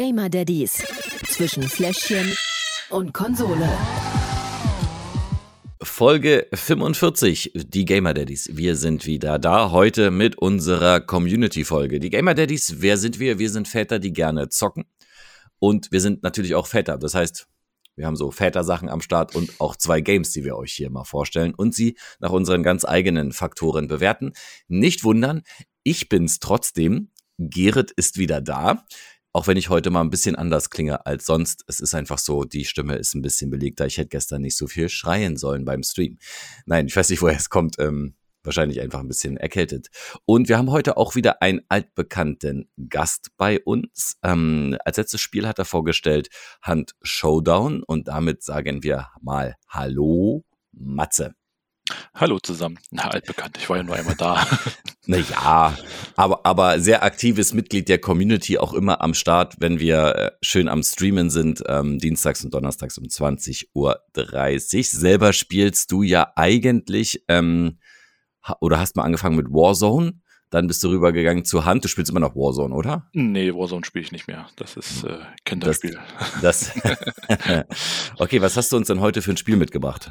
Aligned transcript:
Gamer 0.00 0.30
Daddies 0.30 0.82
zwischen 1.28 1.62
Fläschchen 1.62 2.34
und 2.88 3.12
Konsole. 3.12 3.68
Folge 5.82 6.46
45, 6.54 7.52
die 7.54 7.84
Gamer 7.84 8.14
Daddies. 8.14 8.48
Wir 8.56 8.76
sind 8.76 9.04
wieder 9.04 9.38
da 9.38 9.72
heute 9.72 10.10
mit 10.10 10.38
unserer 10.38 11.00
Community-Folge. 11.00 12.00
Die 12.00 12.08
Gamer 12.08 12.32
Daddies, 12.32 12.76
wer 12.78 12.96
sind 12.96 13.18
wir? 13.18 13.38
Wir 13.38 13.50
sind 13.50 13.68
Väter, 13.68 13.98
die 13.98 14.14
gerne 14.14 14.48
zocken. 14.48 14.86
Und 15.58 15.92
wir 15.92 16.00
sind 16.00 16.22
natürlich 16.22 16.54
auch 16.54 16.66
Väter. 16.66 16.96
Das 16.96 17.14
heißt, 17.14 17.46
wir 17.94 18.06
haben 18.06 18.16
so 18.16 18.30
Vätersachen 18.30 18.88
am 18.88 19.02
Start 19.02 19.36
und 19.36 19.60
auch 19.60 19.76
zwei 19.76 20.00
Games, 20.00 20.30
die 20.30 20.44
wir 20.44 20.56
euch 20.56 20.72
hier 20.72 20.88
mal 20.88 21.04
vorstellen 21.04 21.52
und 21.54 21.74
sie 21.74 21.98
nach 22.20 22.30
unseren 22.30 22.62
ganz 22.62 22.86
eigenen 22.86 23.32
Faktoren 23.32 23.86
bewerten. 23.86 24.32
Nicht 24.66 25.04
wundern, 25.04 25.42
ich 25.82 26.08
bin's 26.08 26.38
trotzdem. 26.38 27.10
Gerrit 27.40 27.90
ist 27.90 28.18
wieder 28.18 28.40
da. 28.40 28.84
Auch 29.32 29.46
wenn 29.46 29.56
ich 29.56 29.68
heute 29.68 29.90
mal 29.90 30.00
ein 30.00 30.10
bisschen 30.10 30.34
anders 30.34 30.70
klinge 30.70 31.06
als 31.06 31.26
sonst. 31.26 31.64
Es 31.68 31.80
ist 31.80 31.94
einfach 31.94 32.18
so, 32.18 32.44
die 32.44 32.64
Stimme 32.64 32.96
ist 32.96 33.14
ein 33.14 33.22
bisschen 33.22 33.50
belegter. 33.50 33.86
Ich 33.86 33.98
hätte 33.98 34.08
gestern 34.08 34.42
nicht 34.42 34.56
so 34.56 34.66
viel 34.66 34.88
schreien 34.88 35.36
sollen 35.36 35.64
beim 35.64 35.82
Stream. 35.82 36.18
Nein, 36.66 36.86
ich 36.86 36.96
weiß 36.96 37.10
nicht, 37.10 37.22
woher 37.22 37.36
es 37.36 37.48
kommt. 37.48 37.78
Ähm, 37.78 38.14
wahrscheinlich 38.42 38.80
einfach 38.80 39.00
ein 39.00 39.08
bisschen 39.08 39.36
erkältet. 39.36 39.88
Und 40.24 40.48
wir 40.48 40.58
haben 40.58 40.70
heute 40.70 40.96
auch 40.96 41.14
wieder 41.14 41.42
einen 41.42 41.60
altbekannten 41.68 42.70
Gast 42.88 43.28
bei 43.36 43.60
uns. 43.60 44.16
Ähm, 44.22 44.76
als 44.84 44.96
letztes 44.96 45.20
Spiel 45.20 45.46
hat 45.46 45.58
er 45.58 45.64
vorgestellt 45.64 46.28
Hand 46.62 46.94
Showdown 47.02 47.82
und 47.82 48.08
damit 48.08 48.42
sagen 48.42 48.82
wir 48.82 49.08
mal 49.20 49.56
Hallo, 49.68 50.44
Matze. 50.72 51.34
Hallo 52.14 52.38
zusammen. 52.38 52.78
Na, 52.90 53.04
altbekannt. 53.04 53.56
Ich 53.58 53.68
war 53.68 53.78
ja 53.78 53.82
nur 53.82 53.96
einmal 53.96 54.16
da. 54.16 54.46
Naja, 55.06 55.76
aber, 56.14 56.46
aber 56.46 56.78
sehr 56.78 57.02
aktives 57.02 57.52
Mitglied 57.52 57.88
der 57.88 57.98
Community, 57.98 58.58
auch 58.58 58.72
immer 58.74 59.00
am 59.00 59.12
Start, 59.12 59.56
wenn 59.58 59.80
wir 59.80 60.14
äh, 60.14 60.30
schön 60.40 60.68
am 60.68 60.84
Streamen 60.84 61.30
sind, 61.30 61.64
ähm, 61.66 61.98
dienstags 61.98 62.44
und 62.44 62.54
donnerstags 62.54 62.96
um 62.96 63.06
20.30 63.06 63.66
Uhr. 63.74 64.00
Selber 64.84 65.32
spielst 65.32 65.90
du 65.90 66.04
ja 66.04 66.32
eigentlich, 66.36 67.24
ähm, 67.26 67.78
oder 68.60 68.78
hast 68.78 68.94
mal 68.94 69.02
angefangen 69.02 69.34
mit 69.34 69.48
Warzone. 69.48 70.20
Dann 70.50 70.66
bist 70.66 70.82
du 70.82 70.88
rübergegangen 70.88 71.44
zur 71.44 71.64
Hand. 71.64 71.84
Du 71.84 71.88
spielst 71.88 72.10
immer 72.10 72.18
noch 72.18 72.34
Warzone, 72.34 72.74
oder? 72.74 73.08
Nee, 73.12 73.54
Warzone 73.54 73.84
spiele 73.84 74.04
ich 74.04 74.10
nicht 74.10 74.26
mehr. 74.26 74.48
Das 74.56 74.76
ist 74.76 75.04
äh, 75.04 75.18
Kinderspiel. 75.44 75.96
Das, 76.42 76.72
das 76.72 77.38
okay, 78.18 78.42
was 78.42 78.56
hast 78.56 78.72
du 78.72 78.76
uns 78.76 78.88
denn 78.88 79.00
heute 79.00 79.22
für 79.22 79.30
ein 79.30 79.36
Spiel 79.36 79.56
mitgebracht? 79.56 80.10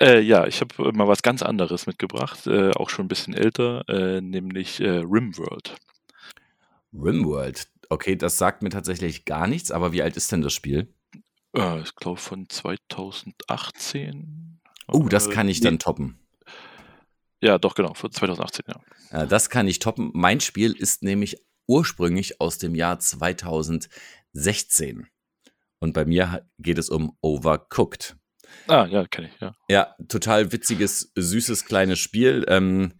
Äh, 0.00 0.20
ja, 0.20 0.46
ich 0.46 0.62
habe 0.62 0.92
mal 0.92 1.06
was 1.06 1.22
ganz 1.22 1.42
anderes 1.42 1.86
mitgebracht, 1.86 2.46
äh, 2.46 2.70
auch 2.70 2.88
schon 2.88 3.04
ein 3.04 3.08
bisschen 3.08 3.34
älter, 3.34 3.86
äh, 3.88 4.22
nämlich 4.22 4.80
äh, 4.80 5.02
Rimworld. 5.04 5.76
Rimworld, 6.94 7.68
okay, 7.90 8.16
das 8.16 8.38
sagt 8.38 8.62
mir 8.62 8.70
tatsächlich 8.70 9.26
gar 9.26 9.46
nichts, 9.46 9.70
aber 9.70 9.92
wie 9.92 10.02
alt 10.02 10.16
ist 10.16 10.32
denn 10.32 10.40
das 10.40 10.54
Spiel? 10.54 10.88
Äh, 11.54 11.82
ich 11.82 11.94
glaube 11.94 12.20
von 12.20 12.48
2018. 12.48 14.60
Oh, 14.86 15.08
das 15.08 15.28
kann 15.28 15.48
ich 15.48 15.60
dann 15.60 15.78
toppen. 15.78 16.18
Ja, 17.40 17.58
doch, 17.58 17.74
genau, 17.74 17.94
von 17.94 18.10
2018, 18.10 18.64
ja. 18.68 19.22
Äh, 19.22 19.26
das 19.26 19.50
kann 19.50 19.68
ich 19.68 19.78
toppen. 19.78 20.10
Mein 20.14 20.40
Spiel 20.40 20.72
ist 20.72 21.02
nämlich 21.02 21.36
ursprünglich 21.66 22.40
aus 22.40 22.58
dem 22.58 22.74
Jahr 22.74 22.98
2016. 22.98 25.06
Und 25.78 25.92
bei 25.92 26.04
mir 26.04 26.48
geht 26.58 26.78
es 26.78 26.90
um 26.90 27.16
Overcooked. 27.20 28.16
Ah, 28.66 28.86
ja, 28.86 29.06
kenne 29.06 29.28
ich, 29.28 29.40
ja. 29.40 29.54
Ja, 29.68 29.94
total 30.08 30.52
witziges, 30.52 31.12
süßes 31.14 31.66
kleines 31.66 31.98
Spiel. 31.98 32.44
Ähm, 32.48 32.94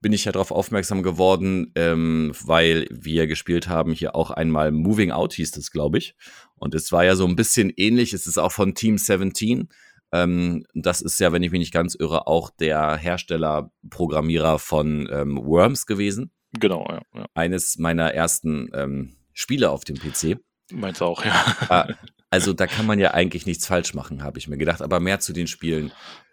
bin 0.00 0.12
ich 0.12 0.26
ja 0.26 0.32
darauf 0.32 0.50
aufmerksam 0.50 1.02
geworden, 1.02 1.72
ähm, 1.76 2.32
weil 2.42 2.86
wir 2.90 3.26
gespielt 3.26 3.68
haben 3.68 3.92
hier 3.92 4.14
auch 4.14 4.30
einmal 4.30 4.70
Moving 4.70 5.12
Out 5.12 5.34
hieß 5.34 5.52
das, 5.52 5.70
glaube 5.70 5.98
ich. 5.98 6.14
Und 6.56 6.74
es 6.74 6.92
war 6.92 7.04
ja 7.04 7.16
so 7.16 7.26
ein 7.26 7.36
bisschen 7.36 7.72
ähnlich. 7.76 8.12
Es 8.12 8.26
ist 8.26 8.38
auch 8.38 8.52
von 8.52 8.74
Team 8.74 8.98
17. 8.98 9.68
Ähm, 10.14 10.64
das 10.74 11.02
ist 11.02 11.18
ja, 11.18 11.32
wenn 11.32 11.42
ich 11.42 11.50
mich 11.50 11.58
nicht 11.58 11.74
ganz 11.74 11.96
irre, 11.96 12.28
auch 12.28 12.50
der 12.50 12.96
Hersteller, 12.96 13.72
Programmierer 13.90 14.60
von 14.60 15.08
ähm, 15.10 15.44
Worms 15.44 15.86
gewesen. 15.86 16.30
Genau, 16.52 16.86
ja. 16.88 17.02
ja. 17.14 17.26
Eines 17.34 17.78
meiner 17.78 18.14
ersten 18.14 18.70
ähm, 18.74 19.16
Spiele 19.32 19.70
auf 19.70 19.84
dem 19.84 19.96
PC. 19.96 20.38
Meins 20.70 21.02
auch, 21.02 21.24
ja. 21.24 21.56
Ah, 21.68 21.88
also 22.30 22.52
da 22.52 22.68
kann 22.68 22.86
man 22.86 23.00
ja 23.00 23.10
eigentlich 23.10 23.44
nichts 23.44 23.66
falsch 23.66 23.92
machen, 23.92 24.22
habe 24.22 24.38
ich 24.38 24.46
mir 24.46 24.56
gedacht. 24.56 24.82
Aber 24.82 25.00
mehr 25.00 25.18
zu 25.18 25.32
den 25.32 25.48
Spielen 25.48 25.90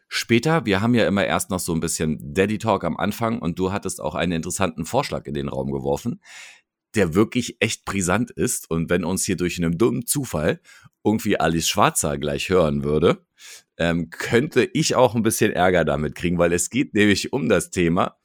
später. 0.08 0.66
Wir 0.66 0.82
haben 0.82 0.94
ja 0.94 1.08
immer 1.08 1.26
erst 1.26 1.50
noch 1.50 1.60
so 1.60 1.74
ein 1.74 1.80
bisschen 1.80 2.34
Daddy 2.34 2.60
Talk 2.60 2.84
am 2.84 2.98
Anfang 2.98 3.40
und 3.40 3.58
du 3.58 3.72
hattest 3.72 4.00
auch 4.00 4.14
einen 4.14 4.34
interessanten 4.34 4.86
Vorschlag 4.86 5.26
in 5.26 5.34
den 5.34 5.48
Raum 5.48 5.72
geworfen, 5.72 6.22
der 6.94 7.16
wirklich 7.16 7.58
echt 7.62 7.86
brisant 7.86 8.30
ist. 8.30 8.70
Und 8.70 8.92
wenn 8.92 9.06
uns 9.06 9.26
hier 9.26 9.38
durch 9.38 9.58
einen 9.58 9.78
dummen 9.78 10.06
Zufall 10.06 10.62
irgendwie 11.04 11.40
Alice 11.40 11.68
Schwarzer 11.68 12.20
gleich 12.20 12.50
hören 12.50 12.84
würde, 12.84 13.26
ähm, 13.82 14.12
könnte 14.12 14.64
ich 14.74 14.94
auch 14.94 15.16
ein 15.16 15.24
bisschen 15.24 15.52
Ärger 15.52 15.84
damit 15.84 16.14
kriegen, 16.14 16.38
weil 16.38 16.54
es 16.54 16.70
geht 16.70 16.94
nämlich 16.94 17.34
um 17.34 17.50
das 17.50 17.72
Thema 17.72 18.16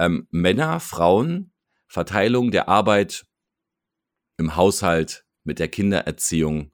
ähm, 0.00 0.26
Männer, 0.32 0.80
Frauen, 0.80 1.52
Verteilung 1.86 2.50
der 2.50 2.68
Arbeit 2.68 3.24
im 4.36 4.56
Haushalt 4.56 5.24
mit 5.44 5.60
der 5.60 5.68
Kindererziehung. 5.68 6.72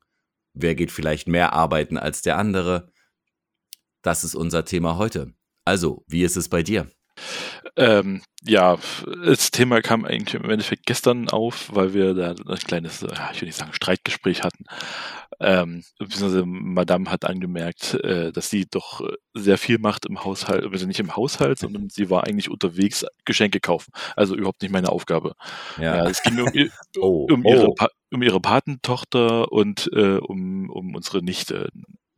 Wer 0.54 0.75
geht 0.75 0.93
vielleicht 0.93 1.28
mehr 1.28 1.53
arbeiten 1.53 1.99
als 1.99 2.22
der 2.22 2.38
andere? 2.38 2.91
Das 4.00 4.25
ist 4.25 4.34
unser 4.34 4.65
Thema 4.65 4.97
heute. 4.97 5.34
Also, 5.66 6.03
wie 6.06 6.22
ist 6.22 6.37
es 6.37 6.48
bei 6.48 6.62
dir? 6.62 6.91
Ähm, 7.77 8.22
ja, 8.44 8.78
das 9.25 9.50
Thema 9.50 9.81
kam 9.81 10.04
eigentlich 10.04 10.34
im 10.34 10.49
Endeffekt 10.49 10.87
gestern 10.87 11.28
auf, 11.28 11.75
weil 11.75 11.94
wir 11.94 12.15
da 12.15 12.31
ein 12.31 12.59
kleines, 12.59 13.03
ich 13.03 13.41
will 13.41 13.49
nicht 13.49 13.56
sagen 13.56 13.72
Streitgespräch 13.72 14.43
hatten. 14.43 14.65
Ähm, 15.38 15.82
beziehungsweise 15.99 16.47
Madame 16.47 17.10
hat 17.10 17.25
angemerkt, 17.25 17.94
äh, 17.94 18.32
dass 18.32 18.49
sie 18.49 18.66
doch 18.71 19.03
sehr 19.34 19.59
viel 19.59 19.78
macht 19.78 20.06
im 20.06 20.25
Haushalt, 20.25 20.65
also 20.65 20.87
nicht 20.87 21.00
im 21.00 21.15
Haushalt, 21.15 21.59
sondern 21.59 21.91
sie 21.91 22.09
war 22.09 22.25
eigentlich 22.25 22.50
unterwegs 22.50 23.04
Geschenke 23.25 23.60
kaufen. 23.60 23.93
Also 24.15 24.34
überhaupt 24.34 24.62
nicht 24.62 24.71
meine 24.72 24.91
Aufgabe. 24.91 25.34
Ja. 25.78 25.97
ja 25.97 26.06
es 26.09 26.22
ging 26.22 26.41
um, 26.41 26.50
oh, 26.98 27.27
um, 27.31 27.44
ihre, 27.44 27.69
oh. 27.69 27.75
um 28.12 28.22
ihre 28.22 28.41
Patentochter 28.41 29.53
und 29.53 29.91
äh, 29.93 30.16
um, 30.16 30.71
um 30.71 30.94
unsere 30.94 31.22
Nichte. 31.22 31.69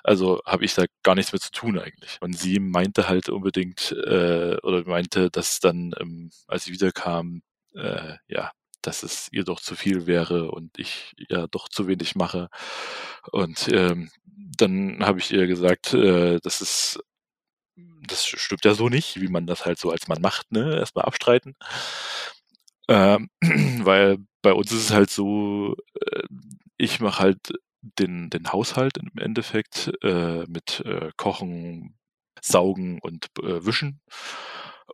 Also 0.09 0.41
habe 0.47 0.65
ich 0.65 0.75
da 0.75 0.87
gar 1.03 1.15
nichts 1.15 1.33
mehr 1.33 1.41
zu 1.41 1.51
tun 1.53 1.79
eigentlich. 1.79 2.17
Und 2.23 2.33
sie 2.39 2.61
meinte 2.61 3.09
halt 3.11 3.29
unbedingt, 3.29 3.93
äh, 3.93 4.57
oder 4.63 4.83
meinte, 4.87 5.31
dass 5.31 5.61
dann, 5.61 5.93
ähm, 6.01 6.31
als 6.47 6.65
sie 6.65 6.73
wiederkam, 6.73 7.43
äh, 7.75 8.15
ja, 8.27 8.53
dass 8.81 9.03
es 9.03 9.29
ihr 9.33 9.45
doch 9.45 9.61
zu 9.61 9.77
viel 9.77 10.07
wäre 10.07 10.51
und 10.51 10.79
ich 10.79 11.13
ja 11.29 11.47
doch 11.49 11.69
zu 11.69 11.89
wenig 11.89 12.15
mache. 12.17 12.49
Und 13.33 13.69
ähm, 13.71 14.11
dann 14.25 15.05
habe 15.05 15.19
ich 15.19 15.31
ihr 15.33 15.47
gesagt, 15.47 15.93
äh, 15.95 16.39
das 16.43 16.63
ist 16.63 17.01
das 18.09 18.27
stimmt 18.27 18.65
ja 18.65 18.75
so 18.75 18.89
nicht, 18.89 19.21
wie 19.21 19.29
man 19.29 19.47
das 19.47 19.65
halt 19.67 19.79
so 19.79 19.91
als 19.91 20.09
Mann 20.09 20.21
macht, 20.23 20.51
ne? 20.53 20.77
Erstmal 20.77 21.05
abstreiten. 21.05 21.55
Ähm, 22.89 23.29
weil 23.85 24.19
bei 24.43 24.53
uns 24.53 24.73
ist 24.73 24.85
es 24.87 24.91
halt 24.93 25.11
so, 25.11 25.77
äh, 26.01 26.23
ich 26.79 27.01
mache 27.01 27.23
halt 27.23 27.39
den, 27.83 28.31
den 28.31 28.53
Haushalt 28.53 28.99
im 28.99 29.11
Endeffekt 29.19 29.93
äh, 30.03 30.45
mit 30.47 30.83
äh, 30.85 31.11
Kochen, 31.17 31.97
Saugen 32.41 32.99
und 33.01 33.27
äh, 33.43 33.65
Wischen. 33.65 34.01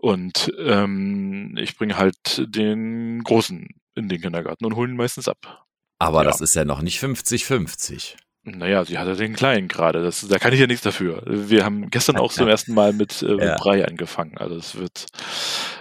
Und 0.00 0.53
ähm, 0.59 1.56
ich 1.56 1.77
bringe 1.77 1.97
halt 1.97 2.45
den 2.47 3.22
Großen 3.22 3.69
in 3.95 4.09
den 4.09 4.21
Kindergarten 4.21 4.65
und 4.65 4.77
hole 4.77 4.91
ihn 4.91 4.97
meistens 4.97 5.28
ab. 5.28 5.67
Aber 5.99 6.22
ja. 6.22 6.28
das 6.28 6.41
ist 6.41 6.55
ja 6.55 6.65
noch 6.65 6.83
nicht 6.83 7.03
50-50. 7.03 8.17
Naja, 8.47 8.84
sie 8.84 8.99
hatte 8.99 9.16
den 9.16 9.34
Kleinen 9.34 9.69
gerade. 9.69 10.03
Das, 10.03 10.27
da 10.28 10.38
kann 10.38 10.53
ich 10.53 10.60
ja 10.60 10.66
nichts 10.66 10.82
dafür. 10.82 11.22
Wir 11.27 11.65
haben 11.65 11.88
gestern 11.91 12.19
auch 12.19 12.31
zum 12.31 12.47
ersten 12.47 12.75
Mal 12.75 12.93
mit, 12.93 13.22
äh, 13.22 13.37
ja. 13.43 13.56
Brei 13.56 13.87
angefangen. 13.87 14.37
Also 14.37 14.56
es 14.56 14.75
wird, 14.75 15.06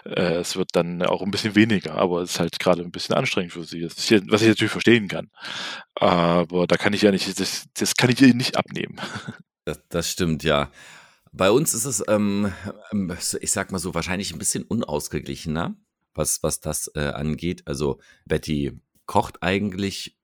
äh, 0.05 0.35
es 0.35 0.55
wird 0.55 0.69
dann 0.71 1.01
auch 1.01 1.21
ein 1.21 1.31
bisschen 1.31 1.55
weniger, 1.55 1.95
aber 1.95 2.21
es 2.21 2.31
ist 2.31 2.39
halt 2.39 2.59
gerade 2.59 2.81
ein 2.81 2.91
bisschen 2.91 3.15
anstrengend 3.15 3.51
für 3.51 3.65
sie. 3.65 3.83
was 3.83 4.41
ich 4.41 4.47
natürlich 4.47 4.71
verstehen 4.71 5.09
kann. 5.09 5.29
Aber 5.95 6.65
da 6.65 6.77
kann 6.77 6.93
ich 6.93 7.01
ja 7.01 7.11
nicht, 7.11 7.37
das, 7.37 7.65
das 7.73 7.95
kann 7.95 8.09
ich 8.09 8.21
ihr 8.21 8.33
nicht 8.33 8.55
abnehmen. 8.55 8.95
Das, 9.65 9.79
das 9.87 10.11
stimmt, 10.11 10.43
ja. 10.43 10.71
Bei 11.31 11.49
uns 11.49 11.73
ist 11.73 11.85
es, 11.85 12.03
ähm, 12.09 12.51
ähm, 12.91 13.15
ich 13.39 13.51
sag 13.51 13.71
mal 13.71 13.79
so, 13.79 13.93
wahrscheinlich 13.93 14.33
ein 14.33 14.39
bisschen 14.39 14.63
unausgeglichener, 14.63 15.75
was, 16.13 16.43
was 16.43 16.59
das 16.59 16.91
äh, 16.95 16.99
angeht. 16.99 17.63
Also 17.65 17.99
Betty 18.25 18.79
kocht 19.05 19.41
eigentlich 19.41 20.17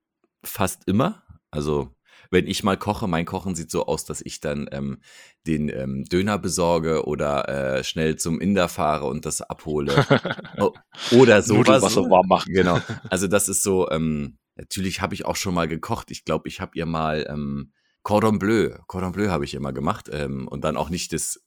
fast 0.44 0.88
immer. 0.88 1.24
Also 1.52 1.96
wenn 2.31 2.48
ich 2.48 2.64
mal 2.64 2.78
koche, 2.78 3.08
mein 3.08 3.26
Kochen 3.26 3.56
sieht 3.56 3.72
so 3.72 3.86
aus, 3.86 4.06
dass 4.06 4.22
ich 4.22 4.40
dann 4.40 4.68
ähm, 4.72 5.02
den 5.48 5.70
ähm, 5.70 6.06
Döner 6.06 6.38
besorge 6.38 7.06
oder 7.06 7.50
äh, 7.50 7.84
schnell 7.84 8.18
zum 8.18 8.40
Inder 8.40 8.70
fahre 8.70 9.06
und 9.06 9.26
das 9.26 9.42
abhole. 9.42 9.94
oder 11.12 11.42
sowas. 11.42 11.68
Nudelwasser 11.68 12.10
warm 12.10 12.28
machen. 12.28 12.54
Genau. 12.54 12.80
Also 13.10 13.28
das 13.28 13.50
ist 13.50 13.64
so, 13.64 13.90
ähm, 13.90 14.38
natürlich 14.56 15.02
habe 15.02 15.14
ich 15.14 15.26
auch 15.26 15.36
schon 15.36 15.54
mal 15.54 15.68
gekocht. 15.68 16.12
Ich 16.12 16.26
glaube, 16.26 16.48
ich 16.48 16.62
habe 16.62 16.72
ihr 16.76 16.86
mal 16.86 17.26
ähm, 17.30 17.72
Cordon 18.04 18.40
Bleu, 18.40 18.75
Cordon 18.88 19.12
Bleu 19.12 19.30
habe 19.30 19.46
ich 19.46 19.54
immer 19.54 19.74
gemacht 19.74 20.10
ähm, 20.12 20.48
und 20.48 20.64
dann 20.64 20.78
auch 20.78 20.90
nicht 20.90 21.14
das 21.14 21.42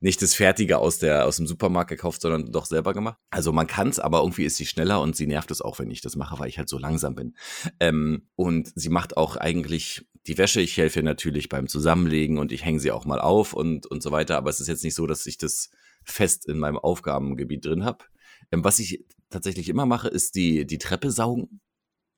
nicht 0.00 0.20
das 0.20 0.34
Fertige 0.34 0.76
aus, 0.76 0.98
der, 0.98 1.24
aus 1.24 1.36
dem 1.36 1.46
Supermarkt 1.46 1.88
gekauft, 1.88 2.20
sondern 2.20 2.52
doch 2.52 2.66
selber 2.66 2.92
gemacht. 2.92 3.18
Also 3.30 3.52
man 3.52 3.66
kann 3.66 3.88
es, 3.88 3.98
aber 3.98 4.20
irgendwie 4.20 4.44
ist 4.44 4.56
sie 4.56 4.66
schneller 4.66 5.00
und 5.00 5.16
sie 5.16 5.26
nervt 5.26 5.50
es 5.50 5.62
auch, 5.62 5.78
wenn 5.78 5.90
ich 5.90 6.02
das 6.02 6.16
mache, 6.16 6.38
weil 6.38 6.48
ich 6.48 6.58
halt 6.58 6.68
so 6.68 6.78
langsam 6.78 7.14
bin. 7.14 7.34
Ähm, 7.80 8.28
und 8.36 8.70
sie 8.74 8.90
macht 8.90 9.16
auch 9.16 9.36
eigentlich 9.36 10.06
die 10.26 10.38
Wäsche. 10.38 10.60
Ich 10.60 10.76
helfe 10.76 11.02
natürlich 11.02 11.48
beim 11.48 11.68
Zusammenlegen 11.68 12.38
und 12.38 12.52
ich 12.52 12.64
hänge 12.64 12.80
sie 12.80 12.90
auch 12.90 13.04
mal 13.04 13.20
auf 13.20 13.52
und, 13.52 13.86
und 13.86 14.02
so 14.02 14.10
weiter. 14.10 14.36
Aber 14.36 14.50
es 14.50 14.60
ist 14.60 14.68
jetzt 14.68 14.84
nicht 14.84 14.94
so, 14.94 15.06
dass 15.06 15.26
ich 15.26 15.38
das 15.38 15.70
fest 16.04 16.46
in 16.46 16.58
meinem 16.58 16.78
Aufgabengebiet 16.78 17.64
drin 17.64 17.84
habe. 17.84 18.04
Ähm, 18.52 18.64
was 18.64 18.78
ich 18.78 19.04
tatsächlich 19.30 19.68
immer 19.68 19.86
mache, 19.86 20.08
ist 20.08 20.34
die, 20.34 20.66
die 20.66 20.78
Treppe 20.78 21.10
saugen. 21.10 21.60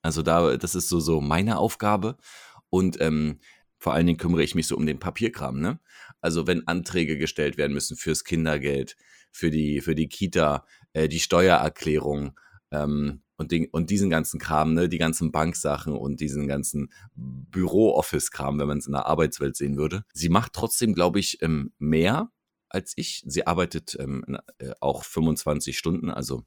Also 0.01 0.21
da, 0.21 0.57
das 0.57 0.75
ist 0.75 0.89
so, 0.89 0.99
so 0.99 1.21
meine 1.21 1.57
Aufgabe. 1.57 2.17
Und 2.69 2.99
ähm, 3.01 3.39
vor 3.77 3.93
allen 3.93 4.05
Dingen 4.05 4.19
kümmere 4.19 4.43
ich 4.43 4.55
mich 4.55 4.67
so 4.67 4.75
um 4.75 4.85
den 4.85 4.99
Papierkram, 4.99 5.59
ne? 5.59 5.79
Also 6.21 6.47
wenn 6.47 6.67
Anträge 6.67 7.17
gestellt 7.17 7.57
werden 7.57 7.73
müssen 7.73 7.95
fürs 7.95 8.25
Kindergeld, 8.25 8.97
für 9.31 9.49
die, 9.51 9.79
für 9.79 9.95
die 9.95 10.09
Kita, 10.09 10.65
äh, 10.93 11.07
die 11.07 11.19
Steuererklärung 11.19 12.37
ähm, 12.71 13.21
und, 13.39 13.53
den, 13.53 13.67
und 13.71 13.89
diesen 13.89 14.09
ganzen 14.09 14.37
Kram, 14.37 14.73
ne, 14.73 14.89
die 14.89 14.97
ganzen 14.97 15.31
Banksachen 15.31 15.93
und 15.93 16.19
diesen 16.19 16.45
ganzen 16.45 16.91
Büro-Office-Kram, 17.15 18.59
wenn 18.59 18.67
man 18.67 18.79
es 18.79 18.85
in 18.85 18.91
der 18.91 19.05
Arbeitswelt 19.05 19.55
sehen 19.55 19.77
würde. 19.77 20.03
Sie 20.13 20.27
macht 20.27 20.51
trotzdem, 20.51 20.93
glaube 20.93 21.19
ich, 21.19 21.41
ähm, 21.41 21.71
mehr 21.79 22.31
als 22.67 22.93
ich. 22.97 23.23
Sie 23.25 23.47
arbeitet 23.47 23.95
ähm, 23.97 24.37
äh, 24.57 24.71
auch 24.81 25.05
25 25.05 25.77
Stunden, 25.77 26.09
also 26.09 26.43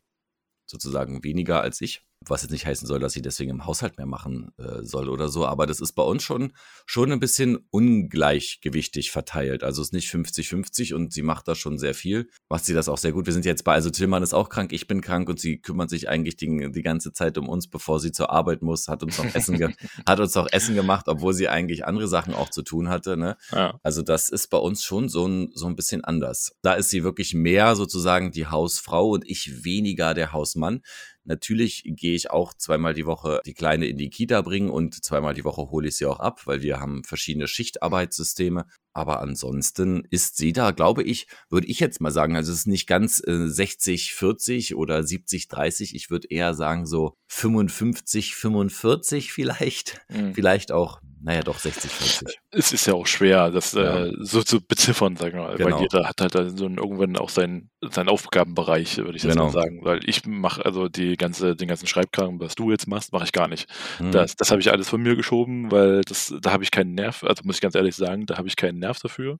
sozusagen 0.66 1.24
weniger 1.24 1.62
als 1.62 1.80
ich 1.80 2.04
was 2.30 2.42
jetzt 2.42 2.50
nicht 2.50 2.66
heißen 2.66 2.86
soll, 2.86 3.00
dass 3.00 3.12
sie 3.12 3.22
deswegen 3.22 3.50
im 3.50 3.66
Haushalt 3.66 3.96
mehr 3.96 4.06
machen 4.06 4.52
äh, 4.58 4.82
soll 4.82 5.08
oder 5.08 5.28
so, 5.28 5.46
aber 5.46 5.66
das 5.66 5.80
ist 5.80 5.92
bei 5.92 6.02
uns 6.02 6.22
schon, 6.22 6.52
schon 6.86 7.12
ein 7.12 7.20
bisschen 7.20 7.58
ungleichgewichtig 7.70 9.10
verteilt. 9.10 9.62
Also 9.64 9.82
es 9.82 9.88
ist 9.88 9.92
nicht 9.92 10.12
50-50 10.12 10.94
und 10.94 11.12
sie 11.12 11.22
macht 11.22 11.48
da 11.48 11.54
schon 11.54 11.78
sehr 11.78 11.94
viel. 11.94 12.28
Macht 12.48 12.64
sie 12.64 12.74
das 12.74 12.88
auch 12.88 12.98
sehr 12.98 13.12
gut. 13.12 13.26
Wir 13.26 13.32
sind 13.32 13.44
jetzt 13.44 13.64
bei, 13.64 13.74
also 13.74 13.90
Tillmann 13.90 14.22
ist 14.22 14.34
auch 14.34 14.48
krank, 14.48 14.72
ich 14.72 14.86
bin 14.86 15.00
krank 15.00 15.28
und 15.28 15.40
sie 15.40 15.60
kümmert 15.60 15.90
sich 15.90 16.08
eigentlich 16.08 16.36
die, 16.36 16.70
die 16.72 16.82
ganze 16.82 17.12
Zeit 17.12 17.38
um 17.38 17.48
uns, 17.48 17.68
bevor 17.68 18.00
sie 18.00 18.12
zur 18.12 18.30
Arbeit 18.30 18.62
muss, 18.62 18.88
hat 18.88 19.02
uns 19.02 19.18
noch 19.18 19.34
Essen, 19.34 19.58
hat 20.06 20.20
uns 20.20 20.34
noch 20.34 20.48
Essen 20.50 20.74
gemacht, 20.74 21.08
obwohl 21.08 21.34
sie 21.34 21.48
eigentlich 21.48 21.84
andere 21.84 22.08
Sachen 22.08 22.34
auch 22.34 22.50
zu 22.50 22.62
tun 22.62 22.88
hatte. 22.88 23.16
Ne? 23.16 23.36
Ja. 23.50 23.78
Also 23.82 24.02
das 24.02 24.28
ist 24.28 24.48
bei 24.48 24.58
uns 24.58 24.82
schon 24.82 25.08
so 25.08 25.26
ein, 25.26 25.50
so 25.54 25.66
ein 25.66 25.76
bisschen 25.76 26.04
anders. 26.04 26.56
Da 26.62 26.74
ist 26.74 26.90
sie 26.90 27.04
wirklich 27.04 27.34
mehr 27.34 27.76
sozusagen 27.76 28.32
die 28.32 28.46
Hausfrau 28.46 29.10
und 29.10 29.28
ich 29.28 29.64
weniger 29.64 30.14
der 30.14 30.32
Hausmann. 30.32 30.82
Natürlich 31.24 31.84
gehe 31.84 32.14
ich 32.14 32.30
auch 32.30 32.54
zweimal 32.54 32.94
die 32.94 33.06
Woche 33.06 33.40
die 33.46 33.54
Kleine 33.54 33.86
in 33.86 33.96
die 33.96 34.10
Kita 34.10 34.42
bringen 34.42 34.70
und 34.70 35.04
zweimal 35.04 35.34
die 35.34 35.44
Woche 35.44 35.70
hole 35.70 35.88
ich 35.88 35.96
sie 35.96 36.06
auch 36.06 36.18
ab, 36.18 36.46
weil 36.46 36.62
wir 36.62 36.80
haben 36.80 37.04
verschiedene 37.04 37.46
Schichtarbeitssysteme. 37.46 38.66
Aber 38.92 39.20
ansonsten 39.20 40.04
ist 40.10 40.36
sie 40.36 40.52
da, 40.52 40.72
glaube 40.72 41.02
ich, 41.02 41.26
würde 41.48 41.66
ich 41.66 41.80
jetzt 41.80 42.00
mal 42.00 42.10
sagen, 42.10 42.36
also 42.36 42.52
es 42.52 42.58
ist 42.58 42.66
nicht 42.66 42.86
ganz 42.86 43.22
äh, 43.26 43.48
60, 43.48 44.14
40 44.14 44.74
oder 44.74 45.02
70, 45.02 45.48
30. 45.48 45.94
Ich 45.94 46.10
würde 46.10 46.28
eher 46.28 46.54
sagen 46.54 46.86
so 46.86 47.14
55, 47.28 48.34
45 48.34 49.32
vielleicht. 49.32 50.02
Mhm. 50.10 50.34
Vielleicht 50.34 50.72
auch 50.72 51.00
naja, 51.24 51.42
doch 51.42 51.58
60, 51.58 51.90
40. 51.90 52.40
Es 52.50 52.72
ist 52.72 52.86
ja 52.86 52.94
auch 52.94 53.06
schwer, 53.06 53.50
das 53.50 53.72
ja. 53.72 54.06
äh, 54.06 54.12
so 54.18 54.42
zu 54.42 54.60
beziffern, 54.60 55.16
sagen 55.16 55.34
wir 55.34 55.42
mal. 55.42 55.56
Genau. 55.56 55.76
Weil 55.76 55.82
jeder 55.82 56.08
hat 56.08 56.20
halt 56.20 56.32
so 56.58 56.64
irgendwann 56.64 57.16
auch 57.16 57.28
seinen, 57.28 57.70
seinen 57.80 58.08
Aufgabenbereich, 58.08 58.96
würde 58.98 59.16
ich 59.16 59.22
genau. 59.22 59.44
mal 59.44 59.50
sagen. 59.52 59.84
Weil 59.84 60.00
ich 60.04 60.26
mache 60.26 60.64
also 60.64 60.88
die 60.88 61.16
ganze, 61.16 61.54
den 61.54 61.68
ganzen 61.68 61.86
Schreibkram, 61.86 62.40
was 62.40 62.56
du 62.56 62.72
jetzt 62.72 62.88
machst, 62.88 63.12
mache 63.12 63.24
ich 63.24 63.32
gar 63.32 63.46
nicht. 63.46 63.70
Hm. 63.98 64.10
Das, 64.10 64.34
das 64.34 64.50
habe 64.50 64.60
ich 64.60 64.72
alles 64.72 64.88
von 64.88 65.00
mir 65.00 65.14
geschoben, 65.14 65.70
weil 65.70 66.00
das, 66.02 66.34
da 66.42 66.52
habe 66.52 66.64
ich 66.64 66.72
keinen 66.72 66.94
Nerv, 66.94 67.22
also 67.22 67.42
muss 67.44 67.56
ich 67.56 67.62
ganz 67.62 67.76
ehrlich 67.76 67.94
sagen, 67.94 68.26
da 68.26 68.36
habe 68.36 68.48
ich 68.48 68.56
keinen 68.56 68.80
Nerv 68.80 68.98
dafür. 68.98 69.38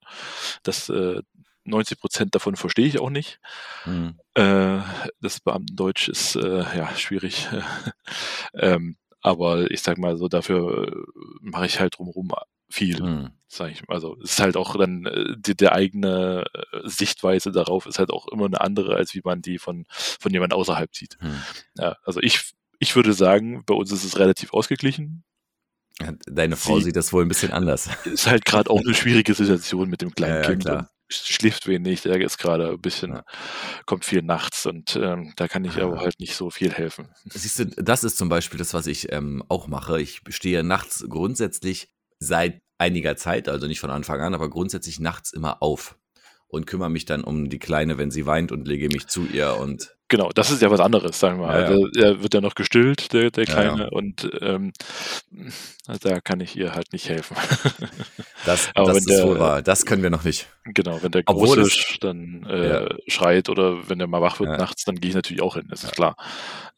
Das 0.63 0.89
äh, 0.89 1.21
90 1.65 2.01
Prozent 2.01 2.35
davon 2.35 2.57
verstehe 2.57 2.87
ich 2.87 3.01
auch 3.01 3.11
nicht. 3.11 3.41
Hm. 3.85 4.15
Äh, 4.35 4.79
das 5.21 5.41
Beamtendeutsch 5.41 6.09
ist 6.09 6.37
äh, 6.37 6.59
ja 6.77 6.95
schwierig. 6.97 7.49
ähm, 8.55 8.97
aber 9.23 9.71
ich 9.71 9.83
sag 9.83 9.99
mal 9.99 10.17
so, 10.17 10.29
dafür 10.29 10.89
äh, 10.89 10.97
mache 11.41 11.67
ich 11.67 11.81
halt 11.81 11.97
drumherum 11.97 12.33
viel. 12.69 13.03
Mhm. 13.03 13.31
Sag 13.47 13.71
ich, 13.71 13.83
also 13.89 14.17
es 14.23 14.33
ist 14.33 14.41
halt 14.41 14.57
auch 14.57 14.77
dann 14.77 15.07
äh, 15.07 15.37
die, 15.39 15.57
der 15.57 15.73
eigene 15.73 16.45
äh, 16.53 16.81
Sichtweise 16.85 17.53
darauf 17.53 17.87
ist 17.87 17.99
halt 17.99 18.11
auch 18.11 18.27
immer 18.29 18.47
eine 18.47 18.61
andere, 18.61 18.97
als 18.97 19.15
wie 19.15 19.23
man 19.25 19.41
die 19.41 19.59
von, 19.59 19.87
von 19.89 20.33
jemand 20.33 20.53
außerhalb 20.53 20.95
sieht. 20.95 21.19
Mhm. 21.21 21.43
Ja, 21.79 21.97
also 22.05 22.21
ich, 22.21 22.53
ich 22.79 22.97
würde 22.97 23.13
sagen, 23.13 23.63
bei 23.65 23.75
uns 23.75 23.93
ist 23.93 24.05
es 24.05 24.19
relativ 24.19 24.53
ausgeglichen. 24.53 25.25
Deine 26.27 26.57
Frau 26.57 26.79
Sie, 26.79 26.87
sieht 26.87 26.97
das 26.97 27.13
wohl 27.13 27.25
ein 27.25 27.29
bisschen 27.29 27.53
anders. 27.53 27.91
Ist 28.07 28.27
halt 28.27 28.45
gerade 28.45 28.71
auch 28.71 28.81
eine 28.81 28.95
schwierige 28.95 29.35
Situation 29.35 29.89
mit 29.89 30.01
dem 30.01 30.15
kleinen 30.15 30.43
ja, 30.43 30.43
Kind. 30.43 30.65
Klar 30.65 30.92
schläft 31.15 31.67
wenig, 31.67 32.03
der 32.03 32.21
ist 32.21 32.39
gerade 32.39 32.71
ein 32.71 32.81
bisschen, 32.81 33.21
kommt 33.87 34.05
viel 34.05 34.23
nachts 34.23 34.67
und 34.67 34.97
ähm, 34.97 35.33
da 35.37 35.49
kann 35.49 35.65
ich 35.65 35.81
aber 35.81 36.01
halt 36.01 36.19
nicht 36.19 36.35
so 36.35 36.51
viel 36.51 36.73
helfen. 36.73 37.09
Siehst 37.25 37.59
du, 37.59 37.67
das 37.67 38.05
ist 38.05 38.19
zum 38.19 38.29
Beispiel 38.29 38.59
das, 38.59 38.75
was 38.75 38.87
ich 38.87 39.13
ähm, 39.13 39.43
auch 39.49 39.67
mache. 39.67 40.01
Ich 40.01 40.21
stehe 40.29 40.63
nachts 40.63 41.05
grundsätzlich 41.09 41.89
seit 42.19 42.61
einiger 42.79 43.17
Zeit, 43.17 43.49
also 43.49 43.67
nicht 43.67 43.81
von 43.81 43.91
Anfang 43.91 44.21
an, 44.21 44.35
aber 44.35 44.51
grundsätzlich 44.51 45.01
nachts 45.01 45.33
immer 45.33 45.63
auf 45.63 45.97
und 46.53 46.67
kümmere 46.67 46.91
mich 46.91 47.07
dann 47.07 47.25
um 47.25 47.49
die 47.49 47.59
Kleine, 47.59 47.97
wenn 47.97 48.11
sie 48.11 48.27
weint 48.27 48.53
und 48.53 48.69
lege 48.69 48.89
mich 48.89 49.07
zu 49.07 49.27
ihr 49.27 49.57
und 49.59 49.97
Genau, 50.09 50.29
das 50.29 50.51
ist 50.51 50.61
ja 50.61 50.71
was 50.71 50.81
anderes, 50.81 51.19
sagen 51.19 51.41
wir 51.41 51.47
mal. 51.47 51.55
Ja, 51.55 51.61
ja. 51.61 51.67
Also, 51.69 51.89
er 51.99 52.23
wird 52.23 52.35
ja 52.35 52.43
noch 52.43 52.55
gestillt, 52.55 53.15
der, 53.15 53.31
der 53.31 53.47
Kleine, 53.47 53.85
ja, 53.85 53.89
und 53.89 54.31
ähm, 54.43 54.75
da 56.03 56.21
kann 56.21 56.41
ich 56.41 56.55
ihr 56.55 56.75
halt 56.75 56.93
nicht 56.93 57.09
helfen. 57.09 57.37
Das, 58.45 58.73
das 58.75 59.07
ist 59.07 59.23
wohl 59.23 59.39
wahr. 59.39 59.63
Das 59.63 59.87
können 59.87 60.03
wir 60.03 60.11
noch 60.11 60.25
nicht. 60.25 60.49
Genau, 60.65 61.01
wenn 61.01 61.13
der 61.13 61.23
Große 61.23 61.61
das, 61.61 61.97
dann 62.01 62.45
äh, 62.45 62.89
schreit 63.07 63.49
oder 63.49 63.89
wenn 63.89 64.01
der 64.01 64.09
mal 64.09 64.21
wach 64.21 64.41
wird 64.41 64.59
nachts, 64.59 64.83
dann 64.85 64.97
gehe 64.97 65.11
ich 65.11 65.15
natürlich 65.15 65.41
auch 65.41 65.55
hin, 65.55 65.69
das 65.71 65.85
ist 65.85 65.93
klar, 65.93 66.17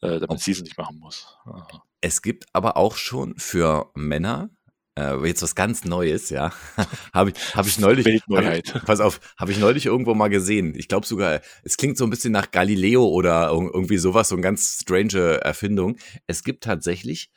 äh, 0.01 0.19
damit 0.19 0.41
sie 0.41 0.51
es 0.51 0.61
nicht 0.61 0.77
machen 0.77 0.99
muss. 0.99 1.35
Aha. 1.45 1.83
Es 2.01 2.21
gibt 2.21 2.45
aber 2.53 2.77
auch 2.77 2.97
schon 2.97 3.33
für 3.39 3.89
Männer 3.95 4.51
äh, 4.97 5.25
jetzt 5.27 5.41
was 5.41 5.55
ganz 5.55 5.83
Neues, 5.83 6.29
ja. 6.29 6.53
habe 7.13 7.31
ich, 7.31 7.55
hab 7.55 7.67
ich 7.67 7.79
neulich. 7.79 8.05
Weltneuheit. 8.05 8.73
Hab, 8.73 8.85
pass 8.85 8.99
auf, 8.99 9.19
habe 9.37 9.51
ich 9.51 9.59
neulich 9.59 9.85
irgendwo 9.85 10.13
mal 10.13 10.29
gesehen. 10.29 10.73
Ich 10.75 10.87
glaube 10.87 11.05
sogar, 11.05 11.41
es 11.63 11.77
klingt 11.77 11.97
so 11.97 12.05
ein 12.05 12.09
bisschen 12.09 12.31
nach 12.31 12.51
Galileo 12.51 13.05
oder 13.05 13.49
irgendwie 13.49 13.97
sowas, 13.97 14.29
so 14.29 14.35
eine 14.35 14.41
ganz 14.41 14.79
strange 14.81 15.41
Erfindung. 15.41 15.97
Es 16.27 16.43
gibt 16.43 16.63
tatsächlich 16.63 17.31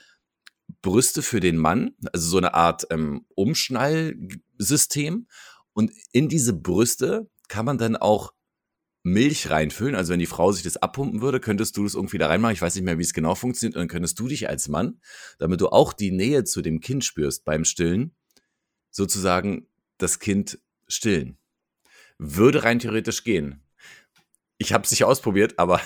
Brüste 0.83 1.23
für 1.23 1.41
den 1.41 1.57
Mann, 1.57 1.93
also 2.13 2.29
so 2.29 2.37
eine 2.39 2.55
Art 2.55 2.87
ähm, 2.91 3.25
Umschnallsystem. 3.35 5.27
Und 5.73 5.93
in 6.13 6.29
diese 6.29 6.53
Brüste 6.53 7.29
kann 7.49 7.65
man 7.65 7.79
dann 7.79 7.97
auch 7.97 8.33
Milch 9.13 9.51
reinfüllen. 9.51 9.95
Also 9.95 10.13
wenn 10.13 10.21
die 10.21 10.27
Frau 10.27 10.53
sich 10.53 10.63
das 10.63 10.77
abpumpen 10.77 11.21
würde, 11.21 11.41
könntest 11.41 11.77
du 11.77 11.85
das 11.85 11.95
irgendwie 11.95 12.19
da 12.19 12.27
reinmachen. 12.27 12.55
Ich 12.55 12.63
weiß 12.63 12.75
nicht 12.75 12.85
mehr, 12.85 12.99
wie 12.99 13.03
es 13.03 13.13
genau 13.13 13.35
funktioniert. 13.35 13.77
Und 13.77 13.81
dann 13.81 13.89
könntest 13.89 14.19
du 14.19 14.29
dich 14.29 14.49
als 14.49 14.69
Mann, 14.69 15.01
damit 15.39 15.61
du 15.61 15.69
auch 15.69 15.93
die 15.93 16.11
Nähe 16.11 16.45
zu 16.45 16.63
dem 16.63 16.81
Kind 16.81 17.05
spürst 17.05 17.45
beim 17.45 17.65
Stillen, 17.65 18.15
sozusagen 18.91 19.67
das 19.99 20.19
Kind 20.19 20.59
stillen. 20.87 21.39
Würde 22.19 22.65
rein 22.65 22.79
theoretisch 22.79 23.25
gehen. 23.25 23.63
Ich 24.59 24.73
habe 24.73 24.85
es 24.85 24.91
nicht 24.91 25.05
ausprobiert, 25.05 25.59
aber 25.59 25.81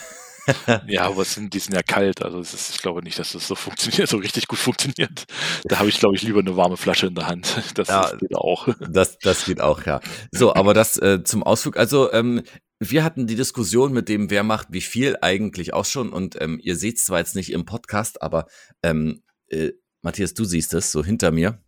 ja, 0.86 1.04
aber 1.06 1.24
sind, 1.24 1.54
die 1.54 1.58
sind 1.58 1.74
ja 1.74 1.82
kalt. 1.82 2.22
Also 2.22 2.40
ist, 2.40 2.70
ich 2.70 2.82
glaube 2.82 3.02
nicht, 3.02 3.18
dass 3.18 3.32
das 3.32 3.46
so 3.46 3.54
funktioniert, 3.54 4.08
so 4.08 4.16
richtig 4.16 4.48
gut 4.48 4.58
funktioniert. 4.58 5.24
Da 5.64 5.78
habe 5.78 5.88
ich, 5.88 5.98
glaube 5.98 6.16
ich, 6.16 6.22
lieber 6.22 6.40
eine 6.40 6.56
warme 6.56 6.76
Flasche 6.76 7.06
in 7.06 7.14
der 7.14 7.26
Hand. 7.26 7.62
Das, 7.74 7.88
ja, 7.88 8.02
das 8.02 8.18
geht 8.18 8.34
auch. 8.34 8.68
Das, 8.80 9.18
das 9.18 9.44
geht 9.44 9.60
auch, 9.60 9.84
ja. 9.86 10.00
So, 10.30 10.54
aber 10.54 10.74
das 10.74 10.98
äh, 10.98 11.22
zum 11.22 11.42
Ausflug. 11.42 11.76
Also 11.76 12.12
ähm, 12.12 12.42
wir 12.90 13.04
hatten 13.04 13.26
die 13.26 13.36
Diskussion 13.36 13.92
mit 13.92 14.08
dem, 14.08 14.30
wer 14.30 14.42
macht 14.42 14.68
wie 14.70 14.80
viel 14.80 15.16
eigentlich 15.20 15.72
auch 15.72 15.84
schon. 15.84 16.12
Und 16.12 16.40
ähm, 16.40 16.58
ihr 16.62 16.76
seht 16.76 16.98
es 16.98 17.04
zwar 17.04 17.18
jetzt 17.18 17.36
nicht 17.36 17.52
im 17.52 17.64
Podcast, 17.64 18.22
aber 18.22 18.46
ähm, 18.82 19.22
äh, 19.48 19.72
Matthias, 20.00 20.34
du 20.34 20.44
siehst 20.44 20.74
es 20.74 20.90
so 20.90 21.04
hinter 21.04 21.30
mir, 21.30 21.62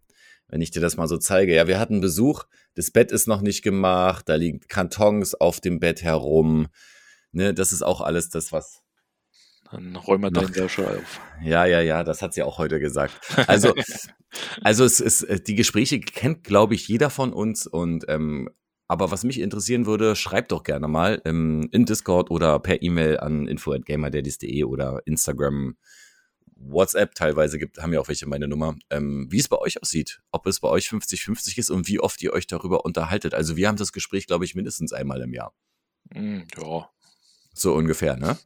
wenn 0.49 0.61
ich 0.61 0.71
dir 0.71 0.81
das 0.81 0.97
mal 0.97 1.09
so 1.09 1.17
zeige. 1.17 1.55
Ja, 1.55 1.69
wir 1.69 1.79
hatten 1.79 2.01
Besuch, 2.01 2.45
das 2.75 2.91
Bett 2.91 3.13
ist 3.13 3.29
noch 3.29 3.43
nicht 3.43 3.63
gemacht, 3.63 4.29
da 4.29 4.35
liegen 4.35 4.61
Kartons 4.69 5.35
auf 5.35 5.61
dem 5.61 5.79
Bett 5.79 6.03
herum. 6.03 6.67
Ne, 7.33 7.55
das 7.55 7.73
ist 7.73 7.83
auch 7.83 8.01
alles 8.01 8.29
das, 8.29 8.53
was. 8.53 8.83
Dann 9.71 9.97
räumen 9.97 10.25
wir 10.25 10.31
deinen 10.31 10.53
Sascha 10.53 10.85
auf. 10.85 11.21
Ja, 11.43 11.65
ja, 11.65 11.81
ja, 11.81 12.05
das 12.05 12.23
hat 12.23 12.35
sie 12.35 12.43
auch 12.43 12.59
heute 12.59 12.79
gesagt. 12.79 13.21
Also, 13.49 13.75
also 14.63 14.85
es 14.85 15.01
ist, 15.01 15.23
äh, 15.23 15.41
die 15.41 15.55
Gespräche 15.55 16.01
kennt, 16.01 16.45
glaube 16.45 16.75
ich, 16.75 16.87
jeder 16.89 17.11
von 17.11 17.33
uns 17.33 17.67
und 17.67 18.05
ähm, 18.09 18.51
aber 18.89 19.11
was 19.11 19.25
mich 19.25 19.41
interessieren 19.41 19.87
würde, 19.87 20.15
schreibt 20.15 20.53
doch 20.53 20.63
gerne 20.63 20.89
mal 20.89 21.23
ähm, 21.25 21.69
in 21.73 21.87
Discord 21.87 22.31
oder 22.31 22.59
per 22.59 22.83
E-Mail 22.83 23.19
an 23.19 23.47
info.gamerdaddies.de 23.47 24.65
oder 24.65 25.01
Instagram, 25.07 25.77
WhatsApp 26.57 27.15
teilweise 27.15 27.59
gibt, 27.59 27.79
haben 27.79 27.93
ja 27.93 28.01
auch 28.01 28.09
welche 28.09 28.27
meine 28.27 28.49
Nummer, 28.49 28.77
ähm, 28.91 29.27
wie 29.31 29.41
es 29.41 29.49
bei 29.49 29.59
euch 29.59 29.81
aussieht, 29.83 30.21
ob 30.31 30.47
es 30.47 30.61
bei 30.61 30.69
euch 30.69 30.89
50-50 30.89 31.59
ist 31.59 31.71
und 31.71 31.89
wie 31.89 32.01
oft 32.01 32.23
ihr 32.23 32.33
euch 32.33 32.47
darüber 32.47 32.85
unterhaltet. 32.85 33.35
Also 33.35 33.57
wir 33.57 33.69
haben 33.69 33.77
das 33.77 33.93
Gespräch, 33.93 34.27
glaube 34.27 34.45
ich, 34.45 34.55
mindestens 34.55 34.93
einmal 34.93 35.21
im 35.23 35.33
Jahr. 35.33 35.55
Mm, 36.15 36.43
ja. 36.57 36.89
So 37.55 37.75
ungefähr, 37.75 38.17
ne? 38.17 38.37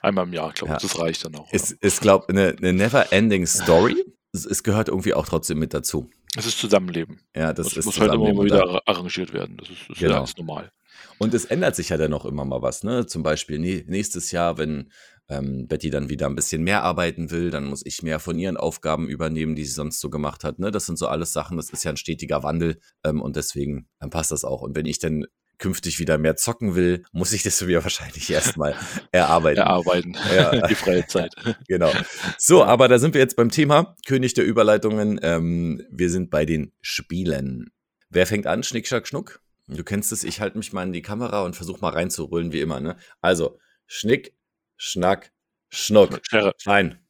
Einmal 0.00 0.26
im 0.26 0.32
Jahr, 0.32 0.52
glaube 0.52 0.74
ich, 0.76 0.82
ja. 0.82 0.88
das 0.88 0.98
reicht 0.98 1.24
dann 1.24 1.36
auch. 1.36 1.52
Ist, 1.52 1.72
ist 1.72 2.00
glaube 2.00 2.26
ich, 2.28 2.36
eine, 2.36 2.56
eine 2.56 2.72
never-ending 2.72 3.46
Story. 3.46 4.04
es, 4.32 4.44
es 4.44 4.62
gehört 4.62 4.88
irgendwie 4.88 5.14
auch 5.14 5.26
trotzdem 5.26 5.58
mit 5.58 5.72
dazu. 5.72 6.10
Es 6.36 6.46
ist 6.46 6.58
Zusammenleben. 6.58 7.20
Ja, 7.34 7.52
das, 7.52 7.68
das 7.68 7.78
ist 7.78 7.86
muss 7.86 8.00
halt 8.00 8.12
immer 8.12 8.44
wieder 8.44 8.82
arrangiert 8.86 9.32
werden. 9.32 9.56
Das 9.56 9.70
ist, 9.70 9.88
das 9.88 9.98
genau. 9.98 10.24
ist 10.24 10.38
normal. 10.38 10.70
Und 11.18 11.34
es 11.34 11.44
ändert 11.46 11.76
sich 11.76 11.88
ja 11.88 11.96
dann 11.96 12.12
auch 12.12 12.24
immer 12.24 12.44
mal 12.44 12.62
was, 12.62 12.84
ne? 12.84 13.06
Zum 13.06 13.22
Beispiel 13.22 13.58
nächstes 13.58 14.30
Jahr, 14.32 14.58
wenn 14.58 14.90
ähm, 15.28 15.66
Betty 15.66 15.90
dann 15.90 16.08
wieder 16.08 16.26
ein 16.26 16.36
bisschen 16.36 16.62
mehr 16.62 16.82
arbeiten 16.82 17.30
will, 17.30 17.50
dann 17.50 17.64
muss 17.64 17.84
ich 17.84 18.02
mehr 18.02 18.20
von 18.20 18.38
ihren 18.38 18.56
Aufgaben 18.56 19.08
übernehmen, 19.08 19.56
die 19.56 19.64
sie 19.64 19.72
sonst 19.72 20.00
so 20.00 20.10
gemacht 20.10 20.44
hat. 20.44 20.58
Ne? 20.58 20.70
Das 20.70 20.86
sind 20.86 20.98
so 20.98 21.08
alles 21.08 21.32
Sachen, 21.32 21.56
das 21.56 21.70
ist 21.70 21.84
ja 21.84 21.90
ein 21.90 21.96
stetiger 21.96 22.42
Wandel 22.42 22.78
ähm, 23.04 23.20
und 23.20 23.36
deswegen 23.36 23.88
dann 23.98 24.10
passt 24.10 24.30
das 24.30 24.44
auch. 24.44 24.62
Und 24.62 24.76
wenn 24.76 24.86
ich 24.86 24.98
dann 24.98 25.26
künftig 25.58 25.98
wieder 25.98 26.18
mehr 26.18 26.36
zocken 26.36 26.74
will, 26.74 27.04
muss 27.12 27.32
ich 27.32 27.42
das 27.42 27.60
mir 27.62 27.82
wahrscheinlich 27.82 28.30
erstmal 28.30 28.74
erarbeiten. 29.12 29.60
Erarbeiten, 29.60 30.16
ja. 30.34 30.66
die 30.68 30.74
freie 30.74 31.06
Zeit. 31.06 31.34
genau. 31.68 31.92
So, 32.38 32.64
aber 32.64 32.88
da 32.88 32.98
sind 32.98 33.14
wir 33.14 33.20
jetzt 33.20 33.36
beim 33.36 33.50
Thema 33.50 33.96
König 34.06 34.34
der 34.34 34.46
Überleitungen. 34.46 35.20
Ähm, 35.22 35.82
wir 35.90 36.10
sind 36.10 36.30
bei 36.30 36.44
den 36.44 36.72
Spielen. 36.80 37.70
Wer 38.10 38.26
fängt 38.26 38.46
an? 38.46 38.62
Schnick, 38.62 38.86
Schnack, 38.86 39.08
Schnuck? 39.08 39.40
Du 39.68 39.82
kennst 39.82 40.12
es, 40.12 40.22
ich 40.22 40.40
halte 40.40 40.58
mich 40.58 40.72
mal 40.72 40.84
in 40.84 40.92
die 40.92 41.02
Kamera 41.02 41.42
und 41.42 41.56
versuche 41.56 41.80
mal 41.80 41.90
reinzurollen, 41.90 42.52
wie 42.52 42.60
immer. 42.60 42.78
Ne? 42.78 42.96
Also, 43.20 43.58
Schnick, 43.86 44.36
Schnack, 44.76 45.32
Schnuck. 45.70 46.20
Schere. 46.22 46.54
Nein. 46.64 47.00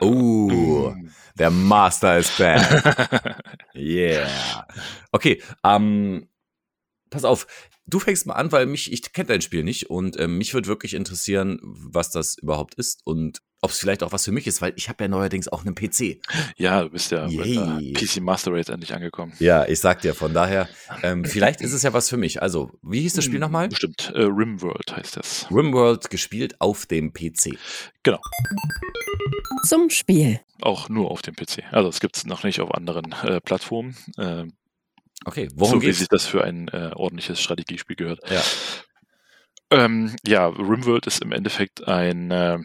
Uh, 0.00 0.94
der 1.38 1.50
Master 1.50 2.18
ist 2.18 2.36
back. 2.36 2.60
yeah. 3.74 4.66
Okay, 5.10 5.42
ähm, 5.64 6.28
pass 7.08 7.24
auf, 7.24 7.46
du 7.86 8.00
fängst 8.00 8.26
mal 8.26 8.34
an, 8.34 8.52
weil 8.52 8.66
mich, 8.66 8.92
ich 8.92 9.12
kenne 9.12 9.28
dein 9.28 9.40
Spiel 9.40 9.62
nicht 9.62 9.90
und 9.90 10.18
ähm, 10.18 10.38
mich 10.38 10.54
würde 10.54 10.68
wirklich 10.68 10.94
interessieren, 10.94 11.58
was 11.62 12.10
das 12.10 12.36
überhaupt 12.38 12.74
ist 12.74 13.00
und 13.04 13.42
ob 13.62 13.70
es 13.70 13.78
vielleicht 13.78 14.02
auch 14.02 14.12
was 14.12 14.24
für 14.24 14.32
mich 14.32 14.46
ist, 14.46 14.60
weil 14.60 14.74
ich 14.76 14.88
habe 14.88 15.04
ja 15.04 15.08
neuerdings 15.08 15.48
auch 15.48 15.64
einen 15.64 15.74
PC. 15.74 16.20
Ja, 16.56 16.82
du 16.82 16.90
bist 16.90 17.10
ja 17.10 17.26
Yay. 17.26 17.58
mit 17.58 17.98
PC 17.98 18.20
Master 18.20 18.52
Race 18.52 18.68
endlich 18.68 18.94
angekommen. 18.94 19.32
Ja, 19.38 19.66
ich 19.66 19.80
sag 19.80 20.02
dir, 20.02 20.14
von 20.14 20.34
daher, 20.34 20.68
ähm, 21.02 21.24
vielleicht 21.24 21.62
ist 21.62 21.72
es 21.72 21.82
ja 21.82 21.92
was 21.92 22.08
für 22.08 22.16
mich. 22.16 22.42
Also, 22.42 22.70
wie 22.82 23.00
hieß 23.00 23.14
das 23.14 23.24
Spiel 23.24 23.36
hm, 23.36 23.40
nochmal? 23.40 23.68
Bestimmt, 23.68 24.12
äh, 24.14 24.22
Rimworld 24.22 24.94
heißt 24.94 25.16
das. 25.16 25.46
Rimworld 25.50 26.10
gespielt 26.10 26.60
auf 26.60 26.86
dem 26.86 27.12
PC. 27.12 27.58
Genau. 28.02 28.20
Zum 29.64 29.90
Spiel. 29.90 30.40
Auch 30.60 30.88
nur 30.88 31.10
auf 31.10 31.22
dem 31.22 31.34
PC. 31.34 31.64
Also 31.72 31.88
es 31.88 32.00
gibt 32.00 32.16
es 32.16 32.26
noch 32.26 32.44
nicht 32.44 32.60
auf 32.60 32.72
anderen 32.72 33.12
äh, 33.24 33.40
Plattformen. 33.40 33.96
Äh, 35.26 35.30
Okay, 35.30 35.48
worum 35.54 35.74
so 35.74 35.78
geht's? 35.80 35.96
wie 35.96 36.00
sich 36.00 36.08
das 36.08 36.26
für 36.26 36.44
ein 36.44 36.68
äh, 36.68 36.92
ordentliches 36.94 37.40
Strategiespiel 37.40 37.96
gehört. 37.96 38.20
Ja. 38.30 38.42
Ähm, 39.70 40.14
ja, 40.24 40.46
Rimworld 40.46 41.06
ist 41.06 41.20
im 41.22 41.32
Endeffekt 41.32 41.88
ein, 41.88 42.30
äh, 42.30 42.58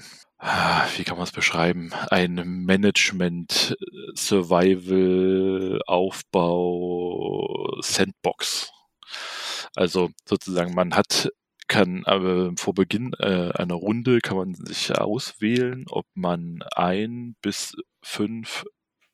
wie 0.98 1.04
kann 1.04 1.18
man 1.18 1.24
es 1.24 1.32
beschreiben, 1.32 1.92
ein 2.12 2.36
Management, 2.66 3.76
Survival, 4.16 5.82
Aufbau, 5.88 7.80
Sandbox. 7.82 8.72
Also 9.76 10.12
sozusagen, 10.26 10.76
man 10.76 10.94
hat 10.94 11.32
kann 11.68 12.04
aber 12.06 12.52
vor 12.58 12.74
Beginn 12.74 13.14
äh, 13.20 13.52
einer 13.54 13.76
Runde 13.76 14.20
kann 14.20 14.36
man 14.36 14.54
sich 14.56 14.92
auswählen, 14.94 15.86
ob 15.90 16.06
man 16.16 16.62
ein 16.76 17.38
bis 17.42 17.78
fünf 18.02 18.66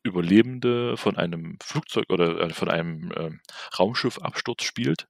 Überlebende 0.08 0.98
von 0.98 1.18
einem 1.18 1.58
Flugzeug 1.62 2.06
oder 2.10 2.40
äh, 2.40 2.50
von 2.50 2.70
einem 2.70 3.12
ähm, 3.16 3.40
Raumschiffabsturz 3.78 4.64
spielt. 4.64 5.08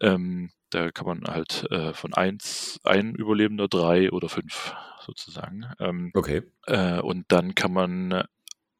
Ähm, 0.00 0.50
da 0.70 0.90
kann 0.90 1.06
man 1.06 1.24
halt 1.24 1.66
äh, 1.70 1.92
von 1.92 2.14
eins, 2.14 2.78
ein 2.84 3.14
Überlebender, 3.14 3.68
drei 3.68 4.10
oder 4.10 4.28
fünf 4.28 4.74
sozusagen. 5.04 5.66
Ähm, 5.80 6.10
okay. 6.14 6.42
Äh, 6.66 7.00
und 7.00 7.26
dann 7.28 7.54
kann 7.54 7.72
man 7.72 8.24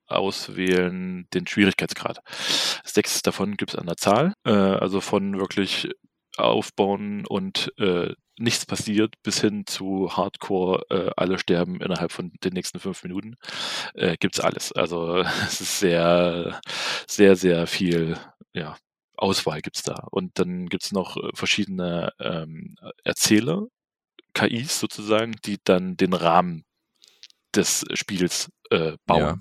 auswählen 0.06 1.26
den 1.32 1.46
Schwierigkeitsgrad. 1.46 2.20
Sechs 2.84 3.22
davon 3.22 3.56
gibt 3.56 3.72
es 3.72 3.78
an 3.78 3.86
der 3.86 3.96
Zahl, 3.96 4.34
äh, 4.44 4.50
also 4.50 5.00
von 5.00 5.38
wirklich 5.38 5.88
aufbauen 6.36 7.26
und 7.26 7.72
äh, 7.78 8.14
nichts 8.40 8.66
passiert, 8.66 9.14
bis 9.22 9.40
hin 9.40 9.64
zu 9.66 10.16
Hardcore, 10.16 10.84
äh, 10.90 11.10
alle 11.16 11.38
sterben 11.38 11.80
innerhalb 11.80 12.12
von 12.12 12.32
den 12.42 12.52
nächsten 12.54 12.80
fünf 12.80 13.02
Minuten, 13.02 13.36
äh, 13.94 14.16
es 14.20 14.40
alles. 14.40 14.72
Also 14.72 15.18
es 15.46 15.60
ist 15.60 15.78
sehr, 15.78 16.60
sehr, 17.06 17.36
sehr 17.36 17.66
viel, 17.66 18.16
ja, 18.52 18.76
Auswahl 19.16 19.60
gibt 19.60 19.76
es 19.76 19.82
da. 19.82 20.06
Und 20.10 20.38
dann 20.38 20.68
gibt 20.68 20.84
es 20.84 20.92
noch 20.92 21.16
äh, 21.16 21.30
verschiedene 21.34 22.12
ähm, 22.18 22.76
Erzähler, 23.04 23.66
KIs 24.34 24.80
sozusagen, 24.80 25.36
die 25.44 25.58
dann 25.62 25.96
den 25.96 26.14
Rahmen 26.14 26.64
des 27.54 27.84
Spiels 27.94 28.50
äh, 28.70 28.96
bauen. 29.06 29.20
Ja. 29.20 29.36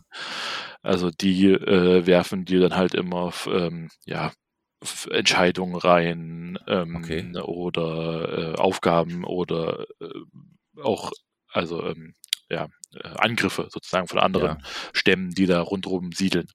Also 0.81 1.11
die 1.11 1.51
äh, 1.51 2.05
werfen 2.05 2.45
dir 2.45 2.61
dann 2.61 2.75
halt 2.75 2.93
immer 2.93 3.33
ähm, 3.47 3.89
ja, 4.05 4.31
Entscheidungen 5.11 5.75
rein 5.75 6.57
ähm, 6.67 6.95
okay. 6.95 7.31
oder 7.41 8.53
äh, 8.53 8.55
Aufgaben 8.55 9.25
oder 9.25 9.85
äh, 9.99 10.81
auch 10.81 11.11
also 11.51 11.83
ähm, 11.83 12.13
ja, 12.49 12.67
äh, 12.95 13.07
Angriffe 13.17 13.67
sozusagen 13.69 14.07
von 14.07 14.19
anderen 14.19 14.57
ja. 14.59 14.67
Stämmen, 14.93 15.31
die 15.31 15.45
da 15.45 15.61
rundherum 15.61 16.11
siedeln. 16.11 16.47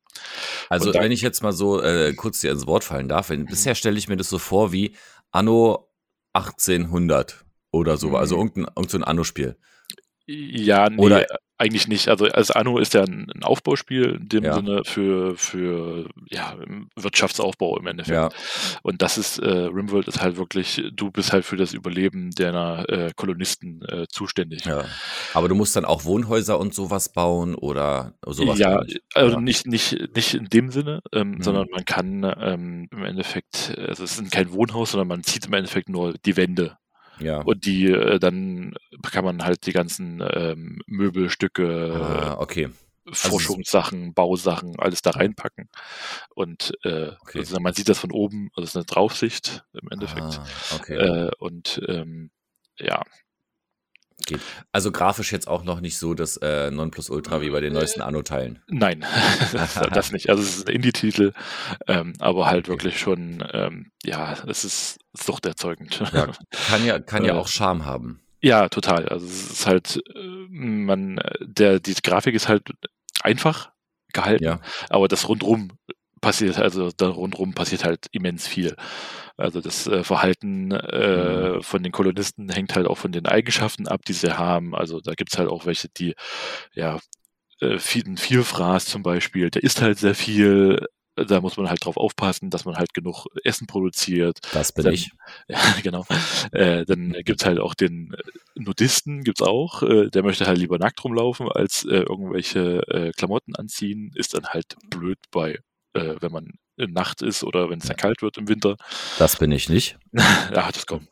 Also 0.69 0.93
dann, 0.93 1.05
wenn 1.05 1.13
ich 1.13 1.21
jetzt 1.21 1.43
mal 1.43 1.53
so 1.53 1.81
äh, 1.81 2.15
kurz 2.15 2.41
dir 2.41 2.51
ins 2.51 2.67
Wort 2.67 2.85
fallen 2.85 3.09
darf, 3.09 3.31
mhm. 3.31 3.47
bisher 3.47 3.75
stelle 3.75 3.99
ich 3.99 4.09
mir 4.09 4.17
das 4.17 4.29
so 4.29 4.39
vor 4.39 4.73
wie 4.73 4.97
Anno 5.31 5.91
1800 6.33 7.45
oder 7.71 7.97
so, 7.97 8.17
also 8.17 8.37
mhm. 8.37 8.43
irgendein, 8.43 8.75
irgendein 8.77 9.05
Anno-Spiel. 9.05 9.57
Ja, 10.27 10.89
nee, 10.89 10.99
Oder 10.99 11.27
eigentlich 11.57 11.87
nicht. 11.87 12.09
Also, 12.09 12.27
also 12.27 12.55
Anno 12.55 12.79
ist 12.79 12.95
ja 12.95 13.03
ein, 13.03 13.31
ein 13.33 13.43
Aufbauspiel 13.45 14.19
in 14.21 14.29
dem 14.29 14.45
ja. 14.45 14.55
Sinne 14.55 14.83
für, 14.85 15.37
für 15.37 16.09
ja, 16.29 16.57
Wirtschaftsaufbau 16.97 17.79
im 17.79 17.87
Endeffekt. 17.87 18.17
Ja. 18.17 18.29
Und 18.83 19.03
das 19.03 19.19
ist, 19.19 19.39
äh, 19.39 19.49
Rimworld 19.49 20.09
ist 20.09 20.21
halt 20.21 20.37
wirklich, 20.37 20.83
du 20.93 21.11
bist 21.11 21.33
halt 21.33 21.45
für 21.45 21.57
das 21.57 21.73
Überleben 21.73 22.31
deiner 22.33 22.89
äh, 22.89 23.13
Kolonisten 23.15 23.83
äh, 23.83 24.07
zuständig. 24.09 24.65
Ja. 24.65 24.85
Aber 25.33 25.49
du 25.49 25.55
musst 25.55 25.77
dann 25.77 25.85
auch 25.85 26.05
Wohnhäuser 26.05 26.59
und 26.59 26.75
sowas 26.75 27.13
bauen 27.13 27.55
oder 27.55 28.15
sowas? 28.27 28.59
Ja, 28.59 28.83
also 29.15 29.39
nicht, 29.39 29.67
nicht, 29.67 30.15
nicht 30.15 30.35
in 30.35 30.47
dem 30.47 30.71
Sinne, 30.71 31.03
ähm, 31.13 31.33
mhm. 31.33 31.43
sondern 31.43 31.69
man 31.71 31.85
kann 31.85 32.25
ähm, 32.41 32.89
im 32.91 33.05
Endeffekt, 33.05 33.75
also 33.79 34.03
es 34.03 34.19
ist 34.19 34.33
kein 34.33 34.53
Wohnhaus, 34.53 34.91
sondern 34.91 35.09
man 35.09 35.23
zieht 35.23 35.47
im 35.47 35.53
Endeffekt 35.53 35.89
nur 35.89 36.15
die 36.25 36.37
Wände 36.37 36.77
ja. 37.19 37.41
Und 37.41 37.67
die, 37.67 37.87
äh, 37.87 38.19
dann 38.19 38.75
kann 39.03 39.25
man 39.25 39.45
halt 39.45 39.67
die 39.67 39.73
ganzen 39.73 40.23
ähm, 40.27 40.81
Möbelstücke, 40.87 41.93
ah, 41.95 42.37
okay. 42.39 42.71
Also 43.07 43.29
Forschungssachen, 43.29 44.15
Bausachen, 44.15 44.77
alles 44.79 45.03
da 45.03 45.11
reinpacken. 45.11 45.69
Und 46.35 46.73
äh, 46.85 47.11
okay. 47.21 47.41
also 47.41 47.61
man 47.61 47.75
sieht 47.75 47.91
das 47.91 47.99
von 47.99 48.11
oben, 48.11 48.49
also 48.55 48.63
das 48.63 48.71
ist 48.71 48.77
eine 48.77 48.87
Draufsicht 48.87 49.65
im 49.75 49.89
Endeffekt. 49.91 50.39
Ah, 50.39 50.47
okay. 50.75 50.95
Äh, 50.95 51.31
und 51.39 51.83
ähm, 51.87 52.31
ja, 52.79 53.03
Geht. 54.27 54.41
Also 54.73 54.93
grafisch 54.93 55.33
jetzt 55.33 55.49
auch 55.49 55.65
noch 55.65 55.81
nicht 55.81 55.99
so 55.99 56.15
das 56.15 56.37
äh, 56.39 56.71
Nonplusultra 56.71 57.41
wie 57.41 57.51
bei 57.51 57.61
den 57.61 57.73
neuesten 57.73 58.01
Anno-Teilen. 58.01 58.63
Nein, 58.69 59.05
das 59.93 60.13
nicht. 60.13 60.31
Also 60.31 60.43
es 60.43 60.57
ist 60.59 60.69
ein 60.69 60.77
Indie-Titel, 60.77 61.33
ähm, 61.89 62.15
aber 62.21 62.47
halt 62.47 62.69
wirklich 62.69 62.99
schon, 62.99 63.45
ähm, 63.53 63.91
ja, 64.05 64.37
es 64.47 64.65
ist 64.65 64.99
suchterzeugend. 65.13 66.01
Ja, 66.13 66.31
kann 66.69 66.85
ja, 66.85 66.99
kann 67.01 67.25
ja 67.25 67.35
äh, 67.35 67.37
auch 67.37 67.49
Charme 67.49 67.85
haben. 67.85 68.21
Ja, 68.41 68.69
total. 68.69 69.09
Also 69.09 69.27
es 69.27 69.51
ist 69.51 69.67
halt, 69.67 70.01
äh, 70.15 70.49
man, 70.49 71.21
der, 71.41 71.81
die 71.81 71.95
Grafik 71.95 72.35
ist 72.35 72.49
halt 72.49 72.63
einfach 73.21 73.73
gehalten, 74.13 74.45
ja. 74.45 74.61
aber 74.91 75.09
das 75.09 75.29
rundrum 75.29 75.73
passiert, 76.25 76.59
also 76.59 76.91
da 76.97 77.09
rundrum 77.09 77.55
passiert 77.55 77.85
halt 77.85 78.07
immens 78.13 78.47
viel. 78.47 78.77
Also 79.37 79.61
das 79.61 79.87
äh, 79.87 80.05
Verhalten 80.05 80.71
äh, 80.71 81.57
mhm. 81.57 81.63
von 81.63 81.83
den 81.83 81.93
Kolonisten 81.93 82.49
hängt 82.49 82.77
halt 82.77 82.87
auch 82.87 82.99
von 82.99 83.13
den 83.13 83.27
Eigenschaften 83.27 83.89
ab, 83.89 84.05
die 84.07 84.13
sie 84.13 84.39
haben. 84.39 84.75
Also 84.75 85.01
da 85.01 85.15
gibt's 85.15 85.39
halt 85.39 85.49
auch 85.49 85.67
welche, 85.67 85.89
die 85.89 86.15
ja 86.73 87.01
äh, 87.61 87.79
viel, 87.79 88.05
ein 88.07 88.17
Vielfraß 88.17 88.87
zum 88.87 89.03
Beispiel, 89.03 89.51
der 89.51 89.65
isst 89.65 89.83
halt 89.83 89.99
sehr 89.99 90.15
viel, 90.15 90.87
da 91.17 91.41
muss 91.41 91.57
man 91.57 91.69
halt 91.69 91.85
drauf 91.85 91.97
aufpassen, 91.97 92.51
dass 92.51 92.65
man 92.65 92.77
halt 92.77 92.95
genug 92.95 93.27
Essen 93.43 93.67
produziert. 93.67 94.39
Das 94.53 94.73
bin 94.73 94.85
dann, 94.85 94.95
ich. 94.95 95.11
Ja, 95.49 95.59
genau. 95.83 96.05
Äh, 96.53 96.85
dann 96.85 97.13
gibt's 97.25 97.45
halt 97.45 97.59
auch 97.59 97.75
den 97.75 98.15
Nudisten, 98.55 99.25
gibt's 99.25 99.43
auch. 99.43 99.83
Äh, 99.83 100.11
der 100.11 100.23
möchte 100.23 100.47
halt 100.47 100.59
lieber 100.59 100.79
nackt 100.79 101.03
rumlaufen, 101.03 101.49
als 101.51 101.85
äh, 101.85 102.05
irgendwelche 102.09 102.87
äh, 102.89 103.13
Klamotten 103.13 103.57
anziehen. 103.57 104.13
Ist 104.15 104.35
dann 104.35 104.47
halt 104.47 104.77
blöd 104.91 105.19
bei, 105.31 105.59
äh, 105.95 106.17
wenn 106.21 106.33
man 106.33 106.59
Nacht 106.77 107.23
ist 107.23 107.45
oder 107.45 107.71
wenn 107.71 107.79
es 107.79 107.87
dann 107.87 107.97
kalt 107.97 108.21
wird 108.21 108.37
im 108.37 108.49
Winter. 108.49 108.77
Das 109.19 109.37
bin 109.37 109.53
ich 109.53 109.69
nicht. 109.69 109.97
ja, 110.13 110.71
das 110.73 110.87
kommt. 110.87 111.09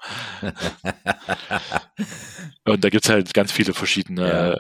Und 2.65 2.83
da 2.83 2.89
gibt 2.89 3.05
es 3.05 3.11
halt 3.11 3.33
ganz 3.33 3.53
viele 3.53 3.75
verschiedene 3.75 4.29
ja. 4.29 4.53
Äh, 4.53 4.59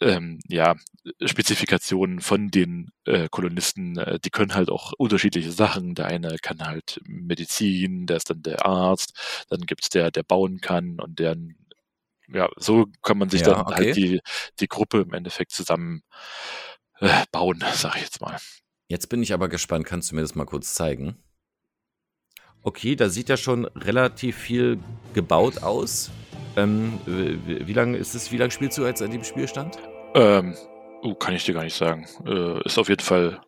ähm, 0.00 0.40
ja, 0.48 0.76
Spezifikationen 1.22 2.20
von 2.20 2.50
den 2.50 2.90
äh, 3.04 3.28
Kolonisten. 3.30 3.98
Äh, 3.98 4.18
die 4.20 4.30
können 4.30 4.54
halt 4.54 4.70
auch 4.70 4.92
unterschiedliche 4.94 5.52
Sachen. 5.52 5.94
Der 5.94 6.06
eine 6.06 6.36
kann 6.40 6.66
halt 6.66 7.00
Medizin, 7.04 8.06
der 8.06 8.16
ist 8.16 8.30
dann 8.30 8.42
der 8.42 8.64
Arzt. 8.64 9.44
Dann 9.50 9.60
gibt 9.60 9.82
es 9.82 9.88
der, 9.90 10.10
der 10.10 10.22
bauen 10.22 10.60
kann 10.60 11.00
und 11.00 11.18
der 11.18 11.36
ja, 12.32 12.48
so 12.56 12.86
kann 13.02 13.18
man 13.18 13.28
sich 13.28 13.40
ja, 13.40 13.48
dann 13.48 13.56
halt 13.56 13.68
okay. 13.68 13.84
halt 13.86 13.96
die, 13.96 14.20
die 14.60 14.68
Gruppe 14.68 15.00
im 15.00 15.12
Endeffekt 15.12 15.50
zusammen 15.50 16.02
äh, 17.00 17.24
bauen, 17.32 17.62
sag 17.74 17.96
ich 17.96 18.02
jetzt 18.02 18.20
mal. 18.20 18.36
Jetzt 18.90 19.06
bin 19.06 19.22
ich 19.22 19.32
aber 19.32 19.48
gespannt. 19.48 19.86
Kannst 19.86 20.10
du 20.10 20.16
mir 20.16 20.22
das 20.22 20.34
mal 20.34 20.46
kurz 20.46 20.74
zeigen? 20.74 21.16
Okay, 22.64 22.96
da 22.96 23.08
sieht 23.08 23.28
ja 23.28 23.36
schon 23.36 23.66
relativ 23.66 24.36
viel 24.36 24.80
gebaut 25.14 25.62
aus. 25.62 26.10
Ähm, 26.56 26.98
wie, 27.06 27.68
wie 27.68 27.72
lange 27.72 27.96
ist 27.96 28.16
es, 28.16 28.32
wie 28.32 28.36
lange 28.36 28.50
spielst 28.50 28.76
du 28.78 28.84
jetzt 28.84 29.00
an 29.00 29.12
dem 29.12 29.22
Spielstand? 29.22 29.78
Ähm, 30.16 30.56
uh, 31.04 31.14
kann 31.14 31.36
ich 31.36 31.44
dir 31.44 31.54
gar 31.54 31.62
nicht 31.62 31.76
sagen. 31.76 32.04
Äh, 32.26 32.64
ist 32.64 32.78
auf 32.78 32.88
jeden 32.88 33.04
Fall 33.04 33.40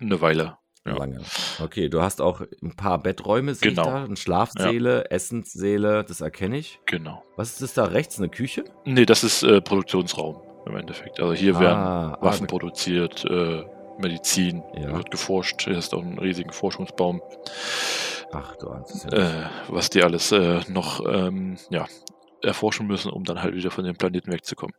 eine 0.00 0.22
Weile. 0.22 0.56
Ja. 0.86 0.96
Lange. 0.96 1.20
Okay, 1.60 1.90
du 1.90 2.00
hast 2.00 2.22
auch 2.22 2.40
ein 2.62 2.74
paar 2.74 2.96
Betträume, 3.02 3.54
sehe 3.54 3.72
Genau. 3.72 3.82
ich 3.82 3.88
da. 3.88 4.04
Eine 4.04 4.16
Schlafsäle, 4.16 5.10
Essenssäle, 5.10 6.04
das 6.04 6.22
erkenne 6.22 6.56
ich. 6.56 6.80
Genau. 6.86 7.22
Was 7.36 7.52
ist 7.52 7.60
das 7.60 7.74
da 7.74 7.84
rechts? 7.84 8.16
Eine 8.18 8.30
Küche? 8.30 8.64
Nee, 8.86 9.04
das 9.04 9.24
ist 9.24 9.42
äh, 9.42 9.60
Produktionsraum 9.60 10.40
im 10.64 10.76
Endeffekt. 10.76 11.20
Also 11.20 11.34
hier 11.34 11.60
werden 11.60 11.78
ah, 11.78 12.18
Waffen 12.22 12.46
ah, 12.46 12.50
produziert, 12.50 13.24
äh, 13.26 13.64
Medizin, 13.98 14.62
Ja. 14.74 14.94
wird 14.96 15.10
geforscht. 15.10 15.62
Hier 15.64 15.76
ist 15.78 15.94
auch 15.94 16.02
ein 16.02 16.18
riesigen 16.18 16.52
Forschungsbaum, 16.52 17.20
Ach 18.32 18.56
du 18.56 18.68
es 18.84 19.04
nicht. 19.04 19.14
äh, 19.14 19.44
was 19.68 19.90
die 19.90 20.02
alles 20.02 20.32
äh, 20.32 20.60
noch 20.68 21.00
ähm, 21.08 21.56
ja, 21.70 21.86
erforschen 22.42 22.86
müssen, 22.86 23.10
um 23.10 23.24
dann 23.24 23.42
halt 23.42 23.54
wieder 23.54 23.70
von 23.70 23.84
dem 23.84 23.96
Planeten 23.96 24.32
wegzukommen. 24.32 24.74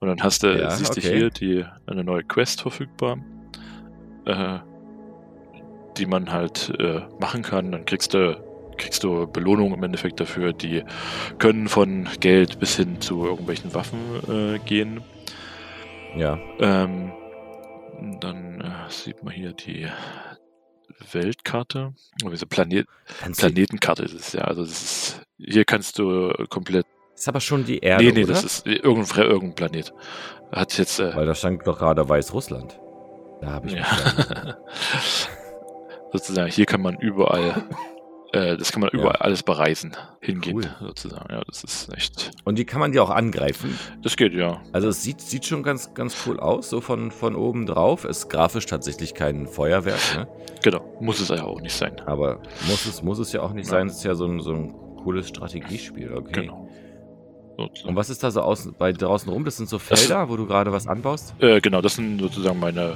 Und 0.00 0.08
dann 0.08 0.22
hast 0.22 0.42
du, 0.42 0.58
Ja, 0.58 0.70
siehst 0.70 0.96
du 0.96 1.00
okay. 1.00 1.16
hier 1.16 1.30
die, 1.30 1.64
eine 1.86 2.04
neue 2.04 2.24
Quest 2.24 2.62
verfügbar, 2.62 3.18
äh, 4.26 4.58
die 5.96 6.06
man 6.06 6.30
halt 6.32 6.72
äh, 6.78 7.00
machen 7.20 7.42
kann. 7.42 7.72
Dann 7.72 7.84
kriegst 7.84 8.14
du 8.14 8.42
kriegst 8.76 9.02
du 9.02 9.26
Belohnungen 9.26 9.74
im 9.74 9.82
Endeffekt 9.82 10.20
dafür, 10.20 10.52
die 10.52 10.84
können 11.38 11.66
von 11.66 12.08
Geld 12.20 12.60
bis 12.60 12.76
hin 12.76 13.00
zu 13.00 13.24
irgendwelchen 13.26 13.74
Waffen 13.74 13.98
äh, 14.28 14.58
gehen. 14.60 15.02
Ja. 16.16 16.38
Ähm, 16.60 17.10
dann 18.20 18.60
äh, 18.60 18.90
sieht 18.90 19.22
man 19.22 19.34
hier 19.34 19.52
die 19.52 19.88
Weltkarte. 21.12 21.94
Oder 22.22 22.32
diese 22.32 22.46
Planet 22.46 22.86
Kannst 23.20 23.40
Planetenkarte 23.40 24.04
ist 24.04 24.14
es 24.14 24.32
ja. 24.32 24.42
Also 24.42 24.62
das 24.62 24.82
ist, 24.82 25.22
hier 25.38 25.64
kannst 25.64 25.98
du 25.98 26.32
komplett. 26.48 26.86
ist 27.14 27.28
aber 27.28 27.40
schon 27.40 27.64
die 27.64 27.78
Erde, 27.78 28.04
nee, 28.04 28.12
nee, 28.12 28.24
oder? 28.24 28.34
das 28.34 28.44
ist 28.44 28.66
irgendein, 28.66 29.24
irgendein 29.24 29.54
Planet. 29.54 29.92
Hat 30.52 30.76
jetzt. 30.78 30.98
Äh, 30.98 31.14
Weil 31.14 31.26
da 31.26 31.34
stand 31.34 31.66
doch 31.66 31.78
gerade 31.78 32.08
Weißrussland. 32.08 32.78
Da 33.40 33.50
habe 33.50 33.68
ich 33.68 33.74
ja. 33.74 33.86
sozusagen, 36.12 36.50
hier 36.50 36.66
kann 36.66 36.82
man 36.82 36.96
überall. 36.98 37.64
Äh, 38.32 38.58
das 38.58 38.72
kann 38.72 38.82
man 38.82 38.90
Ja. 38.92 38.98
überall 39.00 39.16
alles 39.16 39.42
bereisen, 39.42 39.96
hingehen, 40.20 40.56
Cool. 40.56 40.64
sozusagen. 40.80 41.32
Ja, 41.32 41.42
das 41.46 41.64
ist 41.64 41.88
echt. 41.96 42.30
Und 42.44 42.58
die 42.58 42.66
kann 42.66 42.78
man 42.80 42.92
die 42.92 43.00
auch 43.00 43.08
angreifen. 43.10 43.78
Das 44.02 44.16
geht 44.16 44.34
ja. 44.34 44.60
Also 44.72 44.88
es 44.88 45.02
sieht, 45.02 45.20
sieht 45.22 45.46
schon 45.46 45.62
ganz, 45.62 45.94
ganz 45.94 46.14
cool 46.26 46.38
aus, 46.38 46.68
so 46.68 46.82
von, 46.82 47.10
von 47.10 47.34
oben 47.34 47.64
drauf. 47.64 48.04
Ist 48.04 48.28
grafisch 48.28 48.66
tatsächlich 48.66 49.14
kein 49.14 49.46
Feuerwerk, 49.46 49.98
ne? 50.14 50.28
Genau. 50.62 50.80
Muss 51.00 51.20
es 51.20 51.28
ja 51.30 51.42
auch 51.42 51.60
nicht 51.62 51.74
sein. 51.74 52.00
Aber 52.04 52.40
muss 52.68 52.84
es, 52.84 53.02
muss 53.02 53.18
es 53.18 53.32
ja 53.32 53.40
auch 53.40 53.52
nicht 53.54 53.66
Ja. 53.66 53.70
sein. 53.78 53.86
Es 53.86 53.96
ist 53.98 54.04
ja 54.04 54.14
so 54.14 54.26
ein, 54.26 54.40
so 54.40 54.52
ein 54.52 54.74
cooles 55.02 55.28
Strategiespiel, 55.28 56.12
okay. 56.14 56.42
Genau. 56.42 56.68
Und 57.56 57.96
was 57.96 58.08
ist 58.08 58.22
da 58.22 58.30
so 58.30 58.40
außen, 58.42 58.74
bei 58.78 58.92
draußen 58.92 59.32
rum? 59.32 59.44
Das 59.44 59.56
sind 59.56 59.68
so 59.68 59.78
Felder, 59.80 60.28
wo 60.28 60.36
du 60.36 60.46
gerade 60.46 60.70
was 60.70 60.86
anbaust? 60.86 61.34
Äh, 61.40 61.60
genau, 61.60 61.80
das 61.80 61.96
sind 61.96 62.20
sozusagen 62.20 62.60
meine 62.60 62.94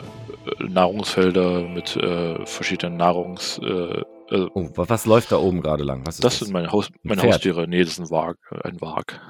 äh, 0.61 0.65
Nahrungsfelder 0.69 1.63
mit 1.63 1.97
äh, 1.97 2.45
verschiedenen 2.47 2.97
Nahrungs. 2.99 3.59
Äh, 3.59 4.03
also 4.33 4.51
Oh, 4.55 4.69
wa- 4.75 4.85
was 4.89 5.07
läuft 5.07 5.31
da 5.33 5.37
oben 5.37 5.61
gerade 5.63 5.85
lang? 5.85 6.07
Ist 6.09 6.23
das 6.25 6.39
sind 6.41 6.53
meine, 6.53 6.73
Haus, 6.73 6.89
meine? 7.03 7.23
Haustiere. 7.23 7.69
Nee, 7.69 7.81
das 7.85 7.93
ist 7.95 8.01
ein 8.01 8.11
Wag. 8.11 8.37
Ein 8.65 8.81
Wag. 8.81 9.21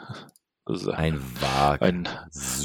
Das 0.64 0.87
ein 0.88 1.21
Wag. 1.40 1.82
ein, 1.82 2.09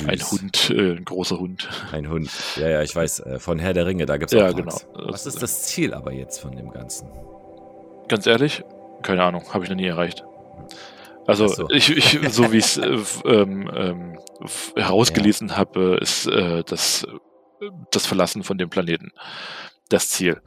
ein 0.08 0.22
Hund, 0.22 0.70
äh, 0.70 0.92
ein 0.98 1.04
großer 1.06 1.40
Hund. 1.40 1.68
Ein 1.92 2.08
Hund. 2.10 2.30
Ja, 2.56 2.70
ja, 2.70 2.82
ich 2.84 2.96
weiß. 2.96 3.22
äh, 3.22 3.40
Von 3.40 3.58
Herr 3.60 3.74
der 3.74 3.88
Ringe, 3.88 4.06
da 4.06 4.18
gibt 4.18 4.32
es 4.32 4.40
Ja, 4.40 4.50
auch 4.50 4.56
genau. 4.56 4.76
Was 4.94 5.26
ist 5.26 5.42
das 5.42 5.64
Ziel 5.64 5.94
aber 5.96 6.14
jetzt 6.14 6.40
von 6.40 6.56
dem 6.56 6.70
Ganzen? 6.70 7.10
Ganz 8.08 8.28
ehrlich, 8.28 8.64
keine 9.02 9.24
Ahnung, 9.24 9.44
habe 9.54 9.64
ich 9.64 9.70
noch 9.70 9.76
nie 9.78 9.88
erreicht. 9.88 10.24
Also 11.26 11.48
so. 11.48 11.68
ich, 11.72 11.90
ich, 11.90 12.20
so 12.34 12.52
wie 12.54 12.58
ich 12.58 12.66
es 12.66 12.78
äh, 12.78 12.98
ähm, 13.26 13.70
ähm, 13.74 14.20
herausgelesen 14.76 15.58
habe, 15.58 15.98
ist 16.00 16.28
äh, 16.28 16.64
das, 16.64 17.04
äh, 17.62 17.70
das 17.92 18.06
Verlassen 18.06 18.44
von 18.44 18.58
dem 18.58 18.70
Planeten 18.70 19.12
das 19.90 20.10
Ziel. 20.10 20.42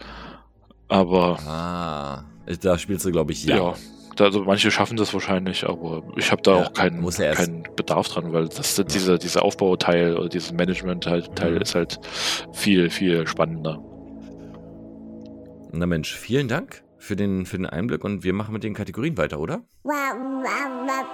Aber 0.91 1.39
Ah, 1.47 2.25
da 2.61 2.77
spielst 2.79 3.05
du, 3.07 3.13
glaube 3.13 3.33
ich, 3.33 3.45
ja, 3.45 3.57
ja. 3.57 3.75
also 4.19 4.43
manche 4.45 4.71
schaffen 4.71 4.97
das 4.97 5.15
wahrscheinlich, 5.15 5.65
aber 5.67 6.03
ich 6.17 6.31
habe 6.33 6.43
da 6.43 6.57
Ja, 6.59 6.67
auch 6.67 6.73
keinen, 6.73 7.01
muss 7.01 7.17
ja 7.19 7.27
erst- 7.27 7.39
keinen 7.47 7.63
Bedarf 7.77 8.09
dran, 8.09 8.33
weil 8.33 8.49
das, 8.49 8.75
dieser, 8.93 9.17
dieser 9.17 9.43
Aufbauteil 9.45 10.17
oder 10.17 10.29
dieses 10.29 10.53
Management-Teil 10.53 11.23
Teil 11.35 11.53
Mhm. 11.55 11.61
ist 11.63 11.75
halt 11.75 12.01
viel, 12.53 12.91
viel 12.91 13.27
spannender. 13.27 13.81
Na 15.73 15.87
Mensch, 15.87 16.13
vielen 16.15 16.49
Dank 16.49 16.83
für 16.99 17.15
den, 17.17 17.47
für 17.47 17.57
den 17.57 17.67
Einblick 17.67 18.03
und 18.05 18.25
wir 18.25 18.33
machen 18.33 18.53
mit 18.53 18.65
den 18.65 18.75
Kategorien 18.75 19.17
weiter, 19.17 19.39
oder? 19.39 19.63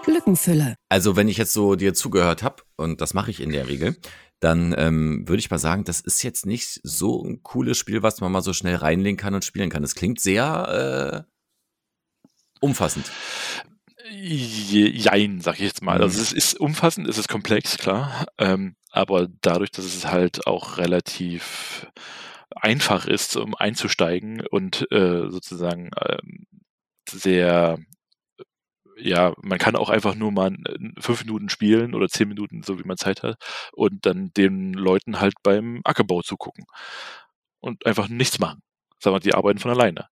Glückenfülle. 0.04 0.76
Also, 0.88 1.16
wenn 1.16 1.28
ich 1.28 1.36
jetzt 1.36 1.52
so 1.52 1.74
dir 1.76 1.92
zugehört 1.94 2.42
habe, 2.42 2.62
und 2.76 3.00
das 3.00 3.12
mache 3.14 3.30
ich 3.30 3.40
in 3.42 3.50
der 3.52 3.68
Regel, 3.68 3.96
dann 4.40 4.74
ähm, 4.76 5.26
würde 5.26 5.40
ich 5.40 5.50
mal 5.50 5.58
sagen, 5.58 5.84
das 5.84 6.00
ist 6.00 6.22
jetzt 6.22 6.46
nicht 6.46 6.80
so 6.82 7.24
ein 7.24 7.42
cooles 7.42 7.78
Spiel, 7.78 8.02
was 8.02 8.20
man 8.20 8.32
mal 8.32 8.42
so 8.42 8.52
schnell 8.52 8.76
reinlegen 8.76 9.16
kann 9.16 9.34
und 9.34 9.44
spielen 9.44 9.70
kann. 9.70 9.82
Das 9.82 9.94
klingt 9.94 10.20
sehr 10.20 11.24
äh, 11.26 11.30
umfassend. 12.60 13.10
Je- 14.10 14.90
Jein, 14.90 15.40
sag 15.40 15.54
ich 15.54 15.64
jetzt 15.66 15.82
mal. 15.82 15.96
Mhm. 15.96 16.02
Also 16.02 16.20
es 16.20 16.32
ist 16.32 16.60
umfassend, 16.60 17.08
es 17.08 17.18
ist 17.18 17.28
komplex, 17.28 17.78
klar. 17.78 18.26
Ähm, 18.38 18.76
aber 18.90 19.28
dadurch, 19.40 19.70
dass 19.70 19.84
es 19.84 20.06
halt 20.06 20.46
auch 20.46 20.78
relativ 20.78 21.86
einfach 22.54 23.06
ist, 23.06 23.36
um 23.36 23.54
einzusteigen 23.54 24.46
und 24.46 24.90
äh, 24.92 25.28
sozusagen 25.30 25.90
ähm, 26.00 26.46
sehr, 27.08 27.78
ja, 28.98 29.34
man 29.42 29.58
kann 29.58 29.76
auch 29.76 29.90
einfach 29.90 30.14
nur 30.14 30.32
mal 30.32 30.52
äh, 30.52 31.00
fünf 31.00 31.24
Minuten 31.24 31.48
spielen 31.48 31.94
oder 31.94 32.08
zehn 32.08 32.28
Minuten, 32.28 32.62
so 32.62 32.78
wie 32.78 32.84
man 32.84 32.96
Zeit 32.96 33.22
hat, 33.22 33.36
und 33.72 34.06
dann 34.06 34.30
den 34.36 34.72
Leuten 34.72 35.20
halt 35.20 35.34
beim 35.42 35.80
Ackerbau 35.84 36.22
zugucken. 36.22 36.64
Und 37.60 37.84
einfach 37.86 38.08
nichts 38.08 38.38
machen. 38.38 38.60
Sagen 38.98 39.14
wir, 39.16 39.20
die 39.20 39.34
arbeiten 39.34 39.58
von 39.58 39.70
alleine. 39.70 40.06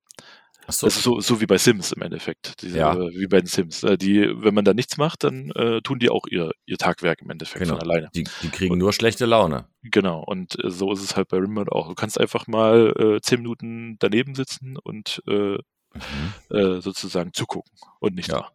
Achso, 0.67 0.87
Das 0.87 0.97
ist 0.97 1.03
so, 1.03 1.21
so 1.21 1.41
wie 1.43 1.47
bei 1.47 1.59
Sims 1.59 1.93
im 1.93 2.01
Endeffekt. 2.03 2.63
Diese, 2.63 2.79
Ja. 2.79 2.99
Wie 2.99 3.27
bei 3.27 3.39
den 3.41 3.47
Sims. 3.47 3.83
Äh, 3.83 3.99
Die, 3.99 4.23
wenn 4.43 4.55
man 4.55 4.65
da 4.65 4.73
nichts 4.73 4.97
macht, 4.97 5.23
dann 5.25 5.51
äh, 5.51 5.83
tun 5.83 5.99
die 5.99 6.09
auch 6.09 6.25
ihr, 6.31 6.53
ihr 6.65 6.79
Tagwerk 6.79 7.21
im 7.21 7.29
Endeffekt 7.31 7.65
Genau. 7.65 7.79
von 7.79 7.83
alleine. 7.83 8.09
die, 8.15 8.25
die 8.43 8.49
kriegen 8.49 8.79
nur 8.79 8.93
schlechte 8.95 9.27
Laune. 9.27 9.69
Genau. 9.83 10.23
Und 10.25 10.63
äh, 10.65 10.71
so 10.71 10.91
ist 10.93 11.03
es 11.03 11.17
halt 11.17 11.29
bei 11.29 11.37
Rimworld 11.37 11.71
auch. 11.71 11.89
Du 11.89 11.95
kannst 11.95 12.19
einfach 12.19 12.47
mal 12.47 12.95
äh, 12.99 13.21
zehn 13.21 13.41
Minuten 13.41 13.97
daneben 13.99 14.35
sitzen 14.35 14.77
und 14.83 15.23
äh, 15.29 15.59
Mhm. 15.97 16.81
sozusagen 16.81 17.33
zugucken 17.33 17.71
und 18.01 18.17
nicht 18.17 18.29
Ja. 18.29 18.39
machen. 18.41 18.55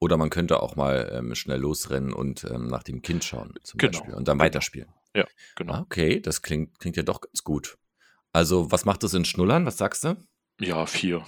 Oder 0.00 0.16
man 0.16 0.30
könnte 0.30 0.62
auch 0.62 0.76
mal 0.76 1.10
ähm, 1.12 1.34
schnell 1.34 1.58
losrennen 1.58 2.12
und 2.12 2.44
ähm, 2.44 2.68
nach 2.68 2.82
dem 2.84 3.02
Kind 3.02 3.24
schauen, 3.24 3.54
zum 3.64 3.78
Genau. 3.78 3.98
Beispiel, 3.98 4.14
und 4.14 4.28
dann 4.28 4.38
weiterspielen. 4.38 4.88
Genau. 5.56 5.72
Ah, 5.74 5.80
okay, 5.80 6.20
das 6.20 6.42
klingt, 6.42 6.78
klingt 6.78 6.96
ja 6.96 7.02
doch 7.02 7.20
ganz 7.20 7.42
gut. 7.42 7.76
Also, 8.32 8.70
was 8.70 8.84
macht 8.84 9.02
das 9.02 9.14
in 9.14 9.24
Schnullern? 9.24 9.66
Was 9.66 9.76
sagst 9.78 10.04
du? 10.04 10.16
Ja, 10.60 10.86
vier. 10.86 11.24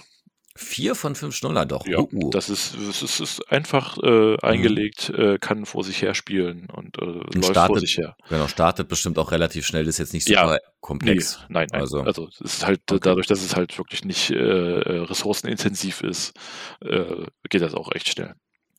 Vier 0.55 0.95
von 0.95 1.15
fünf 1.15 1.35
Schnuller 1.35 1.65
doch. 1.65 1.85
Ja, 1.87 1.99
Uh, 1.99 2.07
uh. 2.13 2.29
das 2.29 2.49
ist, 2.49 2.75
das 2.87 3.19
ist, 3.19 3.51
einfach 3.51 3.97
äh, 4.03 4.37
eingelegt, 4.41 5.09
äh, 5.09 5.37
kann 5.39 5.65
vor 5.65 5.83
sich 5.83 6.01
her 6.01 6.13
spielen 6.13 6.69
und 6.69 6.97
äh, 6.99 7.05
läuft 7.05 7.33
vor 7.35 7.43
startet- 7.51 7.79
sich 7.81 7.97
her. 7.97 8.15
Genau, 8.29 8.47
startet 8.47 8.87
bestimmt 8.89 9.17
auch 9.17 9.31
relativ 9.31 9.65
schnell, 9.65 9.87
ist 9.87 9.97
jetzt 9.97 10.13
nicht 10.13 10.29
Ja. 10.29 10.43
super 10.43 10.53
Nee, 10.55 10.71
komplex. 10.81 11.39
nein, 11.49 11.67
nein. 11.71 11.81
Also- 11.81 12.01
Also, 12.01 12.27
es 12.27 12.39
ist 12.41 12.65
halt 12.65 12.81
Okay. 12.89 12.99
dadurch, 13.01 13.27
dass 13.27 13.41
es 13.41 13.55
halt 13.55 13.77
wirklich 13.77 14.03
nicht 14.05 14.29
äh, 14.31 14.35
äh, 14.35 14.99
ressourcenintensiv 15.03 16.01
ist, 16.01 16.33
äh, 16.81 17.25
geht 17.49 17.61
das 17.61 17.73
auch 17.73 17.91
echt 17.93 18.09
schnell. 18.09 18.35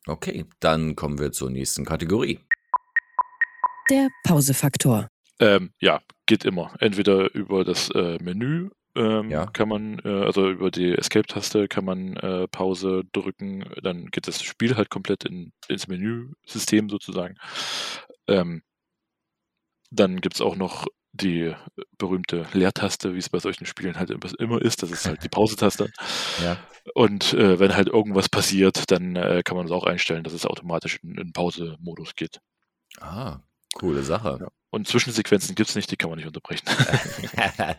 Okay, 0.06 0.44
dann 0.60 0.96
kommen 0.96 1.18
wir 1.18 1.32
zur 1.32 1.50
nächsten 1.50 1.84
Kategorie. 1.84 2.40
Der 3.90 4.08
Pausefaktor. 4.24 5.08
Ähm, 5.38 5.72
ja, 5.80 6.00
geht 6.26 6.44
immer. 6.44 6.74
Entweder 6.80 7.32
über 7.34 7.64
das 7.64 7.90
äh, 7.90 8.18
Menü 8.22 8.70
ähm, 8.94 9.30
Ja. 9.30 9.46
kann 9.46 9.68
man, 9.68 9.98
äh, 10.04 10.08
also 10.24 10.50
über 10.50 10.70
die 10.70 10.92
Escape-Taste 10.92 11.68
kann 11.68 11.84
man 11.84 12.16
äh, 12.16 12.46
Pause 12.48 13.02
drücken, 13.12 13.64
dann 13.82 14.06
geht 14.10 14.28
das 14.28 14.42
Spiel 14.42 14.76
halt 14.76 14.90
komplett 14.90 15.24
in, 15.24 15.52
ins 15.68 15.88
Menüsystem 15.88 16.88
sozusagen. 16.90 17.36
Ähm, 18.28 18.62
dann 19.90 20.20
gibt's 20.20 20.40
auch 20.40 20.56
noch 20.56 20.86
die 21.12 21.54
berühmte 21.98 22.46
Leertaste, 22.52 23.14
wie 23.14 23.18
es 23.18 23.28
bei 23.28 23.38
solchen 23.38 23.66
Spielen 23.66 23.98
halt 23.98 24.10
immer- 24.10 24.62
ist. 24.62 24.82
Das 24.82 24.90
ist 24.90 25.06
halt 25.06 25.22
die 25.22 25.28
Pause-Taste. 25.30 25.90
Ja. 26.42 26.56
Und 26.94 27.34
äh, 27.34 27.58
wenn 27.58 27.76
halt 27.76 27.88
irgendwas 27.88 28.28
passiert, 28.28 28.90
dann 28.90 29.16
äh, 29.16 29.42
kann 29.44 29.56
man 29.56 29.66
es 29.66 29.72
auch 29.72 29.84
einstellen, 29.84 30.24
dass 30.24 30.32
es 30.32 30.46
automatisch 30.46 30.98
in, 31.02 31.16
in 31.16 31.32
Pause-Modus 31.32 32.14
geht. 32.14 32.40
Ah, 33.00 33.40
coole 33.74 34.02
Sache. 34.02 34.38
Ja. 34.40 34.48
Und 34.70 34.88
Zwischensequenzen 34.88 35.54
gibt's 35.54 35.74
nicht, 35.74 35.90
die 35.90 35.96
kann 35.96 36.08
man 36.10 36.16
nicht 36.16 36.26
unterbrechen. 36.26 36.66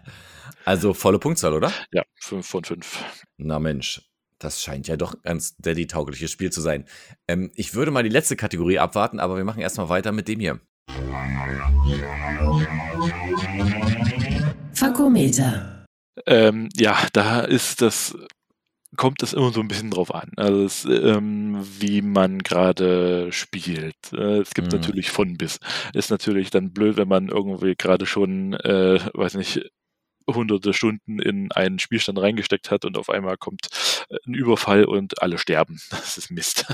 also 0.66 0.94
volle 0.94 1.20
Punktzahl, 1.20 1.54
oder? 1.54 1.72
ja, 1.92 2.04
5 2.22 2.46
von 2.46 2.64
5. 2.64 3.04
Na 3.38 3.60
Mensch, 3.60 4.02
das 4.38 4.62
scheint 4.62 4.88
ja 4.88 4.96
doch 4.96 5.16
ein 5.16 5.22
ganz 5.24 5.56
Daddy-taugliches 5.58 6.30
Spiel 6.32 6.52
zu 6.52 6.62
sein. 6.62 6.86
Ähm, 7.28 7.52
ich 7.56 7.74
würde 7.74 7.92
mal 7.92 8.04
die 8.04 8.10
letzte 8.10 8.36
Kategorie 8.36 8.78
abwarten, 8.80 9.20
aber 9.20 9.38
wir 9.38 9.44
machen 9.44 9.62
erstmal 9.62 9.90
weiter 9.90 10.12
mit 10.12 10.28
dem 10.28 10.40
hier. 10.40 10.60
Fakometer. 14.74 15.86
Ähm, 16.26 16.70
ja, 16.76 16.98
da 17.14 17.42
ist 17.42 17.82
das 17.82 18.16
kommt 18.96 19.24
es 19.24 19.34
immer 19.34 19.52
so 19.52 19.60
ein 19.60 19.68
bisschen 19.68 19.90
drauf 19.90 20.14
an, 20.14 20.30
also 20.36 20.64
es, 20.66 20.86
ähm, 20.86 21.58
wie 21.80 22.02
man 22.04 22.40
gerade 22.40 23.32
spielt. 23.32 23.96
Äh, 24.14 24.40
es 24.42 24.54
gibt 24.54 24.68
Mhm. 24.68 24.74
natürlich 24.80 25.10
von 25.10 25.36
bis. 25.36 25.60
Ist 25.94 26.12
natürlich 26.12 26.52
dann 26.52 26.74
blöd, 26.74 26.98
wenn 26.98 27.08
man 27.08 27.30
irgendwie 27.30 27.76
gerade 27.76 28.06
schon, 28.06 28.54
äh, 28.54 29.00
weiß 29.16 29.34
nicht, 29.36 29.72
hunderte 30.28 30.74
Stunden 30.74 31.20
in 31.20 31.52
einen 31.52 31.80
Spielstand 31.80 32.20
reingesteckt 32.20 32.72
hat 32.72 32.86
und 32.86 32.98
auf 32.98 33.10
einmal 33.10 33.38
kommt 33.38 33.68
äh, 34.10 34.16
ein 34.28 34.34
Überfall 34.34 34.86
und 34.86 35.22
alle 35.22 35.38
sterben. 35.38 35.80
Das 35.90 36.18
ist 36.18 36.32
Mist. 36.32 36.66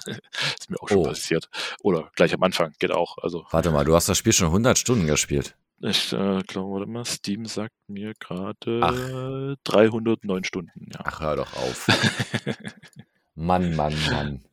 ist 0.59 0.69
mir 0.69 0.77
auch 0.81 0.87
schon 0.89 0.97
Oh. 0.97 1.03
passiert. 1.03 1.49
Oder 1.81 2.09
gleich 2.15 2.33
am 2.33 2.43
Anfang, 2.43 2.73
geht 2.79 2.91
auch. 2.91 3.17
Also 3.19 3.45
Warte 3.51 3.71
mal, 3.71 3.85
du 3.85 3.95
hast 3.95 4.09
das 4.09 4.17
Spiel 4.17 4.33
schon 4.33 4.47
100 4.47 4.77
Stunden 4.77 5.07
gespielt. 5.07 5.55
ich 5.81 6.11
äh, 6.13 6.41
glaube, 6.47 6.79
warte 6.79 6.91
mal, 6.91 7.05
Steam 7.05 7.45
sagt 7.45 7.73
mir 7.87 8.13
gerade 8.19 9.55
309 9.63 10.43
Stunden, 10.43 10.87
ja. 10.93 10.99
Ach, 11.03 11.19
hör 11.21 11.35
doch 11.37 11.53
auf. 11.55 11.87
Mann, 13.35 13.75
Mann, 13.75 13.93
Mann. 14.11 14.43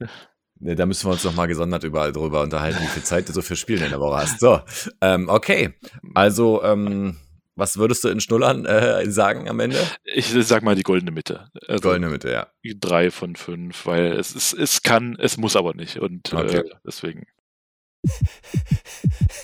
Ne, 0.59 0.75
da 0.75 0.87
müssen 0.87 1.07
wir 1.09 1.13
uns 1.13 1.25
noch 1.25 1.35
mal 1.35 1.47
gesondert 1.47 1.85
überall 1.85 2.13
drüber 2.13 2.41
unterhalten, 2.43 2.81
wie 2.83 2.87
viel 2.87 3.03
Zeit 3.03 3.29
du 3.29 3.33
so 3.33 3.43
für 3.43 3.57
Spielen 3.57 3.83
in 3.83 3.91
der 3.91 4.01
Woche 4.01 4.19
hast. 4.19 4.41
So, 4.41 4.61
ähm, 5.01 5.29
okay. 5.29 5.75
Also, 6.15 6.63
ähm, 6.63 7.17
was 7.57 7.79
würdest 7.79 8.05
du 8.05 8.09
in 8.09 8.21
Schnullern 8.21 8.67
äh, 8.67 9.11
sagen 9.11 9.49
am 9.49 9.61
Ende? 9.61 9.79
Ich 10.05 10.27
sag 10.27 10.63
mal 10.63 10.77
die 10.77 10.83
goldene 10.83 11.11
Mitte. 11.11 11.49
Also 11.67 11.83
Goldene 11.83 12.11
Mitte, 12.11 12.31
ja. 12.31 12.47
drei 12.81 13.11
von 13.11 13.35
fünf, 13.35 13.87
weil 13.87 14.13
es, 14.13 14.35
es, 14.35 14.53
es 14.53 14.83
kann, 14.83 15.17
es 15.19 15.37
muss 15.39 15.57
aber 15.57 15.75
nicht. 15.75 15.99
Und 15.99 16.33
Okay. 16.33 16.59
äh, 16.59 16.71
deswegen. 16.85 17.27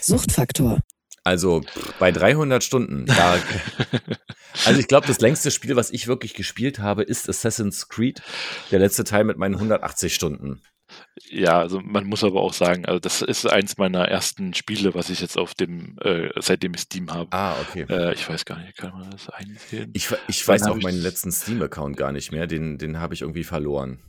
Suchtfaktor. 0.03 0.81
Also 1.25 1.63
bei 1.99 2.11
300 2.11 2.63
Stunden. 2.63 3.07
Da, 3.07 3.39
also 4.65 4.81
ich 4.81 4.89
glaube, 4.89 5.07
das 5.07 5.21
längste 5.21 5.51
Spiel, 5.51 5.77
was 5.77 5.91
ich 5.91 6.09
wirklich 6.09 6.35
gespielt 6.35 6.81
habe, 6.81 7.05
ist 7.05 7.29
Assassin's 7.29 7.89
Creed. 7.89 8.23
Der 8.73 8.81
letzte 8.81 9.05
Teil 9.05 9.25
mit 9.25 9.39
meinen 9.39 9.55
180 9.55 10.15
Stunden. 10.15 10.61
Ja, 11.31 11.59
also 11.61 11.81
man 11.81 12.07
muss 12.07 12.25
aber 12.25 12.41
auch 12.41 12.53
sagen, 12.53 12.87
also 12.87 12.99
das 12.99 13.23
ist 13.23 13.47
eins 13.47 13.77
meiner 13.79 14.07
ersten 14.09 14.55
Spiele, 14.55 14.95
was 14.95 15.11
ich 15.11 15.21
jetzt 15.21 15.39
auf 15.39 15.55
dem, 15.55 15.97
äh, 16.03 16.31
seitdem 16.41 16.75
ich 16.75 16.81
Steam 16.83 17.13
habe. 17.13 17.29
Ah, 17.33 17.55
okay. 17.63 17.87
Äh, 17.89 18.15
ich 18.15 18.29
weiß 18.29 18.45
gar 18.45 18.59
nicht, 18.59 18.77
kann 18.77 18.93
man 18.99 19.11
das 19.11 19.29
einsehen? 19.31 19.91
Ich, 19.95 20.09
ich 20.29 20.47
weiß 20.47 20.65
auch 20.65 20.77
meinen 20.81 21.01
letzten 21.01 21.33
Steam-Account 21.33 21.97
gar 21.97 22.13
nicht 22.13 22.33
mehr. 22.33 22.47
Den, 22.47 22.79
den 22.79 22.99
habe 22.99 23.15
ich 23.15 23.23
irgendwie 23.23 23.45
verloren. 23.45 24.01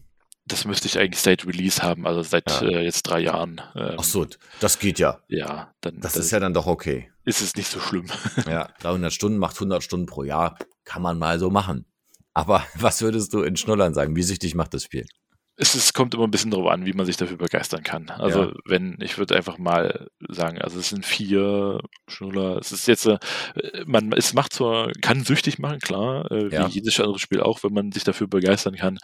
Das 0.46 0.66
müsste 0.66 0.88
ich 0.88 1.00
eigentlich 1.00 1.22
seit 1.22 1.46
Release 1.46 1.82
haben, 1.82 2.06
also 2.06 2.22
seit 2.22 2.50
Ja. 2.50 2.68
äh, 2.68 2.84
jetzt 2.84 3.04
drei 3.04 3.22
Jahren. 3.22 3.62
Ähm, 3.76 3.96
Ach 3.98 4.04
so, 4.04 4.28
das 4.60 4.78
geht 4.80 5.00
ja. 5.00 5.22
Ja, 5.30 5.74
dann 5.80 6.02
Das 6.02 6.14
dann 6.14 6.22
ist 6.22 6.32
ja 6.32 6.40
dann 6.42 6.54
doch 6.54 6.68
okay. 6.68 7.10
ist 7.24 7.42
es 7.42 7.56
nicht 7.56 7.70
so 7.70 7.80
schlimm. 7.80 8.08
Ja, 8.48 8.70
300 8.82 9.14
Stunden 9.14 9.38
macht 9.38 9.56
100 9.56 9.82
Stunden 9.84 10.06
pro 10.06 10.24
Jahr. 10.24 10.58
Kann 10.84 11.02
man 11.02 11.18
mal 11.18 11.40
so 11.40 11.50
machen. 11.50 11.86
Aber 12.34 12.66
was 12.76 13.02
würdest 13.02 13.34
du 13.34 13.42
in 13.44 13.56
Schnullern 13.56 13.94
sagen? 13.94 14.16
Wie 14.18 14.24
süchtig 14.24 14.54
macht 14.54 14.74
das 14.74 14.84
Spiel? 14.84 15.06
Es, 15.56 15.76
ist, 15.76 15.94
kommt 15.94 16.16
immer 16.16 16.24
ein 16.24 16.32
bisschen 16.32 16.50
darauf 16.50 16.72
an, 16.72 16.86
wie 16.88 16.94
man 16.94 17.06
sich 17.06 17.16
dafür 17.16 17.38
begeistern 17.38 17.84
kann. 17.84 18.10
Also 18.10 18.46
Ja. 18.46 18.54
wenn, 18.66 18.98
ich 19.02 19.20
würde 19.20 19.36
einfach 19.36 19.60
mal 19.60 20.08
sagen, 20.28 20.60
also 20.60 20.80
es 20.80 20.90
sind 20.90 21.06
vier 21.06 21.80
Schnuller. 22.10 22.58
Es 22.58 22.72
ist 22.72 22.88
jetzt, 22.88 23.06
äh, 23.06 23.20
man, 23.86 24.12
es 24.14 24.34
macht 24.34 24.54
zwar, 24.54 24.92
kann 25.04 25.24
süchtig 25.24 25.60
machen, 25.60 25.78
klar, 25.80 26.32
äh, 26.32 26.48
Ja. 26.50 26.68
wie 26.68 26.72
jedes 26.72 27.00
andere 27.00 27.20
Spiel 27.20 27.40
auch, 27.42 27.64
wenn 27.64 27.72
man 27.72 27.92
sich 27.92 28.04
dafür 28.04 28.26
begeistern 28.28 28.76
kann. 28.76 28.98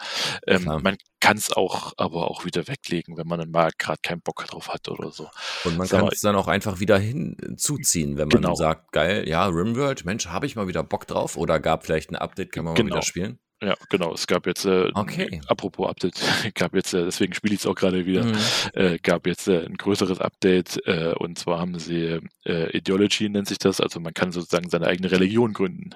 Ähm, 0.46 0.64
man 0.64 0.96
kann 1.20 1.36
es 1.36 1.52
auch, 1.52 1.92
aber 1.96 2.28
auch 2.28 2.44
wieder 2.44 2.66
weglegen, 2.66 3.16
wenn 3.16 3.28
man 3.28 3.38
dann 3.38 3.50
mal 3.52 3.70
gerade 3.78 4.00
keinen 4.02 4.20
Bock 4.22 4.44
drauf 4.46 4.70
hat 4.70 4.88
oder 4.88 5.12
so. 5.12 5.28
Und 5.64 5.78
man 5.78 5.86
kann 5.88 6.00
mal- 6.00 6.10
es 6.12 6.20
dann 6.20 6.34
auch 6.34 6.48
einfach 6.48 6.80
wieder 6.80 6.98
hinzuziehen, 6.98 8.16
wenn 8.16 8.26
man 8.28 8.42
Genau. 8.42 8.54
sagt, 8.56 8.90
geil, 8.92 9.28
ja, 9.28 9.46
Rimworld, 9.46 10.04
Mensch, 10.04 10.26
habe 10.26 10.46
ich 10.46 10.56
mal 10.56 10.66
wieder 10.66 10.82
Bock 10.82 11.06
drauf 11.06 11.36
oder 11.36 11.60
gab 11.60 11.84
vielleicht 11.84 12.10
ein 12.10 12.16
Update, 12.16 12.50
kann 12.50 12.64
man 12.64 12.72
mal 12.74 12.76
Genau. 12.76 12.96
wieder 12.96 13.02
spielen. 13.02 13.38
Ja, 13.62 13.74
genau. 13.90 14.14
Es 14.14 14.26
gab 14.26 14.46
jetzt, 14.46 14.64
äh, 14.64 14.90
Okay. 14.94 15.40
apropos 15.46 15.88
Update, 15.88 16.14
gab 16.54 16.74
jetzt, 16.74 16.94
äh, 16.94 17.04
deswegen 17.04 17.34
spiele 17.34 17.54
ich 17.54 17.60
es 17.60 17.66
auch 17.66 17.74
gerade 17.74 18.06
wieder. 18.06 18.24
Mhm. 18.24 18.36
äh, 18.72 18.98
gab 18.98 19.26
jetzt 19.26 19.48
äh, 19.48 19.66
ein 19.66 19.76
größeres 19.76 20.18
Update 20.18 20.80
äh, 20.86 21.12
und 21.18 21.38
zwar 21.38 21.58
haben 21.58 21.78
sie 21.78 22.20
äh, 22.46 22.76
Ideology 22.76 23.28
nennt 23.28 23.48
sich 23.48 23.58
das, 23.58 23.80
also 23.80 24.00
man 24.00 24.14
kann 24.14 24.32
sozusagen 24.32 24.70
seine 24.70 24.86
eigene 24.86 25.10
Religion 25.10 25.52
gründen. 25.52 25.90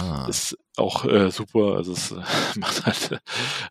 Ah, 0.00 0.26
Ist 0.28 0.58
auch 0.76 1.04
äh, 1.04 1.30
super, 1.30 1.76
also 1.76 1.92
es 1.92 2.10
macht 2.56 2.84
halt 2.84 3.12
äh, 3.12 3.18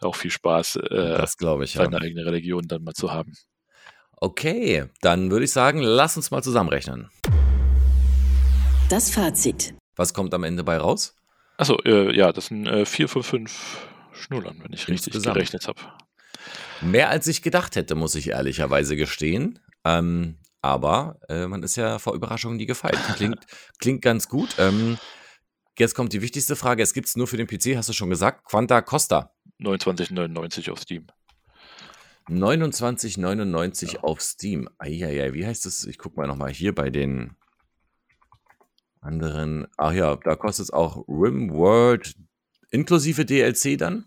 auch 0.06 0.16
viel 0.16 0.32
Spaß, 0.32 0.78
äh, 0.78 0.88
das 0.90 1.36
ich, 1.40 1.74
ja. 1.74 1.84
seine 1.84 2.00
eigene 2.00 2.26
Religion 2.26 2.68
dann 2.68 2.84
mal 2.84 2.94
zu 2.94 3.12
haben. 3.12 3.34
Okay, 4.16 4.86
dann 5.02 5.30
würde 5.32 5.46
ich 5.46 5.52
sagen, 5.52 5.82
lass 5.82 6.16
uns 6.18 6.32
mal 6.32 6.42
zusammenrechnen. 6.42 7.10
Das 8.90 9.12
Fazit. 9.12 9.74
Was 9.96 10.14
kommt 10.14 10.34
am 10.34 10.44
Ende 10.44 10.64
bei 10.64 10.78
raus? 10.78 11.16
Achso, 11.60 11.78
äh, 11.84 12.16
ja, 12.16 12.32
das 12.32 12.46
sind 12.46 12.68
äh, 12.68 12.86
vier 12.86 13.10
von 13.10 13.22
fünf 13.22 13.86
Schnullern, 14.14 14.62
wenn 14.64 14.72
ich 14.72 14.88
richtig 14.88 15.08
Insgesamt. 15.08 15.36
gerechnet 15.36 15.68
habe. 15.68 15.82
Mehr 16.80 17.10
als 17.10 17.28
ich 17.28 17.42
gedacht 17.42 17.76
hätte, 17.76 17.96
muss 17.96 18.16
ich 18.16 18.30
ehrlicherweise 18.30 18.96
gestehen. 18.96 19.60
Ähm, 19.84 20.38
aber 20.62 21.20
äh, 21.28 21.48
man 21.48 21.62
ist 21.64 21.76
ja 21.76 22.00
vor 22.00 22.14
Überraschungen 22.14 22.56
nie 22.56 22.66
gefeit. 22.66 22.98
Klingt, 23.18 23.46
klingt 23.78 24.02
ganz 24.02 24.30
gut. 24.30 24.56
Ähm, 24.58 24.98
jetzt 25.78 25.96
kommt 25.96 26.14
die 26.14 26.22
wichtigste 26.22 26.56
Frage. 26.56 26.82
Es 26.82 26.94
gibt 26.94 27.10
es 27.10 27.18
nur 27.18 27.28
für 27.28 27.36
den 27.36 27.48
PC, 27.48 27.76
hast 27.76 27.90
du 27.90 27.94
schon 27.94 28.10
gesagt. 28.10 28.46
Quanta 28.46 28.82
Costa. 28.82 29.34
29,99 29.60 30.72
auf 30.72 30.80
Steam. 30.80 31.08
29,99 32.30 33.98
auf 33.98 34.22
Steam. 34.22 34.70
Eieiei, 34.78 35.34
wie 35.34 35.46
heißt 35.46 35.66
das? 35.66 35.84
Ich 35.84 35.98
guck 35.98 36.16
mal 36.16 36.26
nochmal 36.26 36.52
hier 36.52 36.74
bei 36.74 36.90
den 36.90 37.36
anderen. 39.02 39.68
Ach 39.78 39.92
ja, 39.94 40.16
da 40.16 40.36
kostet 40.36 40.66
es 40.66 40.72
auch 40.72 41.06
RimWorld 41.08 42.16
inklusive 42.72 43.26
DLC 43.26 43.78
dann? 43.78 44.06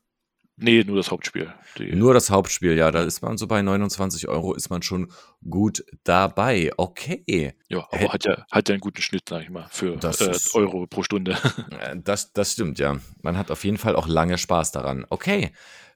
Nee, 0.57 0.85
nur 0.85 0.97
das 0.97 1.11
Hauptspiel. 1.11 1.53
Die, 1.79 1.97
Nur 1.97 2.13
das 2.13 2.29
Hauptspiel, 2.31 2.77
ja, 2.77 2.91
da 2.91 3.03
ist 3.03 3.23
man 3.23 3.39
so 3.39 3.47
bei 3.47 3.63
29 3.63 4.29
Euro, 4.29 4.53
ist 4.55 4.69
man 4.69 4.83
schon 4.83 5.11
gut 5.49 5.83
dabei. 6.05 6.71
Okay. 6.77 7.55
ja, 7.69 7.89
aber 7.91 8.13
hat 8.13 8.27
ja, 8.27 8.45
hat 8.51 8.69
ja 8.69 8.75
einen 8.75 8.81
guten 8.81 9.01
Schnitt, 9.01 9.23
sag 9.29 9.43
ich 9.43 9.51
mal, 9.51 9.67
für 9.71 9.95
äh, 9.95 10.31
ist- 10.31 10.55
Euro 10.55 10.87
pro 10.87 11.03
Stunde. 11.03 11.37
Äh, 11.81 11.97
Das, 12.05 12.33
das 12.35 12.53
stimmt, 12.53 12.79
ja. 12.79 12.99
Man 13.23 13.39
hat 13.39 13.51
auf 13.51 13.65
jeden 13.65 13.79
Fall 13.79 13.97
auch 13.97 14.07
lange 14.07 14.37
Spaß 14.37 14.73
daran. 14.73 15.07
Okay. 15.09 15.53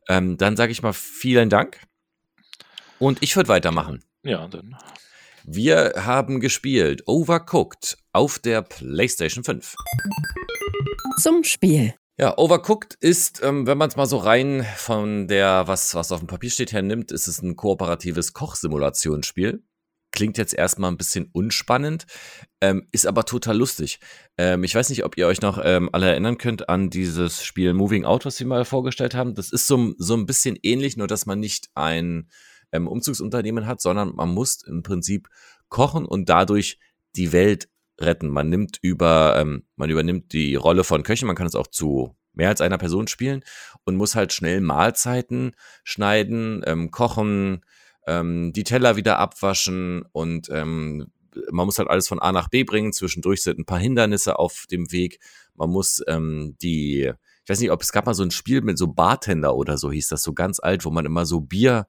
Ähm, 0.08 0.38
dann 0.38 0.56
sage 0.56 0.72
ich 0.72 0.82
mal 0.82 0.94
vielen 0.94 1.50
Dank. 1.50 1.78
Und 2.98 3.22
ich 3.22 3.36
würde 3.36 3.48
weitermachen. 3.50 4.02
ja, 4.22 4.48
dann 4.48 4.74
Wir 5.48 5.92
haben 5.94 6.40
gespielt 6.40 7.04
Overcooked 7.06 7.98
auf 8.12 8.40
der 8.40 8.62
PlayStation 8.62 9.44
5. 9.44 9.76
Zum 11.22 11.44
Spiel. 11.44 11.94
Ja, 12.18 12.36
Overcooked 12.36 12.94
ist, 12.94 13.42
ähm, 13.44 13.64
wenn 13.64 13.78
man 13.78 13.88
es 13.88 13.94
mal 13.94 14.06
so 14.06 14.16
rein 14.16 14.66
von 14.76 15.28
der, 15.28 15.68
was, 15.68 15.94
was 15.94 16.10
auf 16.10 16.18
dem 16.18 16.26
Papier 16.26 16.50
steht, 16.50 16.72
her 16.72 16.82
nimmt, 16.82 17.12
ist 17.12 17.28
es 17.28 17.42
ein 17.42 17.54
kooperatives 17.54 18.32
Kochsimulationsspiel. 18.32 19.62
Klingt 20.10 20.36
jetzt 20.36 20.52
erstmal 20.52 20.90
ein 20.90 20.96
bisschen 20.96 21.30
unspannend, 21.32 22.06
ähm, 22.60 22.88
ist 22.90 23.06
aber 23.06 23.24
total 23.24 23.56
lustig. 23.56 24.00
Ähm, 24.36 24.64
ich 24.64 24.74
weiß 24.74 24.88
nicht, 24.88 25.04
ob 25.04 25.16
ihr 25.16 25.28
euch 25.28 25.42
noch 25.42 25.60
ähm, 25.62 25.90
alle 25.92 26.08
erinnern 26.08 26.38
könnt 26.38 26.68
an 26.68 26.90
dieses 26.90 27.44
Spiel 27.44 27.72
Moving 27.72 28.04
Out, 28.04 28.24
was 28.24 28.40
wir 28.40 28.48
mal 28.48 28.64
vorgestellt 28.64 29.14
haben. 29.14 29.36
Das 29.36 29.52
ist 29.52 29.68
so, 29.68 29.94
so 29.96 30.16
ein 30.16 30.26
bisschen 30.26 30.58
ähnlich, 30.64 30.96
nur 30.96 31.06
dass 31.06 31.24
man 31.24 31.38
nicht 31.38 31.68
ein 31.76 32.28
ähm, 32.76 32.86
Umzugsunternehmen 32.86 33.66
hat, 33.66 33.80
sondern 33.80 34.14
man 34.14 34.28
muss 34.28 34.62
im 34.62 34.82
Prinzip 34.82 35.28
kochen 35.68 36.06
und 36.06 36.28
dadurch 36.28 36.78
die 37.16 37.32
Welt 37.32 37.68
retten. 37.98 38.28
Man 38.28 38.48
nimmt 38.48 38.78
über, 38.82 39.36
ähm, 39.38 39.64
man 39.76 39.90
übernimmt 39.90 40.32
die 40.32 40.54
Rolle 40.54 40.84
von 40.84 41.02
Köchen, 41.02 41.26
man 41.26 41.36
kann 41.36 41.46
es 41.46 41.54
auch 41.54 41.66
zu 41.66 42.14
mehr 42.32 42.50
als 42.50 42.60
einer 42.60 42.78
Person 42.78 43.08
spielen 43.08 43.42
und 43.84 43.96
muss 43.96 44.14
halt 44.14 44.32
schnell 44.32 44.60
Mahlzeiten 44.60 45.52
schneiden, 45.84 46.62
ähm, 46.66 46.90
kochen, 46.90 47.64
ähm, 48.06 48.52
die 48.52 48.64
Teller 48.64 48.96
wieder 48.96 49.18
abwaschen 49.18 50.04
und 50.12 50.48
ähm, 50.50 51.06
man 51.50 51.66
muss 51.66 51.78
halt 51.78 51.88
alles 51.88 52.08
von 52.08 52.18
A 52.18 52.32
nach 52.32 52.48
B 52.48 52.64
bringen. 52.64 52.92
Zwischendurch 52.92 53.42
sind 53.42 53.58
ein 53.58 53.66
paar 53.66 53.78
Hindernisse 53.78 54.38
auf 54.38 54.64
dem 54.70 54.90
Weg. 54.90 55.20
Man 55.54 55.70
muss 55.70 56.02
ähm, 56.06 56.56
die, 56.62 57.12
ich 57.44 57.50
weiß 57.50 57.60
nicht, 57.60 57.70
ob 57.70 57.82
es 57.82 57.92
gab 57.92 58.06
mal 58.06 58.14
so 58.14 58.22
ein 58.22 58.30
Spiel 58.30 58.62
mit 58.62 58.78
so 58.78 58.86
Bartender 58.86 59.54
oder 59.54 59.76
so 59.76 59.90
hieß 59.90 60.08
das, 60.08 60.22
so 60.22 60.32
ganz 60.32 60.60
alt, 60.60 60.84
wo 60.84 60.90
man 60.90 61.04
immer 61.04 61.26
so 61.26 61.40
Bier 61.40 61.86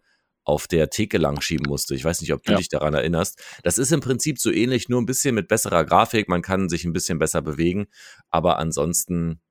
auf 0.47 0.67
der 0.67 0.89
Theke 0.89 1.17
lang 1.17 1.41
schieben 1.41 1.67
musste. 1.67 1.93
Ich 1.95 2.03
weiß 2.05 2.21
nicht, 2.21 2.33
ob 2.33 2.43
du 2.43 2.53
Ja. 2.53 2.57
dich 2.57 2.69
daran 2.69 2.93
erinnerst. 2.93 3.41
Das 3.63 3.77
ist 3.77 3.91
im 3.91 3.99
Prinzip 3.99 4.39
so 4.39 4.51
ähnlich, 4.51 4.87
nur 4.89 5.01
ein 5.01 5.05
bisschen 5.05 5.35
mit 5.35 5.47
besserer 5.47 5.83
Grafik. 5.85 6.29
Man 6.29 6.41
kann 6.41 6.69
sich 6.69 6.85
ein 6.85 6.93
bisschen 6.93 7.19
besser 7.19 7.41
bewegen, 7.41 7.87
aber 8.29 8.57
ansonsten 8.59 9.41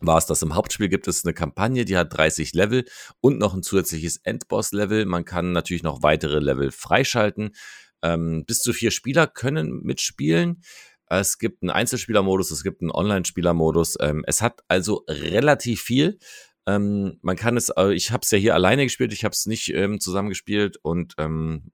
war 0.00 0.18
es 0.18 0.26
das. 0.26 0.42
Im 0.42 0.54
Hauptspiel 0.54 0.88
gibt 0.88 1.08
es 1.08 1.24
eine 1.24 1.34
Kampagne, 1.34 1.84
die 1.84 1.96
hat 1.96 2.16
30 2.16 2.52
Level 2.54 2.84
und 3.20 3.38
noch 3.38 3.54
ein 3.54 3.62
zusätzliches 3.62 4.18
Endboss-Level. 4.18 5.04
Man 5.06 5.24
kann 5.24 5.52
natürlich 5.52 5.82
noch 5.82 6.02
weitere 6.02 6.38
Level 6.38 6.70
freischalten. 6.70 7.54
Ähm, 8.02 8.44
bis 8.46 8.60
zu 8.60 8.72
vier 8.72 8.90
Spieler 8.90 9.26
können 9.26 9.82
mitspielen. 9.82 10.62
Es 11.06 11.38
gibt 11.38 11.62
einen 11.62 11.70
Einzelspielermodus, 11.70 12.50
es 12.50 12.62
gibt 12.62 12.82
einen 12.82 12.90
Online-Spielermodus. 12.92 13.96
Ähm, 14.00 14.22
es 14.26 14.40
hat 14.42 14.60
also 14.68 15.04
relativ 15.08 15.82
viel. 15.82 16.18
Ähm, 16.66 17.18
man 17.22 17.36
kann 17.36 17.56
es, 17.56 17.70
äh, 17.70 17.92
ich 17.92 18.10
habe 18.10 18.22
es 18.22 18.30
ja 18.30 18.38
hier 18.38 18.54
alleine 18.54 18.84
gespielt, 18.84 19.12
ich 19.12 19.24
habe 19.24 19.32
es 19.32 19.46
nicht 19.46 19.72
ähm, 19.74 20.00
zusammengespielt 20.00 20.78
und 20.82 21.14
ähm, 21.18 21.72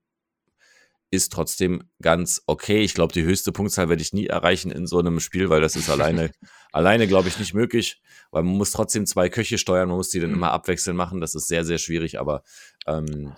ist 1.11 1.33
trotzdem 1.33 1.85
ganz 2.03 2.43
okay. 2.47 2.83
Ich 2.83 2.95
glaube, 2.95 3.13
die 3.13 3.23
höchste 3.23 3.53
Punktzahl 3.53 3.89
werde 3.89 4.03
ich 4.03 4.13
nie 4.13 4.27
erreichen 4.27 4.71
in 4.71 4.87
so 4.87 4.99
einem 4.99 5.21
Spiel, 5.21 5.51
weil 5.51 5.61
das 5.61 5.77
ist 5.77 5.89
alleine, 5.89 6.31
alleine 6.73 7.07
glaube 7.07 7.29
ich, 7.29 7.39
nicht 7.39 7.55
möglich, 7.55 8.01
weil 8.31 8.43
man 8.43 8.57
muss 8.57 8.73
trotzdem 8.73 9.07
zwei 9.07 9.29
Köche 9.29 9.59
steuern, 9.59 9.89
man 9.89 9.99
muss 9.99 10.11
die 10.11 10.21
dann 10.21 10.33
immer 10.33 10.53
abwechselnd 10.53 10.97
machen. 10.97 11.21
Das 11.21 11.35
ist 11.35 11.49
sehr, 11.49 11.65
sehr 11.65 11.79
schwierig, 11.79 12.19
aber 12.19 12.43
ähm, 12.87 13.33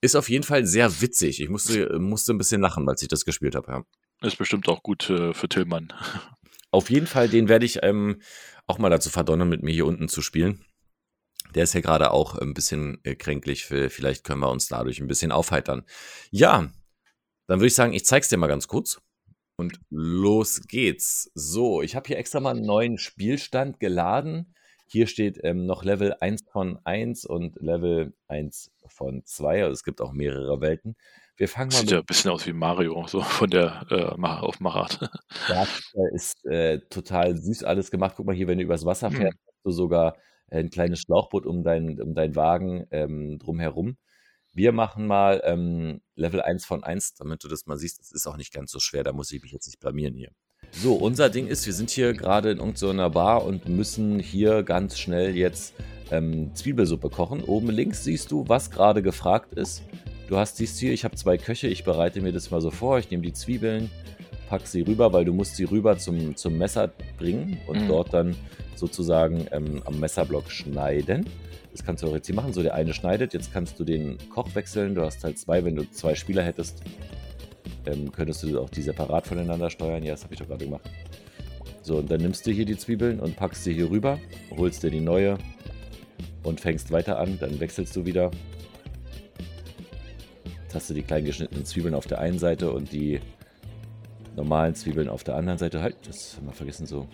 ist 0.00 0.14
auf 0.14 0.28
jeden 0.28 0.44
Fall 0.44 0.64
sehr 0.64 1.00
witzig. 1.00 1.42
Ich 1.42 1.48
musste, 1.48 1.98
musste 1.98 2.32
ein 2.32 2.38
bisschen 2.38 2.60
lachen, 2.60 2.88
als 2.88 3.02
ich 3.02 3.08
das 3.08 3.24
gespielt 3.24 3.54
habe. 3.56 3.70
Ja. 3.70 3.82
Ist 4.26 4.38
bestimmt 4.38 4.68
auch 4.68 4.82
gut 4.82 5.10
äh, 5.10 5.34
für 5.34 5.48
Tillmann. 5.48 5.92
Auf 6.70 6.90
jeden 6.90 7.06
Fall, 7.06 7.30
den 7.30 7.48
werde 7.48 7.64
ich 7.64 7.82
ähm, 7.82 8.20
auch 8.66 8.76
mal 8.78 8.90
dazu 8.90 9.08
verdonnern, 9.08 9.48
mit 9.48 9.62
mir 9.62 9.72
hier 9.72 9.86
unten 9.86 10.06
zu 10.08 10.20
spielen. 10.20 10.62
Der 11.54 11.64
ist 11.64 11.74
ja 11.74 11.80
gerade 11.80 12.10
auch 12.10 12.36
ein 12.36 12.54
bisschen 12.54 12.98
äh, 13.04 13.14
kränklich. 13.14 13.64
Vielleicht 13.64 14.24
können 14.24 14.40
wir 14.40 14.50
uns 14.50 14.68
dadurch 14.68 15.00
ein 15.00 15.08
bisschen 15.08 15.32
aufheitern. 15.32 15.84
Ja, 16.30 16.70
dann 17.46 17.58
würde 17.58 17.68
ich 17.68 17.74
sagen, 17.74 17.94
ich 17.94 18.04
zeig's 18.04 18.28
dir 18.28 18.36
mal 18.36 18.46
ganz 18.46 18.68
kurz. 18.68 19.00
Und 19.56 19.80
los 19.90 20.62
geht's. 20.68 21.30
So, 21.34 21.82
ich 21.82 21.96
habe 21.96 22.06
hier 22.06 22.18
extra 22.18 22.38
mal 22.38 22.50
einen 22.50 22.64
neuen 22.64 22.96
Spielstand 22.96 23.80
geladen. 23.80 24.54
Hier 24.86 25.06
steht 25.06 25.40
ähm, 25.42 25.66
noch 25.66 25.84
Level 25.84 26.14
1 26.20 26.44
von 26.50 26.78
1 26.84 27.24
und 27.24 27.56
Level 27.60 28.14
1 28.28 28.70
von 28.86 29.24
2. 29.24 29.64
Also 29.64 29.72
es 29.72 29.82
gibt 29.82 30.00
auch 30.00 30.12
mehrere 30.12 30.60
Welten. 30.60 30.96
Wir 31.36 31.48
fangen 31.48 31.70
mal 31.70 31.80
Sieht 31.80 31.90
ja 31.90 31.98
ein 31.98 32.04
bisschen 32.04 32.30
aus 32.30 32.46
wie 32.46 32.52
Mario, 32.52 33.06
so 33.06 33.20
von 33.20 33.50
der 33.50 33.86
äh, 33.90 34.04
auf 34.04 34.60
Machart. 34.60 35.10
Das 35.48 35.68
ist 36.14 36.44
äh, 36.46 36.80
total 36.88 37.36
süß 37.36 37.64
alles 37.64 37.90
gemacht. 37.90 38.14
Guck 38.16 38.26
mal 38.26 38.34
hier, 38.34 38.48
wenn 38.48 38.58
du 38.58 38.64
übers 38.64 38.84
Wasser 38.84 39.10
fährst, 39.10 39.38
hm. 39.38 39.46
hast 39.46 39.64
du 39.64 39.70
sogar 39.70 40.16
ein 40.50 40.70
kleines 40.70 41.00
Schlauchboot 41.00 41.46
um 41.46 41.62
deinen 41.62 42.00
um 42.00 42.14
dein 42.14 42.36
Wagen 42.36 42.86
ähm, 42.90 43.38
drumherum. 43.38 43.96
Wir 44.52 44.72
machen 44.72 45.06
mal 45.06 45.42
ähm, 45.44 46.00
Level 46.14 46.40
1 46.40 46.64
von 46.64 46.82
1, 46.82 47.14
damit 47.14 47.44
du 47.44 47.48
das 47.48 47.66
mal 47.66 47.76
siehst. 47.76 48.00
Das 48.00 48.12
ist 48.12 48.26
auch 48.26 48.36
nicht 48.36 48.52
ganz 48.52 48.72
so 48.72 48.80
schwer, 48.80 49.04
da 49.04 49.12
muss 49.12 49.30
ich 49.30 49.42
mich 49.42 49.52
jetzt 49.52 49.66
nicht 49.66 49.78
blamieren 49.78 50.14
hier. 50.14 50.30
So, 50.72 50.94
unser 50.94 51.30
Ding 51.30 51.46
ist, 51.46 51.64
wir 51.66 51.72
sind 51.72 51.90
hier 51.90 52.12
gerade 52.12 52.50
in 52.50 52.58
irgendeiner 52.58 53.10
Bar 53.10 53.44
und 53.44 53.68
müssen 53.68 54.18
hier 54.18 54.62
ganz 54.62 54.98
schnell 54.98 55.36
jetzt 55.36 55.74
ähm, 56.10 56.54
Zwiebelsuppe 56.54 57.10
kochen. 57.10 57.42
Oben 57.42 57.70
links 57.70 58.04
siehst 58.04 58.30
du, 58.30 58.48
was 58.48 58.70
gerade 58.70 59.02
gefragt 59.02 59.54
ist. 59.54 59.82
Du 60.28 60.36
hast 60.36 60.56
siehst 60.56 60.78
hier, 60.78 60.92
ich 60.92 61.04
habe 61.04 61.16
zwei 61.16 61.38
Köche, 61.38 61.68
ich 61.68 61.84
bereite 61.84 62.20
mir 62.20 62.32
das 62.32 62.50
mal 62.50 62.60
so 62.60 62.70
vor. 62.70 62.98
Ich 62.98 63.10
nehme 63.10 63.22
die 63.22 63.32
Zwiebeln, 63.32 63.90
pack 64.48 64.66
sie 64.66 64.82
rüber, 64.82 65.12
weil 65.12 65.24
du 65.24 65.32
musst 65.32 65.56
sie 65.56 65.64
rüber 65.64 65.98
zum, 65.98 66.36
zum 66.36 66.56
Messer 66.56 66.90
bringen 67.18 67.58
und 67.66 67.82
mhm. 67.82 67.88
dort 67.88 68.14
dann 68.14 68.34
sozusagen 68.74 69.46
ähm, 69.52 69.82
am 69.84 70.00
Messerblock 70.00 70.50
schneiden. 70.50 71.26
Das 71.72 71.84
kannst 71.84 72.02
du 72.02 72.08
auch 72.08 72.14
jetzt 72.14 72.26
hier 72.26 72.34
machen. 72.34 72.52
So, 72.52 72.62
der 72.62 72.74
eine 72.74 72.94
schneidet. 72.94 73.34
Jetzt 73.34 73.52
kannst 73.52 73.78
du 73.78 73.84
den 73.84 74.16
Koch 74.34 74.54
wechseln. 74.54 74.94
Du 74.94 75.02
hast 75.02 75.22
halt 75.22 75.38
zwei. 75.38 75.64
Wenn 75.64 75.76
du 75.76 75.88
zwei 75.90 76.14
Spieler 76.14 76.42
hättest, 76.42 76.82
ähm, 77.86 78.10
könntest 78.10 78.42
du 78.42 78.58
auch 78.60 78.70
die 78.70 78.82
separat 78.82 79.26
voneinander 79.26 79.70
steuern. 79.70 80.02
Ja, 80.02 80.12
das 80.12 80.24
habe 80.24 80.34
ich 80.34 80.40
doch 80.40 80.48
gerade 80.48 80.64
gemacht. 80.64 80.88
So, 81.82 81.98
und 81.98 82.10
dann 82.10 82.20
nimmst 82.20 82.46
du 82.46 82.50
hier 82.50 82.64
die 82.64 82.76
Zwiebeln 82.76 83.20
und 83.20 83.36
packst 83.36 83.64
sie 83.64 83.74
hier 83.74 83.90
rüber, 83.90 84.18
holst 84.56 84.82
dir 84.82 84.90
die 84.90 85.00
neue 85.00 85.38
und 86.42 86.60
fängst 86.60 86.90
weiter 86.90 87.18
an. 87.18 87.38
Dann 87.38 87.60
wechselst 87.60 87.94
du 87.94 88.04
wieder. 88.06 88.30
Jetzt 90.64 90.74
hast 90.74 90.90
du 90.90 90.94
die 90.94 91.02
klein 91.02 91.24
geschnittenen 91.24 91.64
Zwiebeln 91.64 91.94
auf 91.94 92.06
der 92.06 92.18
einen 92.18 92.38
Seite 92.38 92.72
und 92.72 92.92
die 92.92 93.20
normalen 94.38 94.74
Zwiebeln 94.74 95.08
auf 95.08 95.24
der 95.24 95.36
anderen 95.36 95.58
Seite. 95.58 95.82
Halt, 95.82 95.96
das 96.06 96.36
haben 96.36 96.46
wir 96.46 96.54
vergessen 96.54 96.86
so. 96.86 97.06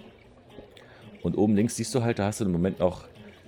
Und 1.23 1.37
oben 1.37 1.57
links 1.57 1.77
siehst 1.77 1.95
du 1.95 2.03
halt, 2.03 2.19
da 2.19 2.27
hast 2.27 2.41
du 2.41 2.45
im 2.45 2.53
Moment 2.53 2.79
noch 2.79 3.05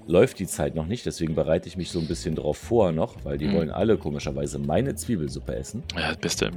läuft 0.08 0.38
die 0.38 0.46
Zeit 0.46 0.74
noch 0.74 0.86
nicht, 0.86 1.04
deswegen 1.04 1.34
bereite 1.34 1.68
ich 1.68 1.76
mich 1.76 1.90
so 1.90 1.98
ein 1.98 2.06
bisschen 2.06 2.36
drauf 2.36 2.56
vor 2.56 2.92
noch, 2.92 3.24
weil 3.24 3.38
die 3.38 3.48
mhm. 3.48 3.54
wollen 3.54 3.70
alle 3.70 3.98
komischerweise 3.98 4.58
meine 4.58 4.94
Zwiebelsuppe 4.94 5.56
essen. 5.56 5.82
Ja, 5.96 6.10
das 6.10 6.18
beste, 6.18 6.52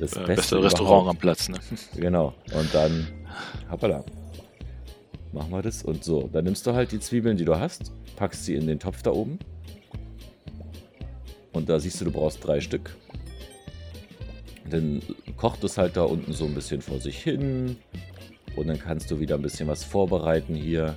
das 0.00 0.12
äh, 0.14 0.20
beste, 0.20 0.26
beste 0.26 0.62
Restaurant 0.62 1.08
am 1.08 1.16
Platz, 1.16 1.48
ne? 1.48 1.58
Genau. 1.96 2.34
Und 2.54 2.74
dann, 2.74 3.06
hoppala, 3.70 4.04
machen 5.32 5.50
wir 5.50 5.62
das. 5.62 5.82
Und 5.82 6.04
so, 6.04 6.28
dann 6.32 6.44
nimmst 6.44 6.66
du 6.66 6.72
halt 6.72 6.92
die 6.92 7.00
Zwiebeln, 7.00 7.36
die 7.36 7.44
du 7.44 7.58
hast, 7.58 7.92
packst 8.16 8.46
sie 8.46 8.54
in 8.54 8.66
den 8.66 8.78
Topf 8.78 9.02
da 9.02 9.10
oben. 9.10 9.38
Und 11.52 11.68
da 11.68 11.78
siehst 11.78 12.00
du, 12.00 12.06
du 12.06 12.10
brauchst 12.10 12.44
drei 12.46 12.60
Stück. 12.60 12.96
Dann 14.70 15.02
kocht 15.36 15.62
es 15.64 15.78
halt 15.78 15.96
da 15.96 16.02
unten 16.02 16.32
so 16.32 16.44
ein 16.44 16.54
bisschen 16.54 16.82
vor 16.82 17.00
sich 17.00 17.18
hin. 17.18 17.76
Und 18.56 18.68
dann 18.68 18.78
kannst 18.78 19.10
du 19.10 19.20
wieder 19.20 19.34
ein 19.34 19.42
bisschen 19.42 19.68
was 19.68 19.84
vorbereiten 19.84 20.54
hier. 20.54 20.96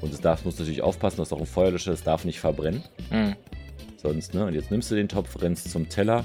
Und 0.00 0.12
es 0.12 0.20
darf, 0.20 0.44
musst 0.44 0.58
natürlich 0.58 0.82
aufpassen, 0.82 1.18
dass 1.18 1.32
auch 1.32 1.40
ein 1.40 1.46
Feuerlöscher, 1.46 1.92
es 1.92 2.02
darf 2.02 2.24
nicht 2.24 2.40
verbrennen. 2.40 2.82
Mhm. 3.10 3.34
Sonst, 3.96 4.34
ne? 4.34 4.44
Und 4.46 4.54
jetzt 4.54 4.70
nimmst 4.70 4.90
du 4.90 4.94
den 4.94 5.08
Topf, 5.08 5.40
rennst 5.40 5.70
zum 5.70 5.88
Teller, 5.88 6.24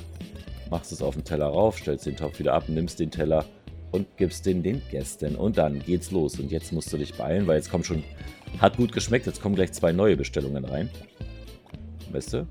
machst 0.70 0.92
es 0.92 1.02
auf 1.02 1.16
den 1.16 1.24
Teller 1.24 1.48
rauf, 1.48 1.78
stellst 1.78 2.06
den 2.06 2.18
Topf 2.18 2.40
wieder 2.40 2.54
ab, 2.54 2.66
nimmst 2.68 3.00
den 3.00 3.10
Teller 3.10 3.46
und 3.92 4.06
gibst 4.18 4.46
den 4.46 4.62
den 4.62 4.82
Gästen. 4.92 5.36
Und 5.36 5.58
dann 5.58 5.80
geht's 5.80 6.12
los. 6.12 6.40
Und 6.40 6.52
jetzt 6.52 6.72
musst 6.72 6.92
du 6.94 6.98
dich 6.98 7.14
beeilen, 7.16 7.48
weil 7.48 7.56
jetzt 7.56 7.72
kommt 7.72 7.86
schon, 7.86 8.04
hat 8.60 8.78
gut 8.78 8.92
geschmeckt, 8.92 9.26
jetzt 9.26 9.42
kommen 9.42 9.56
gleich 9.56 9.72
zwei 9.72 9.92
neue 9.92 10.18
Bestellungen 10.18 10.66
rein. 10.66 10.90
Weißt 12.12 12.34
du? 12.34 12.48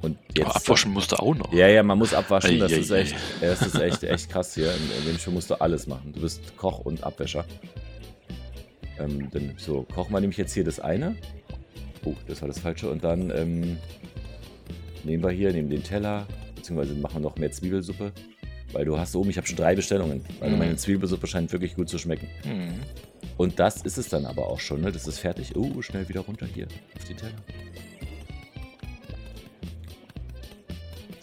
Und 0.00 0.16
jetzt, 0.34 0.46
Aber 0.46 0.56
abwaschen 0.56 0.92
musst 0.92 1.12
du 1.12 1.16
auch 1.16 1.34
noch. 1.34 1.52
Ja, 1.52 1.66
ja, 1.66 1.82
man 1.82 1.98
muss 1.98 2.14
abwaschen. 2.14 2.58
Das, 2.58 2.72
ist, 2.72 2.90
echt, 2.90 3.16
das 3.40 3.62
ist 3.62 3.74
echt, 3.74 4.02
echt 4.04 4.30
krass 4.30 4.54
hier. 4.54 4.72
In, 4.72 5.00
in 5.00 5.06
dem 5.06 5.18
Spiel 5.18 5.32
musst 5.32 5.50
du 5.50 5.60
alles 5.60 5.86
machen. 5.86 6.12
Du 6.12 6.20
bist 6.20 6.56
Koch 6.56 6.80
und 6.80 7.02
Abwäscher. 7.02 7.44
Ähm, 8.98 9.28
dann 9.30 9.54
so, 9.56 9.82
kochen 9.94 10.12
wir 10.12 10.20
nämlich 10.20 10.38
jetzt 10.38 10.54
hier 10.54 10.64
das 10.64 10.80
eine. 10.80 11.16
Oh, 12.04 12.14
das 12.26 12.40
war 12.42 12.48
das 12.48 12.60
Falsche. 12.60 12.90
Und 12.90 13.02
dann 13.02 13.30
ähm, 13.30 13.78
nehmen 15.04 15.22
wir 15.22 15.30
hier, 15.30 15.52
nehmen 15.52 15.70
den 15.70 15.82
Teller, 15.82 16.26
beziehungsweise 16.54 16.94
machen 16.94 17.16
wir 17.16 17.20
noch 17.20 17.36
mehr 17.36 17.50
Zwiebelsuppe. 17.50 18.12
Weil 18.72 18.84
du 18.84 18.98
hast 18.98 19.16
oben, 19.16 19.30
ich 19.30 19.36
habe 19.38 19.46
schon 19.46 19.56
drei 19.56 19.74
Bestellungen, 19.74 20.24
weil 20.40 20.50
mhm. 20.50 20.58
meine 20.58 20.76
Zwiebelsuppe 20.76 21.26
scheint 21.26 21.50
wirklich 21.52 21.74
gut 21.74 21.88
zu 21.88 21.98
schmecken. 21.98 22.28
Mhm. 22.44 22.74
Und 23.36 23.58
das 23.58 23.82
ist 23.82 23.98
es 23.98 24.08
dann 24.08 24.26
aber 24.26 24.46
auch 24.46 24.60
schon, 24.60 24.82
ne? 24.82 24.92
Das 24.92 25.06
ist 25.06 25.18
fertig. 25.18 25.56
Oh, 25.56 25.80
schnell 25.80 26.08
wieder 26.08 26.20
runter 26.20 26.46
hier 26.46 26.68
auf 26.94 27.04
den 27.04 27.16
Teller. 27.16 27.32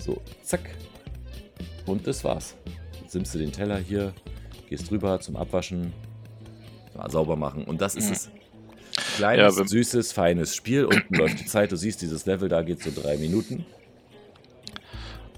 So, 0.05 0.21
zack. 0.43 0.69
Und 1.87 2.05
das 2.05 2.23
war's. 2.23 2.55
Jetzt 3.01 3.15
nimmst 3.15 3.33
du 3.33 3.39
den 3.39 3.51
Teller 3.51 3.79
hier, 3.79 4.13
gehst 4.69 4.91
drüber 4.91 5.19
zum 5.19 5.35
Abwaschen, 5.35 5.93
sauber 7.07 7.35
machen. 7.35 7.63
Und 7.63 7.81
das 7.81 7.95
ist 7.95 8.05
mhm. 8.07 8.11
es. 8.11 8.29
Kleines, 9.17 9.57
ja, 9.57 9.65
süßes, 9.65 10.11
feines 10.11 10.55
Spiel. 10.55 10.85
Unten 10.85 11.15
läuft 11.15 11.39
die 11.39 11.45
Zeit. 11.45 11.71
Du 11.71 11.75
siehst, 11.75 12.03
dieses 12.03 12.27
Level 12.27 12.49
da 12.49 12.61
geht 12.61 12.83
so 12.83 12.91
drei 12.93 13.17
Minuten. 13.17 13.65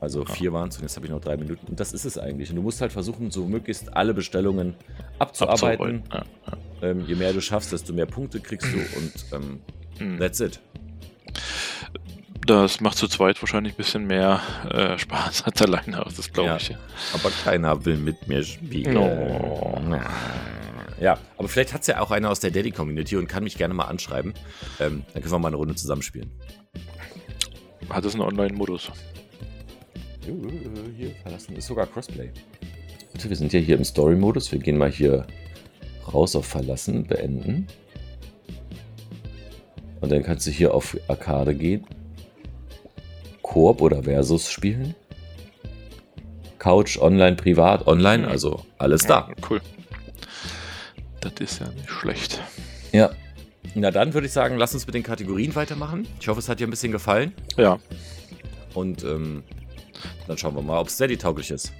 Also 0.01 0.25
vier 0.25 0.51
waren 0.51 0.67
es 0.67 0.75
und 0.75 0.83
jetzt 0.83 0.97
habe 0.97 1.05
ich 1.05 1.11
noch 1.11 1.21
drei 1.21 1.37
Minuten. 1.37 1.65
Und 1.67 1.79
das 1.79 1.93
ist 1.93 2.03
es 2.03 2.17
eigentlich. 2.17 2.49
Und 2.49 2.57
du 2.57 2.61
musst 2.61 2.81
halt 2.81 2.91
versuchen, 2.91 3.31
so 3.31 3.45
möglichst 3.45 3.95
alle 3.95 4.13
Bestellungen 4.13 4.75
abzuarbeiten. 5.17 6.03
Ja, 6.11 6.25
ja. 6.45 6.89
Ähm, 6.89 7.05
je 7.07 7.15
mehr 7.15 7.31
du 7.31 7.41
schaffst, 7.41 7.71
desto 7.71 7.93
mehr 7.93 8.05
Punkte 8.05 8.41
kriegst 8.41 8.67
du 8.67 8.77
und 8.77 9.25
ähm, 9.31 9.59
mhm. 9.99 10.19
that's 10.19 10.41
it. 10.41 10.59
Das 12.47 12.79
macht 12.79 12.97
zu 12.97 13.09
zweit 13.09 13.41
wahrscheinlich 13.41 13.73
ein 13.73 13.77
bisschen 13.77 14.07
mehr 14.07 14.39
äh, 14.71 14.97
Spaß 14.97 15.43
als 15.43 15.61
alleine 15.61 16.05
aus, 16.05 16.15
das 16.15 16.31
glaube 16.31 16.55
ich. 16.57 16.73
Aber 17.13 17.29
keiner 17.43 17.83
will 17.83 17.97
mit 17.97 18.29
mir 18.29 18.41
spielen. 18.41 18.95
Oh. 18.95 19.81
Ja, 21.01 21.17
aber 21.37 21.49
vielleicht 21.49 21.73
hat 21.73 21.81
es 21.81 21.87
ja 21.87 21.99
auch 21.99 22.09
einer 22.09 22.29
aus 22.31 22.39
der 22.39 22.51
Daddy-Community 22.51 23.17
und 23.17 23.27
kann 23.27 23.43
mich 23.43 23.57
gerne 23.57 23.73
mal 23.73 23.83
anschreiben. 23.83 24.33
Ähm, 24.79 25.03
dann 25.13 25.21
können 25.21 25.33
wir 25.33 25.39
mal 25.39 25.49
eine 25.49 25.57
Runde 25.57 25.75
zusammenspielen. 25.75 26.31
Hat 27.89 28.05
es 28.05 28.13
einen 28.13 28.23
Online-Modus? 28.23 28.91
Hier 30.21 31.11
verlassen 31.23 31.53
ist 31.57 31.67
sogar 31.67 31.85
Crossplay. 31.85 32.31
wir 33.13 33.35
sind 33.35 33.51
ja 33.51 33.59
hier 33.59 33.75
im 33.75 33.83
Story-Modus. 33.83 34.53
Wir 34.53 34.59
gehen 34.59 34.77
mal 34.77 34.89
hier 34.89 35.27
raus 36.13 36.33
auf 36.33 36.45
Verlassen, 36.45 37.05
beenden. 37.05 37.67
Und 39.99 40.13
dann 40.13 40.23
kannst 40.23 40.47
du 40.47 40.51
hier 40.51 40.73
auf 40.73 40.95
Arcade 41.09 41.53
gehen. 41.53 41.85
Koop 43.57 43.81
oder 43.81 44.03
Versus 44.03 44.51
spielen. 44.51 44.93
Couch, 46.59 46.99
online, 46.99 47.35
privat, 47.37 47.87
online, 47.87 48.27
also 48.27 48.63
alles 48.77 49.01
da. 49.07 49.31
Cool. 49.49 49.61
Das 51.21 51.33
ist 51.39 51.61
ja 51.61 51.67
nicht 51.71 51.89
schlecht. 51.89 52.39
Ja. 52.91 53.09
Na 53.73 53.89
dann 53.89 54.13
würde 54.13 54.27
ich 54.27 54.33
sagen, 54.33 54.57
lass 54.57 54.75
uns 54.75 54.85
mit 54.85 54.93
den 54.93 55.01
Kategorien 55.01 55.55
weitermachen. 55.55 56.07
Ich 56.19 56.27
hoffe, 56.27 56.39
es 56.39 56.47
hat 56.49 56.59
dir 56.59 56.67
ein 56.67 56.69
bisschen 56.69 56.91
gefallen. 56.91 57.33
Ja. 57.57 57.79
Und 58.75 59.03
ähm, 59.03 59.43
dann 60.27 60.37
schauen 60.37 60.53
wir 60.53 60.61
mal, 60.61 60.79
ob 60.79 60.89
es 60.89 60.93
Steady-tauglich 60.93 61.49
ist. 61.49 61.73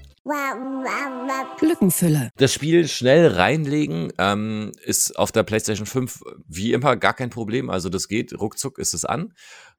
Glückenfülle. 1.60 2.32
Das 2.38 2.54
Spiel 2.56 2.88
schnell 2.88 3.28
reinlegen 3.28 4.12
ähm, 4.18 4.72
ist 4.84 5.18
auf 5.20 5.32
der 5.32 5.44
PlayStation 5.44 5.86
5 5.86 6.22
wie 6.48 6.74
immer 6.74 6.96
gar 6.96 7.14
kein 7.14 7.30
Problem. 7.30 7.70
Also 7.70 7.90
das 7.90 8.08
geht, 8.08 8.34
ruckzuck 8.34 8.80
ist 8.80 8.96
es 8.96 9.06
an. 9.06 9.32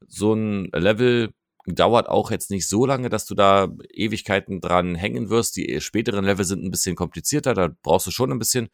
So 0.07 0.33
ein 0.35 0.71
Level 0.73 1.31
dauert 1.75 2.09
auch 2.09 2.31
jetzt 2.31 2.51
nicht 2.51 2.69
so 2.69 2.87
lange, 2.87 3.09
dass 3.09 3.27
du 3.27 3.35
da 3.35 3.69
Ewigkeiten 3.93 4.61
dran 4.61 4.95
hängen 4.95 5.31
wirst. 5.31 5.57
Die 5.57 5.81
späteren 5.81 6.25
Level 6.25 6.45
sind 6.45 6.65
ein 6.65 6.71
bisschen 6.71 6.97
komplizierter, 6.97 7.55
da 7.55 7.69
brauchst 7.83 8.07
du 8.07 8.11
schon 8.11 8.33
ein 8.33 8.39
bisschen. 8.39 8.69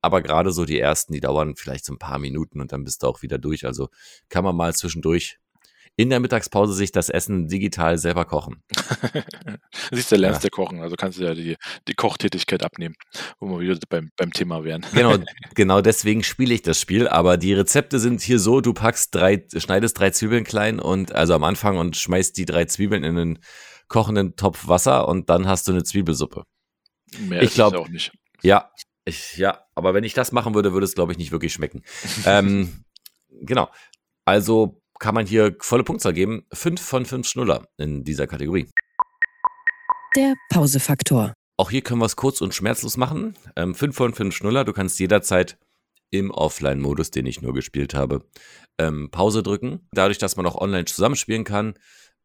Aber 0.00 0.20
gerade 0.20 0.50
so 0.50 0.64
die 0.64 0.80
ersten, 0.80 1.12
die 1.12 1.20
dauern 1.20 1.54
vielleicht 1.56 1.84
so 1.84 1.92
ein 1.92 1.98
paar 1.98 2.18
Minuten 2.18 2.60
und 2.60 2.72
dann 2.72 2.84
bist 2.84 3.02
du 3.02 3.06
auch 3.06 3.22
wieder 3.22 3.38
durch. 3.38 3.64
Also 3.64 3.88
kann 4.28 4.44
man 4.44 4.56
mal 4.56 4.74
zwischendurch 4.74 5.38
in 5.96 6.08
der 6.08 6.20
Mittagspause 6.20 6.72
sich 6.72 6.90
das 6.90 7.10
Essen 7.10 7.48
digital 7.48 7.98
selber 7.98 8.24
kochen. 8.24 8.62
Siehst 9.92 10.10
du, 10.10 10.16
lernst 10.16 10.42
ja. 10.42 10.48
du 10.48 10.56
kochen, 10.56 10.80
also 10.80 10.96
kannst 10.96 11.18
du 11.18 11.24
ja 11.24 11.34
die, 11.34 11.56
die 11.86 11.94
Kochtätigkeit 11.94 12.62
abnehmen, 12.62 12.94
wo 13.40 13.58
wir 13.58 13.68
wieder 13.68 13.78
beim, 13.88 14.10
beim 14.16 14.32
Thema 14.32 14.64
wären. 14.64 14.86
Genau, 14.94 15.18
genau 15.54 15.80
deswegen 15.80 16.22
spiele 16.22 16.54
ich 16.54 16.62
das 16.62 16.80
Spiel, 16.80 17.08
aber 17.08 17.36
die 17.36 17.52
Rezepte 17.52 17.98
sind 17.98 18.22
hier 18.22 18.38
so, 18.38 18.60
du 18.60 18.72
packst 18.72 19.14
drei, 19.14 19.46
schneidest 19.54 19.98
drei 19.98 20.10
Zwiebeln 20.10 20.44
klein 20.44 20.80
und 20.80 21.12
also 21.12 21.34
am 21.34 21.44
Anfang 21.44 21.76
und 21.76 21.96
schmeißt 21.96 22.36
die 22.38 22.46
drei 22.46 22.64
Zwiebeln 22.64 23.04
in 23.04 23.18
einen 23.18 23.38
kochenden 23.88 24.36
Topf 24.36 24.68
Wasser 24.68 25.06
und 25.08 25.28
dann 25.28 25.46
hast 25.46 25.68
du 25.68 25.72
eine 25.72 25.84
Zwiebelsuppe. 25.84 26.44
Mehr 27.18 27.42
ich 27.42 27.52
glaube 27.52 27.78
auch 27.78 27.88
nicht. 27.88 28.12
Ja, 28.42 28.70
ich, 29.04 29.36
ja, 29.36 29.66
aber 29.74 29.94
wenn 29.94 30.04
ich 30.04 30.14
das 30.14 30.32
machen 30.32 30.54
würde, 30.54 30.72
würde 30.72 30.84
es, 30.84 30.94
glaube 30.94 31.12
ich, 31.12 31.18
nicht 31.18 31.32
wirklich 31.32 31.52
schmecken. 31.52 31.82
ähm, 32.24 32.84
genau. 33.42 33.68
Also 34.24 34.81
kann 35.02 35.16
man 35.16 35.26
hier 35.26 35.56
volle 35.58 35.82
Punktzahl 35.82 36.12
geben. 36.12 36.46
Fünf 36.52 36.80
von 36.80 37.04
fünf 37.04 37.26
Schnuller 37.26 37.66
in 37.76 38.04
dieser 38.04 38.28
Kategorie. 38.28 38.70
Der 40.14 40.34
Pausefaktor. 40.48 41.34
Auch 41.56 41.70
hier 41.70 41.82
können 41.82 42.00
wir 42.00 42.06
es 42.06 42.14
kurz 42.14 42.40
und 42.40 42.54
schmerzlos 42.54 42.96
machen. 42.96 43.34
Ähm, 43.56 43.74
fünf 43.74 43.96
von 43.96 44.14
fünf 44.14 44.34
Schnuller. 44.36 44.64
Du 44.64 44.72
kannst 44.72 45.00
jederzeit 45.00 45.58
im 46.10 46.30
Offline-Modus, 46.30 47.10
den 47.10 47.26
ich 47.26 47.42
nur 47.42 47.52
gespielt 47.52 47.94
habe, 47.94 48.24
ähm, 48.78 49.10
Pause 49.10 49.42
drücken. 49.42 49.88
Dadurch, 49.92 50.18
dass 50.18 50.36
man 50.36 50.46
auch 50.46 50.54
online 50.54 50.84
zusammenspielen 50.84 51.42
kann, 51.42 51.74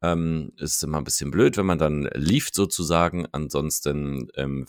ähm, 0.03 0.51
ist 0.57 0.83
immer 0.83 0.99
ein 0.99 1.03
bisschen 1.03 1.31
blöd, 1.31 1.57
wenn 1.57 1.65
man 1.65 1.79
dann 1.79 2.07
lieft 2.13 2.53
sozusagen. 2.53 3.25
Ansonsten 3.31 4.27
ähm, 4.35 4.67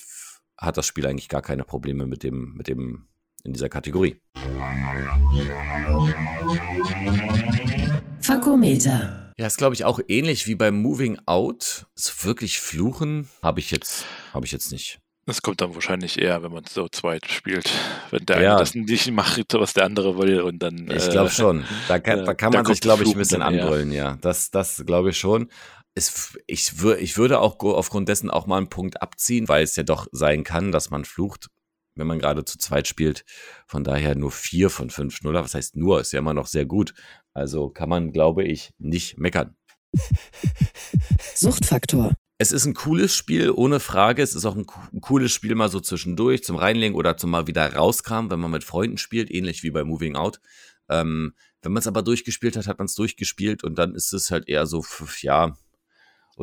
hat 0.57 0.79
das 0.79 0.87
Spiel 0.87 1.07
eigentlich 1.07 1.29
gar 1.29 1.43
keine 1.43 1.65
Probleme 1.65 2.07
mit 2.07 2.23
dem, 2.23 2.55
mit 2.55 2.69
dem 2.69 3.09
in 3.49 3.55
dieser 3.55 3.69
Kategorie. 3.69 4.21
Fakometer. 8.21 9.33
Ja, 9.39 9.47
ist 9.47 9.57
glaube 9.57 9.75
ich 9.75 9.85
auch 9.85 10.01
ähnlich 10.09 10.47
wie 10.47 10.55
beim 10.55 10.81
Moving 10.81 11.19
Out. 11.27 11.87
Ist 11.97 12.25
wirklich 12.25 12.61
fluchen 12.61 13.29
habe 13.43 13.61
ich 13.61 13.71
jetzt 13.71 14.05
habe 14.33 14.47
ich 14.47 14.53
jetzt 14.53 14.71
nicht. 14.71 15.01
Das 15.27 15.43
kommt 15.43 15.61
dann 15.61 15.75
wahrscheinlich 15.75 16.19
eher, 16.19 16.43
wenn 16.43 16.53
man 16.53 16.65
so 16.65 16.89
zweit 16.89 17.27
spielt. 17.31 17.71
Wenn 18.11 18.25
der 18.25 18.41
ja. 18.41 18.51
eine 18.53 18.61
das 18.61 18.75
nicht 18.75 19.11
macht, 19.11 19.53
was 19.53 19.75
der 19.75 19.85
andere 19.85 20.19
will 20.19 20.41
und 20.41 20.59
dann. 20.59 20.91
Ich 20.91 21.11
glaube 21.11 21.29
äh, 21.29 21.33
schon. 21.33 21.65
Da 21.87 21.99
kann, 21.99 22.25
da 22.25 22.33
kann 22.33 22.51
man 22.51 22.65
sich, 22.65 22.81
glaube 22.81 23.05
ich, 23.05 23.11
ein 23.11 23.19
bisschen 23.19 23.43
anbrüllen, 23.43 23.93
ja. 23.93 24.17
Das, 24.23 24.51
das 24.51 24.85
glaube 24.87 25.11
ich 25.11 25.19
schon. 25.19 25.51
Es, 25.95 26.39
ich, 26.47 26.73
ich 26.99 27.19
würde 27.19 27.41
auch 27.41 27.59
aufgrund 27.61 28.09
dessen 28.09 28.31
auch 28.31 28.47
mal 28.47 28.57
einen 28.57 28.71
Punkt 28.71 29.03
abziehen, 29.03 29.49
weil 29.49 29.65
es 29.65 29.77
ja 29.77 29.83
doch 29.83 30.07
sein 30.13 30.45
kann, 30.45 30.73
dass 30.73 30.89
man 30.89 31.05
flucht 31.05 31.51
wenn 31.99 32.07
man 32.07 32.19
gerade 32.19 32.45
zu 32.45 32.59
zweit 32.59 32.89
spielt. 32.89 33.25
Von 33.67 33.85
daher 33.85 34.15
nur 34.15 34.31
vier 34.31 34.71
von 34.71 34.91
fünf 34.91 35.17
Schnuller. 35.17 35.45
Was 35.45 35.55
heißt 35.55 35.77
nur? 35.77 36.01
Ist 36.01 36.13
ja 36.13 36.21
immer 36.21 36.35
noch 36.35 36.47
sehr 36.47 36.65
gut. 36.65 36.95
Also 37.35 37.69
kann 37.69 37.89
man, 37.89 38.13
glaube 38.13 38.45
ich, 38.45 38.71
nicht 38.79 39.19
meckern. 39.19 39.57
Suchtfaktor. 41.35 42.13
Es 42.39 42.53
ist 42.53 42.67
ein 42.67 42.75
cooles 42.75 43.15
Spiel, 43.15 43.51
ohne 43.51 43.81
Frage. 43.81 44.23
Es 44.23 44.35
ist 44.35 44.45
auch 44.45 44.55
ein, 44.55 44.67
ein 44.93 45.01
cooles 45.01 45.33
Spiel 45.33 45.55
mal 45.57 45.69
so 45.69 45.81
zwischendurch 45.81 46.45
zum 46.45 46.57
Reinlegen 46.57 46.97
oder 46.97 47.17
zum 47.17 47.31
mal 47.31 47.49
wieder 47.49 47.75
rauskramen, 47.75 48.31
wenn 48.31 48.39
man 48.39 48.53
mit 48.53 48.65
Freunden 48.65 48.97
spielt, 48.97 49.31
ähnlich 49.31 49.65
wie 49.65 49.71
bei 49.71 49.83
Moving 49.83 50.15
Out. 50.15 50.41
Ähm, 50.89 51.35
wenn 51.63 51.73
man 51.73 51.81
es 51.81 51.89
aber 51.89 52.03
durchgespielt 52.03 52.57
hat, 52.57 52.69
hat 52.69 52.79
man 52.79 52.87
es 52.87 52.95
durchgespielt 52.95 53.65
und 53.65 53.77
dann 53.77 53.95
ist 53.95 54.13
es 54.13 54.31
halt 54.31 54.49
eher 54.49 54.67
so, 54.67 54.85
ja, 55.21 55.57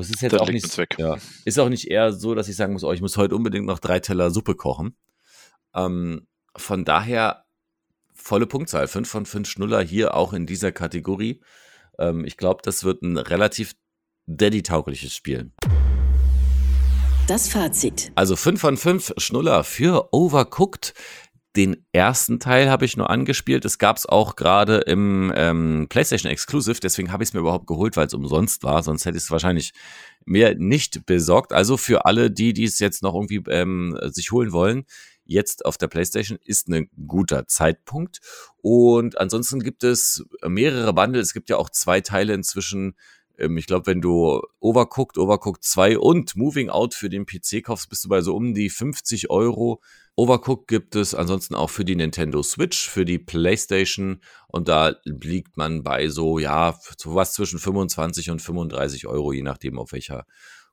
es 0.01 0.09
ist 0.09 0.21
jetzt 0.21 0.33
das 0.33 0.41
auch 0.41 0.49
nicht, 0.49 0.77
ja, 0.97 1.17
ist 1.45 1.59
auch 1.59 1.69
nicht 1.69 1.89
eher 1.89 2.11
so, 2.11 2.35
dass 2.35 2.49
ich 2.49 2.55
sagen 2.55 2.73
muss, 2.73 2.83
oh, 2.83 2.91
ich 2.91 3.01
muss 3.01 3.17
heute 3.17 3.35
unbedingt 3.35 3.65
noch 3.65 3.79
drei 3.79 3.99
Teller 3.99 4.29
Suppe 4.29 4.55
kochen. 4.55 4.97
Ähm, 5.75 6.27
von 6.55 6.85
daher 6.85 7.45
volle 8.13 8.47
Punktzahl, 8.47 8.87
5 8.87 9.09
von 9.09 9.25
5 9.25 9.49
Schnuller 9.49 9.81
hier 9.81 10.15
auch 10.15 10.33
in 10.33 10.45
dieser 10.45 10.71
Kategorie. 10.71 11.41
Ähm, 11.99 12.25
ich 12.25 12.37
glaube, 12.37 12.61
das 12.63 12.83
wird 12.83 13.01
ein 13.03 13.17
relativ 13.17 13.75
Daddy-taugliches 14.27 15.13
Spiel. 15.13 15.51
Das 17.27 17.47
Fazit. 17.49 18.11
Also 18.15 18.35
5 18.35 18.61
von 18.61 18.77
5 18.77 19.13
Schnuller 19.17 19.63
für 19.63 20.09
Overcooked. 20.13 20.93
Den 21.55 21.85
ersten 21.93 22.39
Teil 22.39 22.69
habe 22.69 22.83
ich 22.83 22.97
nur 22.97 23.09
angespielt. 23.09 23.63
Es 23.63 23.77
gab 23.77 23.97
es 23.97 24.05
auch 24.05 24.35
gerade 24.35 24.77
im 24.79 25.31
ähm, 25.35 25.87
PlayStation 25.89 26.29
Exclusive, 26.29 26.79
deswegen 26.81 27.13
habe 27.13 27.23
ich 27.23 27.29
es 27.29 27.33
mir 27.33 27.39
überhaupt 27.39 27.65
geholt, 27.65 27.95
weil 27.95 28.07
es 28.07 28.13
umsonst 28.13 28.63
war. 28.63 28.83
Sonst 28.83 29.05
hätte 29.05 29.17
ich 29.17 29.23
es 29.23 29.31
wahrscheinlich 29.31 29.71
mir 30.25 30.55
nicht 30.55 31.05
besorgt. 31.05 31.53
Also 31.53 31.77
für 31.77 32.05
alle, 32.05 32.29
die, 32.29 32.61
es 32.61 32.79
jetzt 32.79 33.03
noch 33.03 33.15
irgendwie 33.15 33.41
ähm, 33.49 33.97
sich 34.11 34.31
holen 34.31 34.51
wollen, 34.51 34.85
jetzt 35.25 35.65
auf 35.65 35.77
der 35.77 35.87
PlayStation 35.87 36.39
ist 36.43 36.69
ein 36.69 36.89
guter 37.07 37.47
Zeitpunkt. 37.47 38.19
Und 38.57 39.17
ansonsten 39.19 39.61
gibt 39.61 39.83
es 39.83 40.23
mehrere 40.47 40.93
Bundles. 40.93 41.27
Es 41.27 41.33
gibt 41.33 41.49
ja 41.49 41.57
auch 41.57 41.69
zwei 41.69 42.01
Teile 42.01 42.33
inzwischen. 42.33 42.95
Ähm, 43.37 43.57
ich 43.57 43.67
glaube, 43.67 43.87
wenn 43.87 44.01
du 44.01 44.41
Overcooked, 44.59 45.17
Overcooked 45.17 45.63
2 45.63 45.99
und 45.99 46.35
Moving 46.35 46.69
Out 46.69 46.93
für 46.93 47.09
den 47.09 47.25
PC 47.25 47.63
kaufst, 47.63 47.89
bist 47.89 48.05
du 48.05 48.09
bei 48.09 48.21
so 48.21 48.35
um 48.35 48.53
die 48.53 48.69
50 48.69 49.29
Euro. 49.29 49.81
Overcooked 50.15 50.67
gibt 50.67 50.95
es 50.95 51.13
ansonsten 51.13 51.55
auch 51.55 51.69
für 51.69 51.83
die 51.83 51.95
Nintendo 51.95 52.41
Switch, 52.41 52.89
für 52.89 53.03
die 53.03 53.19
PlayStation 53.19 54.21
und 54.47 54.69
da 54.69 54.95
liegt 55.03 55.57
man 55.57 55.83
bei 55.83 56.07
so, 56.07 56.39
ja, 56.39 56.79
sowas 56.97 57.33
zwischen 57.33 57.59
25 57.59 58.31
und 58.31 58.41
35 58.41 59.07
Euro, 59.07 59.33
je 59.33 59.41
nachdem, 59.41 59.77
auf 59.77 59.91
welcher 59.91 60.25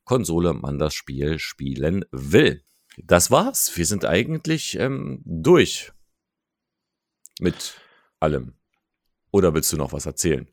Konsole 0.04 0.54
man 0.54 0.78
das 0.78 0.94
Spiel 0.94 1.40
spielen 1.40 2.04
will 2.12 2.62
das 2.98 3.30
war's. 3.30 3.76
Wir 3.76 3.86
sind 3.86 4.04
eigentlich 4.04 4.78
ähm, 4.78 5.22
durch 5.24 5.92
mit 7.40 7.80
allem. 8.20 8.54
Oder 9.30 9.54
willst 9.54 9.72
du 9.72 9.76
noch 9.76 9.92
was 9.92 10.06
erzählen? 10.06 10.48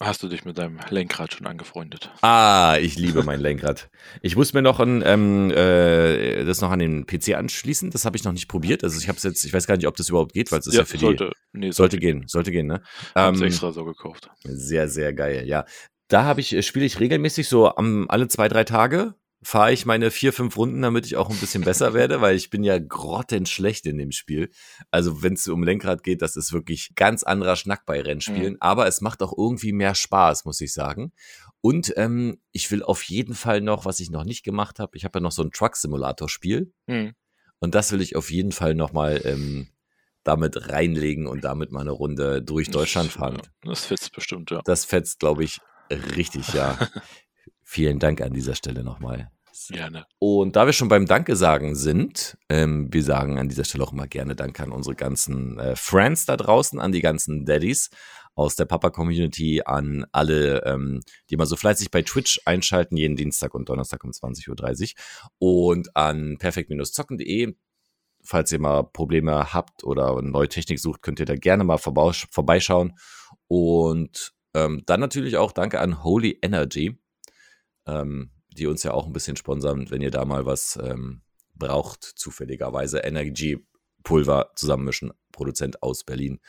Hast 0.00 0.22
du 0.22 0.28
dich 0.28 0.44
mit 0.44 0.58
deinem 0.58 0.80
Lenkrad 0.90 1.32
schon 1.32 1.46
angefreundet? 1.46 2.10
Ah, 2.20 2.76
ich 2.80 2.96
liebe 2.96 3.22
mein 3.24 3.38
Lenkrad. 3.40 3.90
Ich 4.22 4.34
muss 4.34 4.52
mir 4.52 4.62
noch 4.62 4.80
ein, 4.80 5.02
ähm, 5.04 5.50
äh, 5.50 6.44
das 6.44 6.60
noch 6.60 6.72
an 6.72 6.80
den 6.80 7.06
PC 7.06 7.34
anschließen. 7.34 7.90
Das 7.90 8.04
habe 8.04 8.16
ich 8.16 8.24
noch 8.24 8.32
nicht 8.32 8.48
probiert. 8.48 8.82
Also 8.82 8.98
ich 8.98 9.08
habe 9.08 9.18
jetzt, 9.22 9.44
ich 9.44 9.52
weiß 9.52 9.66
gar 9.66 9.76
nicht, 9.76 9.86
ob 9.86 9.96
das 9.96 10.08
überhaupt 10.08 10.32
geht, 10.32 10.50
weil 10.50 10.58
es 10.58 10.66
ist 10.66 10.74
ja, 10.74 10.80
ja 10.80 10.84
für 10.84 10.98
sollte, 10.98 11.30
die. 11.52 11.58
Nee, 11.58 11.66
sollte, 11.66 11.76
sollte 11.76 11.98
gehen, 11.98 12.24
sollte 12.26 12.50
gehen, 12.50 12.66
ne? 12.66 12.82
Ähm, 13.14 13.40
extra 13.42 13.70
so 13.70 13.84
gekauft. 13.84 14.30
Sehr, 14.42 14.88
sehr 14.88 15.12
geil, 15.12 15.46
ja. 15.46 15.64
Da 16.08 16.24
habe 16.24 16.40
ich, 16.40 16.66
spiele 16.66 16.84
ich 16.84 16.98
regelmäßig 16.98 17.48
so 17.48 17.74
am, 17.74 18.06
alle 18.08 18.26
zwei, 18.28 18.48
drei 18.48 18.64
Tage 18.64 19.14
fahre 19.44 19.72
ich 19.72 19.84
meine 19.84 20.10
vier, 20.10 20.32
fünf 20.32 20.56
Runden, 20.56 20.82
damit 20.82 21.06
ich 21.06 21.16
auch 21.16 21.30
ein 21.30 21.36
bisschen 21.36 21.62
besser 21.64 21.94
werde, 21.94 22.20
weil 22.20 22.34
ich 22.34 22.50
bin 22.50 22.64
ja 22.64 22.78
grottenschlecht 22.78 23.86
in 23.86 23.98
dem 23.98 24.10
Spiel. 24.10 24.50
Also 24.90 25.22
wenn 25.22 25.34
es 25.34 25.46
um 25.46 25.62
Lenkrad 25.62 26.02
geht, 26.02 26.22
das 26.22 26.36
ist 26.36 26.52
wirklich 26.52 26.94
ganz 26.96 27.22
anderer 27.22 27.56
Schnack 27.56 27.84
bei 27.84 28.00
Rennspielen. 28.00 28.54
Mhm. 28.54 28.58
Aber 28.60 28.86
es 28.86 29.00
macht 29.00 29.22
auch 29.22 29.36
irgendwie 29.36 29.72
mehr 29.72 29.94
Spaß, 29.94 30.46
muss 30.46 30.60
ich 30.60 30.72
sagen. 30.72 31.12
Und 31.60 31.92
ähm, 31.96 32.38
ich 32.52 32.70
will 32.70 32.82
auf 32.82 33.02
jeden 33.04 33.34
Fall 33.34 33.60
noch, 33.60 33.84
was 33.84 34.00
ich 34.00 34.10
noch 34.10 34.24
nicht 34.24 34.44
gemacht 34.44 34.78
habe, 34.78 34.96
ich 34.96 35.04
habe 35.04 35.18
ja 35.18 35.22
noch 35.22 35.32
so 35.32 35.42
ein 35.42 35.50
Truck-Simulator-Spiel. 35.50 36.72
Mhm. 36.86 37.12
Und 37.58 37.74
das 37.74 37.92
will 37.92 38.00
ich 38.00 38.16
auf 38.16 38.30
jeden 38.30 38.52
Fall 38.52 38.74
noch 38.74 38.92
mal 38.92 39.20
ähm, 39.24 39.68
damit 40.24 40.70
reinlegen 40.70 41.26
und 41.26 41.44
damit 41.44 41.70
mal 41.70 41.82
eine 41.82 41.90
Runde 41.90 42.42
durch 42.42 42.70
Deutschland 42.70 43.12
fahren. 43.12 43.40
Das 43.62 43.84
fetzt 43.84 44.12
bestimmt, 44.12 44.50
ja. 44.50 44.62
Das 44.64 44.84
fetzt, 44.84 45.20
glaube 45.20 45.44
ich, 45.44 45.60
richtig, 45.90 46.52
ja. 46.54 46.78
Vielen 47.64 47.98
Dank 47.98 48.20
an 48.20 48.32
dieser 48.32 48.54
Stelle 48.54 48.84
nochmal. 48.84 49.30
Gerne. 49.68 50.04
Und 50.18 50.56
da 50.56 50.66
wir 50.66 50.72
schon 50.72 50.88
beim 50.88 51.06
Danke 51.06 51.36
sagen 51.36 51.74
sind, 51.74 52.36
ähm, 52.48 52.92
wir 52.92 53.02
sagen 53.02 53.38
an 53.38 53.48
dieser 53.48 53.64
Stelle 53.64 53.84
auch 53.84 53.92
immer 53.92 54.06
gerne 54.06 54.34
Danke 54.34 54.62
an 54.62 54.72
unsere 54.72 54.96
ganzen 54.96 55.58
äh, 55.58 55.76
Friends 55.76 56.26
da 56.26 56.36
draußen, 56.36 56.80
an 56.80 56.92
die 56.92 57.00
ganzen 57.00 57.46
Daddies 57.46 57.90
aus 58.34 58.56
der 58.56 58.64
Papa-Community, 58.64 59.62
an 59.64 60.06
alle, 60.10 60.64
ähm, 60.64 61.00
die 61.30 61.36
mal 61.36 61.46
so 61.46 61.56
fleißig 61.56 61.90
bei 61.92 62.02
Twitch 62.02 62.40
einschalten, 62.46 62.96
jeden 62.96 63.16
Dienstag 63.16 63.54
und 63.54 63.68
Donnerstag 63.68 64.02
um 64.02 64.10
20.30 64.10 64.94
Uhr 65.38 65.68
und 65.72 65.96
an 65.96 66.36
perfekt-zocken.de. 66.38 67.54
Falls 68.24 68.52
ihr 68.52 68.58
mal 68.58 68.82
Probleme 68.84 69.52
habt 69.52 69.84
oder 69.84 70.20
neue 70.20 70.48
Technik 70.48 70.80
sucht, 70.80 71.02
könnt 71.02 71.20
ihr 71.20 71.26
da 71.26 71.36
gerne 71.36 71.62
mal 71.62 71.78
vorbeischauen. 71.78 72.94
Und 73.46 74.32
ähm, 74.54 74.82
dann 74.86 75.00
natürlich 75.00 75.36
auch 75.36 75.52
Danke 75.52 75.78
an 75.80 76.02
Holy 76.02 76.38
Energy 76.42 76.98
ähm, 77.86 78.30
die 78.56 78.66
uns 78.66 78.82
ja 78.82 78.92
auch 78.92 79.06
ein 79.06 79.12
bisschen 79.12 79.36
sponsern, 79.36 79.90
wenn 79.90 80.02
ihr 80.02 80.10
da 80.10 80.24
mal 80.24 80.46
was 80.46 80.78
ähm, 80.82 81.22
braucht, 81.54 82.04
zufälligerweise 82.04 82.98
Energy 82.98 83.64
Pulver 84.02 84.50
zusammenmischen, 84.54 85.12
Produzent 85.32 85.82
aus 85.82 86.04
Berlin. 86.04 86.40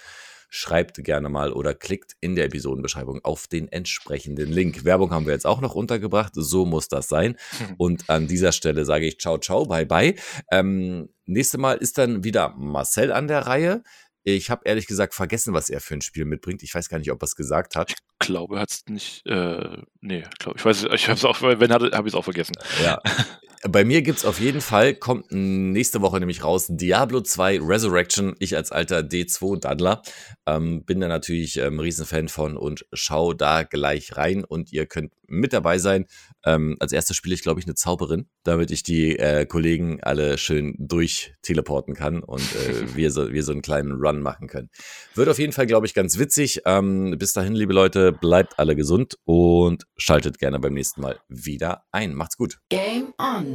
Schreibt 0.49 1.03
gerne 1.03 1.27
mal 1.27 1.51
oder 1.51 1.73
klickt 1.73 2.15
in 2.21 2.35
der 2.35 2.45
Episodenbeschreibung 2.45 3.19
auf 3.25 3.47
den 3.47 3.67
entsprechenden 3.67 4.51
Link. 4.51 4.85
Werbung 4.85 5.11
haben 5.11 5.25
wir 5.25 5.33
jetzt 5.33 5.47
auch 5.47 5.59
noch 5.59 5.73
untergebracht, 5.73 6.33
so 6.35 6.65
muss 6.65 6.87
das 6.87 7.09
sein. 7.09 7.35
Und 7.77 8.09
an 8.09 8.27
dieser 8.27 8.51
Stelle 8.51 8.85
sage 8.85 9.05
ich 9.05 9.19
ciao, 9.19 9.37
ciao, 9.37 9.65
bye, 9.65 9.85
bye. 9.85 10.15
Ähm, 10.51 11.09
nächste 11.25 11.57
Mal 11.57 11.77
ist 11.77 11.97
dann 11.97 12.23
wieder 12.23 12.53
Marcel 12.57 13.11
an 13.11 13.27
der 13.27 13.47
Reihe. 13.47 13.83
Ich 14.27 14.49
habe 14.49 14.63
ehrlich 14.65 14.87
gesagt 14.87 15.13
vergessen, 15.13 15.53
was 15.53 15.69
er 15.69 15.79
für 15.79 15.93
ein 15.93 16.01
Spiel 16.01 16.25
mitbringt. 16.25 16.63
Ich 16.63 16.73
weiß 16.73 16.89
gar 16.89 16.97
nicht, 16.97 17.11
ob 17.11 17.21
er 17.21 17.25
es 17.25 17.35
gesagt 17.35 17.75
hat. 17.75 17.91
Ich 17.91 17.97
glaube, 18.17 18.55
er 18.55 18.61
hat 18.61 18.71
es 18.71 18.83
nicht. 18.87 19.23
Äh, 19.27 19.77
nee, 20.01 20.23
glaub, 20.39 20.55
ich 20.55 20.65
weiß, 20.65 20.85
ich 20.95 21.07
habe 21.07 21.17
es 21.17 21.25
auch, 21.25 21.43
wenn 21.43 21.71
habe 21.71 21.87
ich 21.89 22.07
es 22.07 22.15
auch 22.15 22.23
vergessen. 22.23 22.55
Ja. 22.83 22.99
Bei 23.67 23.83
mir 23.83 24.03
gibt's 24.03 24.25
auf 24.25 24.39
jeden 24.39 24.61
Fall, 24.61 24.93
kommt 24.93 25.31
nächste 25.31 26.01
Woche 26.01 26.19
nämlich 26.19 26.43
raus, 26.43 26.67
Diablo 26.69 27.21
2 27.21 27.61
Resurrection. 27.61 28.35
Ich 28.37 28.55
als 28.55 28.71
alter 28.71 28.99
D2-Daddler 28.99 30.03
ähm, 30.45 30.83
bin 30.83 30.99
da 30.99 31.07
natürlich 31.07 31.57
ähm, 31.57 31.79
Riesenfan 31.79 32.27
von 32.27 32.57
und 32.57 32.85
schau 32.93 33.33
da 33.33 33.63
gleich 33.63 34.17
rein 34.17 34.43
und 34.43 34.71
ihr 34.71 34.85
könnt 34.85 35.13
mit 35.27 35.53
dabei 35.53 35.79
sein. 35.79 36.05
Ähm, 36.45 36.77
als 36.79 36.91
erstes 36.91 37.17
spiele 37.17 37.33
ich, 37.33 37.41
glaube 37.41 37.59
ich, 37.59 37.65
eine 37.65 37.75
Zauberin, 37.75 38.27
damit 38.43 38.69
ich 38.69 38.83
die 38.83 39.17
äh, 39.17 39.45
Kollegen 39.45 39.99
alle 40.01 40.37
schön 40.37 40.75
durchteleporten 40.77 41.95
kann 41.95 42.21
und 42.21 42.43
äh, 42.55 42.85
wir, 42.95 43.11
so, 43.11 43.31
wir 43.31 43.43
so 43.43 43.51
einen 43.51 43.61
kleinen 43.61 43.93
Run 43.93 44.21
machen 44.21 44.47
können. 44.47 44.69
Wird 45.15 45.29
auf 45.29 45.39
jeden 45.39 45.53
Fall, 45.53 45.65
glaube 45.65 45.87
ich, 45.87 45.93
ganz 45.93 46.19
witzig. 46.19 46.61
Ähm, 46.65 47.15
bis 47.17 47.33
dahin, 47.33 47.55
liebe 47.55 47.73
Leute, 47.73 48.11
bleibt 48.11 48.59
alle 48.59 48.75
gesund 48.75 49.17
und 49.25 49.85
schaltet 49.97 50.37
gerne 50.37 50.59
beim 50.59 50.73
nächsten 50.73 51.01
Mal 51.01 51.19
wieder 51.27 51.83
ein. 51.91 52.13
Macht's 52.13 52.37
gut. 52.37 52.59
Game 52.69 53.13
on, 53.17 53.54